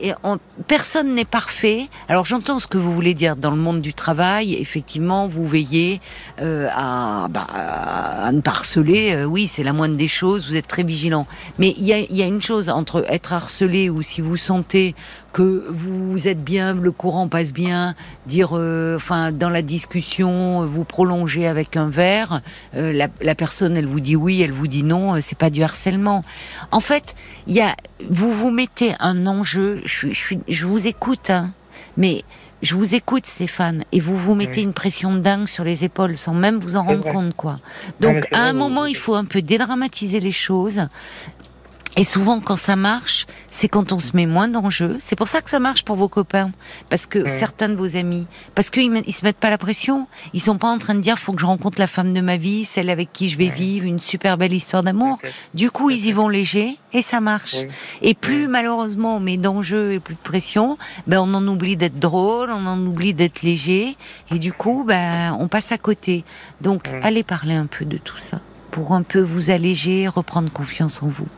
personne 0.68 1.14
n'est 1.14 1.24
parfait. 1.24 1.88
Alors 2.08 2.24
j'entends 2.24 2.60
ce 2.60 2.66
que 2.66 2.78
vous 2.78 2.92
voulez 2.92 3.14
dire 3.14 3.36
dans 3.36 3.50
le 3.50 3.56
monde 3.56 3.80
du 3.80 3.94
travail. 3.94 4.54
Effectivement, 4.54 5.26
vous 5.26 5.46
veillez 5.46 6.00
euh, 6.40 6.68
à, 6.72 7.28
bah, 7.28 7.46
à 7.52 8.30
ne 8.32 8.40
pas 8.40 8.52
harceler. 8.52 9.14
Euh, 9.14 9.24
oui, 9.24 9.48
c'est 9.48 9.64
la 9.64 9.72
moindre 9.72 9.96
des 9.96 10.08
choses. 10.08 10.48
Vous 10.48 10.56
êtes 10.56 10.68
très 10.68 10.84
vigilant. 10.84 11.26
Mais 11.58 11.74
il 11.76 11.84
y 11.84 11.92
a, 11.92 11.98
y 11.98 12.22
a, 12.22 12.26
une 12.26 12.42
chose 12.42 12.68
entre 12.68 13.04
être 13.08 13.32
harcelé 13.32 13.90
ou 13.90 14.02
si 14.02 14.20
vous 14.20 14.36
sentez 14.36 14.94
que 15.32 15.64
vous 15.70 16.28
êtes 16.28 16.44
bien, 16.44 16.74
le 16.74 16.92
courant 16.92 17.26
passe 17.26 17.52
bien, 17.52 17.94
dire, 18.26 18.50
euh, 18.52 18.96
enfin, 18.96 19.32
dans 19.32 19.48
la 19.48 19.62
discussion, 19.62 20.66
vous 20.66 20.84
prolongez 20.84 21.46
avec 21.46 21.76
un 21.76 21.86
verre. 21.86 22.42
Euh, 22.76 22.92
la, 22.92 23.08
la, 23.20 23.34
personne, 23.34 23.76
elle 23.76 23.86
vous 23.86 24.00
dit 24.00 24.14
oui, 24.14 24.42
elle 24.42 24.52
vous 24.52 24.66
dit 24.66 24.82
non. 24.82 25.20
c'est 25.20 25.38
pas 25.38 25.50
du 25.50 25.62
harcèlement. 25.62 26.22
En 26.70 26.80
fait, 26.80 27.14
il 27.46 27.54
y 27.54 27.60
a, 27.60 27.74
vous 28.10 28.30
vous 28.30 28.50
mettez 28.50 28.94
un 29.00 29.26
Je, 29.42 29.80
je, 29.84 30.08
je 30.48 30.66
vous 30.66 30.86
écoute, 30.86 31.30
hein, 31.30 31.50
mais 31.96 32.24
je 32.62 32.74
vous 32.76 32.94
écoute, 32.94 33.26
Stéphane, 33.26 33.84
et 33.90 33.98
vous 33.98 34.16
vous 34.16 34.34
mettez 34.36 34.62
une 34.62 34.72
pression 34.72 35.16
dingue 35.16 35.48
sur 35.48 35.64
les 35.64 35.82
épaules 35.82 36.16
sans 36.16 36.32
même 36.32 36.58
vous 36.58 36.76
en 36.76 36.84
rendre 36.84 37.08
compte, 37.08 37.34
quoi. 37.34 37.58
Donc, 38.00 38.28
à 38.32 38.42
un 38.42 38.52
moment, 38.52 38.86
il 38.86 38.96
faut 38.96 39.16
un 39.16 39.24
peu 39.24 39.42
dédramatiser 39.42 40.20
les 40.20 40.32
choses. 40.32 40.86
Et 41.98 42.04
souvent, 42.04 42.40
quand 42.40 42.56
ça 42.56 42.74
marche, 42.74 43.26
c'est 43.50 43.68
quand 43.68 43.92
on 43.92 44.00
se 44.00 44.16
met 44.16 44.24
moins 44.24 44.48
d'enjeux. 44.48 44.96
C'est 44.98 45.14
pour 45.14 45.28
ça 45.28 45.42
que 45.42 45.50
ça 45.50 45.58
marche 45.58 45.84
pour 45.84 45.96
vos 45.96 46.08
copains, 46.08 46.50
parce 46.88 47.04
que 47.04 47.28
certains 47.28 47.68
de 47.68 47.74
vos 47.74 47.96
amis, 47.96 48.26
parce 48.54 48.70
qu'ils 48.70 49.02
ils 49.06 49.12
se 49.12 49.24
mettent 49.24 49.36
pas 49.36 49.50
la 49.50 49.58
pression. 49.58 50.06
Ils 50.32 50.40
sont 50.40 50.56
pas 50.56 50.68
en 50.68 50.78
train 50.78 50.94
de 50.94 51.00
dire 51.00 51.18
faut 51.18 51.34
que 51.34 51.40
je 51.42 51.46
rencontre 51.46 51.78
la 51.78 51.86
femme 51.86 52.14
de 52.14 52.22
ma 52.22 52.38
vie, 52.38 52.64
celle 52.64 52.88
avec 52.88 53.12
qui 53.12 53.28
je 53.28 53.36
vais 53.36 53.50
vivre 53.50 53.84
une 53.84 54.00
super 54.00 54.38
belle 54.38 54.54
histoire 54.54 54.82
d'amour. 54.82 55.18
Du 55.52 55.70
coup, 55.70 55.90
ils 55.90 56.06
y 56.06 56.12
vont 56.12 56.28
léger 56.28 56.78
et 56.94 57.02
ça 57.02 57.20
marche. 57.20 57.56
Et 58.00 58.14
plus 58.14 58.48
malheureusement 58.48 59.16
on 59.16 59.20
met 59.20 59.36
d'enjeux 59.36 59.92
et 59.92 60.00
plus 60.00 60.14
de 60.14 60.20
pression, 60.20 60.78
ben 61.06 61.20
on 61.20 61.34
en 61.34 61.46
oublie 61.46 61.76
d'être 61.76 61.98
drôle, 61.98 62.50
on 62.50 62.66
en 62.66 62.80
oublie 62.86 63.12
d'être 63.12 63.42
léger, 63.42 63.96
et 64.30 64.38
du 64.38 64.52
coup, 64.52 64.84
ben 64.86 65.36
on 65.38 65.48
passe 65.48 65.72
à 65.72 65.78
côté. 65.78 66.24
Donc, 66.60 66.90
allez 67.02 67.22
parler 67.22 67.54
un 67.54 67.66
peu 67.66 67.84
de 67.84 67.98
tout 67.98 68.18
ça 68.18 68.40
pour 68.70 68.92
un 68.92 69.02
peu 69.02 69.20
vous 69.20 69.50
alléger, 69.50 70.08
reprendre 70.08 70.50
confiance 70.50 71.02
en 71.02 71.08
vous. 71.08 71.28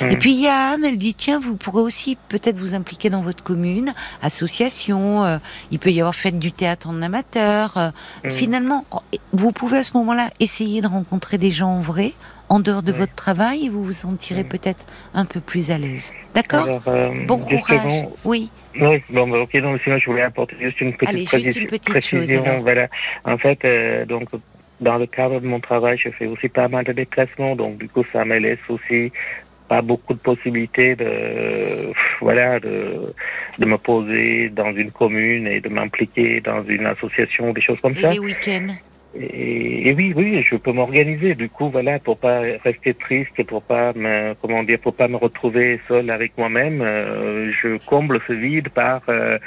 Et 0.00 0.04
mm. 0.14 0.18
puis 0.18 0.32
il 0.32 0.40
y 0.40 0.48
a 0.48 0.72
Anne, 0.72 0.84
elle 0.84 0.98
dit 0.98 1.14
tiens, 1.14 1.40
vous 1.40 1.56
pourrez 1.56 1.82
aussi 1.82 2.16
peut-être 2.28 2.56
vous 2.56 2.74
impliquer 2.74 3.10
dans 3.10 3.22
votre 3.22 3.42
commune, 3.42 3.94
association. 4.22 5.24
Euh, 5.24 5.38
il 5.70 5.78
peut 5.78 5.90
y 5.90 6.00
avoir 6.00 6.14
fait 6.14 6.32
du 6.32 6.52
théâtre 6.52 6.88
en 6.88 7.02
amateur. 7.02 7.76
Euh, 7.76 7.90
mm. 8.24 8.30
Finalement, 8.30 8.84
oh, 8.90 9.00
vous 9.32 9.52
pouvez 9.52 9.78
à 9.78 9.82
ce 9.82 9.96
moment-là 9.96 10.30
essayer 10.40 10.80
de 10.80 10.86
rencontrer 10.86 11.38
des 11.38 11.50
gens 11.50 11.70
en 11.70 11.80
vrai, 11.80 12.12
en 12.48 12.60
dehors 12.60 12.82
de 12.82 12.92
votre 12.92 13.14
travail, 13.14 13.66
et 13.66 13.68
vous 13.68 13.84
vous 13.84 13.92
sentirez 13.92 14.44
mm. 14.44 14.48
peut-être 14.48 14.86
un 15.14 15.24
peu 15.24 15.40
plus 15.40 15.70
à 15.70 15.78
l'aise. 15.78 16.12
D'accord 16.34 16.66
euh, 16.86 17.10
Bon 17.26 17.38
courage. 17.38 18.06
Oui. 18.24 18.50
Oui, 18.80 19.02
bon, 19.10 19.26
bah, 19.26 19.40
ok, 19.40 19.60
donc 19.60 19.80
sinon 19.82 19.98
je 19.98 20.06
voulais 20.06 20.22
apporter 20.22 20.54
juste 20.60 20.80
une 20.80 20.92
petite, 20.92 21.08
Allez, 21.08 21.24
juste 21.24 21.58
une 21.58 21.66
petite 21.66 21.88
précision. 21.88 22.44
Chose, 22.44 22.62
voilà. 22.62 22.86
En 23.24 23.36
fait, 23.36 23.66
donc 24.06 24.28
dans 24.80 24.96
le 24.96 25.06
cadre 25.06 25.40
de 25.40 25.46
mon 25.46 25.60
travail, 25.60 25.98
je 25.98 26.10
fais 26.10 26.26
aussi 26.26 26.48
pas 26.48 26.68
mal 26.68 26.84
de 26.84 26.92
déplacements, 26.92 27.56
donc 27.56 27.78
du 27.78 27.88
coup 27.88 28.04
ça 28.12 28.24
me 28.24 28.38
laisse 28.38 28.58
aussi 28.68 29.12
pas 29.68 29.82
beaucoup 29.82 30.14
de 30.14 30.18
possibilités 30.18 30.96
de 30.96 31.92
voilà 32.20 32.58
de, 32.60 33.14
de 33.58 33.64
me 33.66 33.76
poser 33.78 34.48
dans 34.48 34.72
une 34.74 34.90
commune 34.90 35.46
et 35.46 35.60
de 35.60 35.68
m'impliquer 35.68 36.40
dans 36.40 36.64
une 36.64 36.86
association 36.86 37.52
des 37.52 37.60
choses 37.60 37.80
comme 37.80 37.92
et 37.92 38.00
ça. 38.00 38.10
Les 38.10 38.18
week-ends? 38.18 38.74
Et, 39.14 39.94
oui, 39.96 40.12
oui, 40.14 40.44
je 40.48 40.56
peux 40.56 40.72
m'organiser. 40.72 41.34
Du 41.34 41.48
coup, 41.48 41.70
voilà, 41.70 41.98
pour 41.98 42.18
pas 42.18 42.40
rester 42.62 42.92
triste, 42.92 43.42
pour 43.44 43.62
pas 43.62 43.92
me, 43.94 44.34
comment 44.34 44.62
dire, 44.62 44.78
pour 44.78 44.94
pas 44.94 45.08
me 45.08 45.16
retrouver 45.16 45.80
seul 45.88 46.10
avec 46.10 46.36
moi-même, 46.36 46.82
euh, 46.82 47.50
je 47.62 47.78
comble 47.86 48.20
ce 48.28 48.34
vide 48.34 48.68
par 48.68 49.00
euh, 49.08 49.38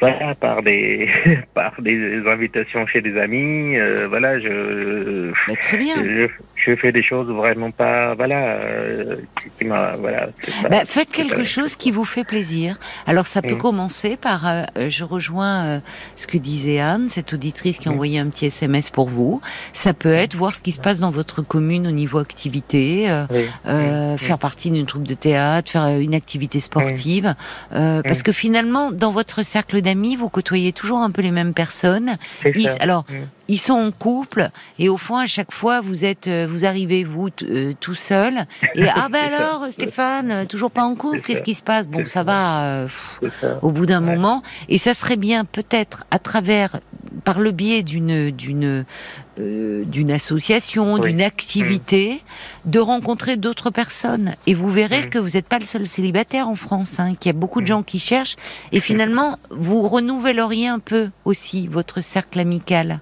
voilà, 0.00 0.34
par 0.36 0.62
des 0.62 1.08
par 1.54 1.80
des 1.80 2.22
invitations 2.28 2.86
chez 2.86 3.00
des 3.00 3.18
amis. 3.18 3.76
Euh, 3.76 4.06
voilà, 4.08 4.38
je, 4.38 5.32
très 5.60 5.78
bien. 5.78 5.96
Je, 5.96 6.28
je, 6.64 6.76
fais 6.76 6.92
des 6.92 7.02
choses 7.02 7.28
vraiment 7.28 7.70
pas, 7.70 8.14
voilà, 8.14 8.56
euh, 8.56 9.16
qui, 9.58 9.64
m'a, 9.64 9.94
voilà. 9.94 10.28
Bah, 10.70 10.84
faites 10.84 11.10
quelque 11.10 11.42
chose 11.42 11.76
qui 11.76 11.90
vous 11.90 12.04
fait 12.04 12.24
plaisir. 12.24 12.78
Alors 13.06 13.26
ça 13.26 13.42
peut 13.42 13.54
mm. 13.54 13.58
commencer 13.58 14.16
par, 14.16 14.46
euh, 14.46 14.64
je 14.88 15.04
rejoins 15.04 15.80
ce 16.16 16.26
que 16.26 16.38
disait 16.38 16.80
Anne, 16.80 17.08
cette 17.08 17.32
auditrice 17.32 17.78
qui 17.78 17.88
a 17.88 17.90
mm. 17.90 17.94
envoyé 17.94 18.18
un 18.18 18.28
petit 18.28 18.46
SMS 18.46 18.90
pour 18.90 19.08
vous. 19.08 19.40
Ça 19.72 19.94
peut 19.94 20.12
être 20.12 20.34
voir 20.34 20.54
ce 20.54 20.60
qui 20.60 20.72
se 20.72 20.80
passe 20.80 21.00
dans 21.00 21.10
votre 21.10 21.42
commune 21.42 21.86
au 21.86 21.92
niveau 21.92 22.18
activité, 22.18 23.08
mm. 23.66 24.18
faire 24.18 24.38
partie 24.38 24.70
d'une 24.70 24.86
troupe 24.86 25.06
de 25.06 25.14
théâtre, 25.14 25.72
faire 25.72 25.88
une 25.98 26.14
activité 26.14 26.60
sportive, 26.60 27.34
parce 27.70 28.22
que 28.22 28.32
finalement 28.32 28.90
dans 28.90 29.12
votre 29.12 29.42
cercle 29.44 29.80
d'amis 29.80 30.16
vous 30.16 30.28
côtoyez 30.28 30.72
toujours 30.72 30.98
un 30.98 31.10
peu 31.10 31.22
les 31.22 31.30
mêmes 31.30 31.54
personnes. 31.54 32.16
alors, 32.80 33.04
ils 33.48 33.58
sont 33.58 33.74
en 33.74 33.90
couple 33.90 34.48
et 34.78 34.88
au 34.88 34.96
fond, 34.96 35.16
à 35.16 35.26
chaque 35.26 35.52
fois, 35.52 35.80
vous 35.80 36.04
êtes, 36.04 36.28
euh, 36.28 36.46
vous 36.52 36.64
arrivez 36.64 37.04
vous 37.04 37.28
euh, 37.42 37.72
tout 37.80 37.94
seul 37.94 38.46
et 38.74 38.86
ah 38.94 39.08
ben 39.10 39.32
alors, 39.32 39.66
Stéphane, 39.70 40.30
euh, 40.30 40.44
toujours 40.44 40.70
pas 40.70 40.84
en 40.84 40.94
couple, 40.94 41.22
qu'est-ce 41.22 41.42
qui 41.42 41.54
se 41.54 41.62
passe? 41.62 41.86
Bon, 41.86 42.04
ça, 42.04 42.22
va 42.22 42.86
au 43.62 43.70
bout 43.70 43.86
d'un 43.86 44.00
moment 44.00 44.42
et 44.68 44.78
ça 44.78 44.94
serait 44.94 45.16
bien 45.16 45.44
peut-être 45.44 46.04
à 46.10 46.18
travers 46.18 46.80
par 47.24 47.38
le 47.38 47.50
biais 47.50 47.82
d'une 47.82 48.30
d'une 48.30 48.84
euh, 49.38 49.84
d'une 49.86 50.10
association, 50.10 50.98
d'une 50.98 51.22
activité, 51.22 52.20
mm. 52.66 52.70
de 52.70 52.78
rencontrer 52.80 53.38
d'autres 53.38 53.70
personnes. 53.70 54.34
Et 54.46 54.52
vous 54.52 54.68
verrez 54.68 55.06
mm. 55.06 55.06
que 55.06 55.18
vous 55.18 55.30
n'êtes 55.30 55.48
pas 55.48 55.58
le 55.58 55.64
seul 55.64 55.86
célibataire 55.86 56.48
en 56.48 56.54
France, 56.54 57.00
hein, 57.00 57.14
qu'il 57.18 57.30
y 57.30 57.34
a 57.34 57.38
beaucoup 57.38 57.60
de 57.60 57.64
mm. 57.64 57.68
gens 57.68 57.82
qui 57.82 57.98
cherchent. 57.98 58.36
Et 58.72 58.80
finalement, 58.80 59.38
vous 59.50 59.88
renouvelleriez 59.88 60.68
un 60.68 60.80
peu 60.80 61.08
aussi 61.24 61.66
votre 61.66 62.02
cercle 62.02 62.40
amical? 62.40 63.00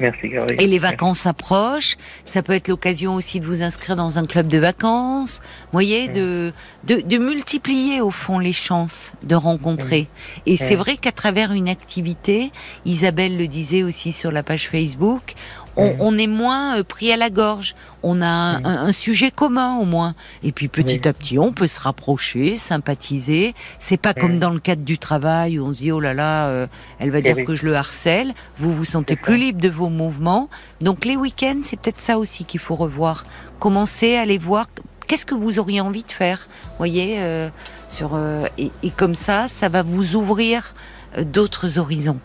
Merci, 0.00 0.32
Et 0.58 0.66
les 0.66 0.78
vacances 0.78 1.24
approchent. 1.26 1.96
Ça 2.24 2.42
peut 2.42 2.52
être 2.52 2.68
l'occasion 2.68 3.14
aussi 3.14 3.38
de 3.38 3.46
vous 3.46 3.62
inscrire 3.62 3.94
dans 3.94 4.18
un 4.18 4.26
club 4.26 4.48
de 4.48 4.58
vacances. 4.58 5.40
Vous 5.40 5.72
voyez, 5.72 6.08
de, 6.08 6.52
de, 6.84 7.18
multiplier 7.18 8.00
au 8.00 8.10
fond 8.10 8.40
les 8.40 8.52
chances 8.52 9.12
de 9.22 9.36
rencontrer. 9.36 10.08
Et 10.46 10.56
c'est 10.56 10.74
vrai 10.74 10.96
qu'à 10.96 11.12
travers 11.12 11.52
une 11.52 11.68
activité, 11.68 12.50
Isabelle 12.84 13.36
le 13.36 13.46
disait 13.46 13.84
aussi 13.84 14.12
sur 14.12 14.32
la 14.32 14.42
page 14.42 14.68
Facebook, 14.68 15.34
on, 15.76 16.18
est 16.18 16.26
moins 16.26 16.78
euh, 16.78 16.84
pris 16.84 17.12
à 17.12 17.16
la 17.16 17.30
gorge. 17.30 17.74
On 18.02 18.20
a 18.22 18.26
un, 18.26 18.92
sujet 18.92 19.30
commun 19.30 19.76
au 19.78 19.84
moins. 19.84 20.14
Et 20.42 20.52
puis 20.52 20.68
petit 20.68 21.06
à 21.08 21.12
petit, 21.12 21.38
on 21.38 21.52
peut 21.52 21.66
se 21.66 21.80
rapprocher, 21.80 22.58
sympathiser. 22.58 23.54
C'est 23.80 23.96
pas 23.96 24.14
comme 24.14 24.38
dans 24.38 24.50
le 24.50 24.60
cadre 24.60 24.82
du 24.82 24.98
travail 24.98 25.58
où 25.58 25.66
on 25.66 25.72
se 25.72 25.78
dit 25.78 25.92
oh 25.92 26.00
là 26.00 26.14
là, 26.14 26.46
euh, 26.46 26.66
elle 26.98 27.10
va 27.10 27.20
dire 27.20 27.44
que 27.44 27.54
je 27.54 27.64
le 27.64 27.74
harcèle. 27.74 28.34
Vous 28.58 28.72
vous 28.72 28.84
sentez 28.84 29.16
plus 29.16 29.36
libre 29.36 29.60
de 29.60 29.68
vos 29.68 29.88
mouvements. 29.88 30.48
Donc 30.80 31.04
les 31.04 31.16
week-ends, 31.16 31.60
c'est 31.64 31.80
peut-être 31.80 32.00
ça 32.00 32.18
aussi 32.18 32.44
qu'il 32.44 32.60
faut 32.60 32.76
revoir. 32.76 33.24
Commencer 33.58 34.16
à 34.16 34.22
aller 34.22 34.38
voir 34.38 34.66
qu'est-ce 35.06 35.26
que 35.26 35.34
vous 35.34 35.58
auriez 35.58 35.80
envie 35.80 36.02
de 36.02 36.12
faire. 36.12 36.46
Voyez, 36.78 37.16
euh, 37.18 37.48
sur 37.88 38.18
et, 38.58 38.70
et, 38.82 38.90
comme 38.90 39.14
ça, 39.14 39.48
ça 39.48 39.68
va 39.68 39.82
vous 39.82 40.14
ouvrir 40.14 40.74
d'autres 41.18 41.78
horizons. 41.78 42.18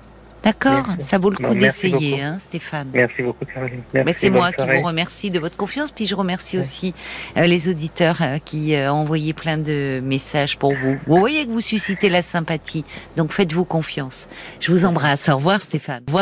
D'accord, 0.44 0.88
ça 1.00 1.18
vaut 1.18 1.30
le 1.30 1.38
coup 1.38 1.54
d'essayer, 1.54 2.22
hein, 2.22 2.38
Stéphane. 2.40 2.90
Merci 2.94 3.22
beaucoup, 3.22 3.46
Caroline. 3.46 3.82
c'est 4.14 4.30
moi 4.30 4.52
qui 4.52 4.64
vous 4.66 4.82
remercie 4.82 5.32
de 5.32 5.40
votre 5.40 5.58
confiance, 5.58 5.92
puis 5.92 6.06
je 6.06 6.16
remercie 6.16 6.58
aussi 6.58 6.94
euh, 7.38 7.46
les 7.46 7.70
auditeurs 7.70 8.18
euh, 8.22 8.38
qui 8.44 8.76
euh, 8.76 8.92
ont 8.92 8.98
envoyé 8.98 9.34
plein 9.34 9.58
de 9.58 10.00
messages 10.04 10.58
pour 10.58 10.74
vous. 10.74 10.98
Vous 11.08 11.20
voyez 11.20 11.46
que 11.46 11.52
vous 11.52 11.62
suscitez 11.62 12.10
la 12.10 12.22
sympathie, 12.22 12.86
donc 13.18 13.32
faites-vous 13.34 13.66
confiance. 13.66 14.28
Je 14.60 14.72
vous 14.72 14.86
embrasse. 14.86 15.30
Au 15.30 15.36
revoir, 15.36 15.62
Stéphane. 15.62 16.04
Au 16.04 16.12
revoir. 16.12 16.18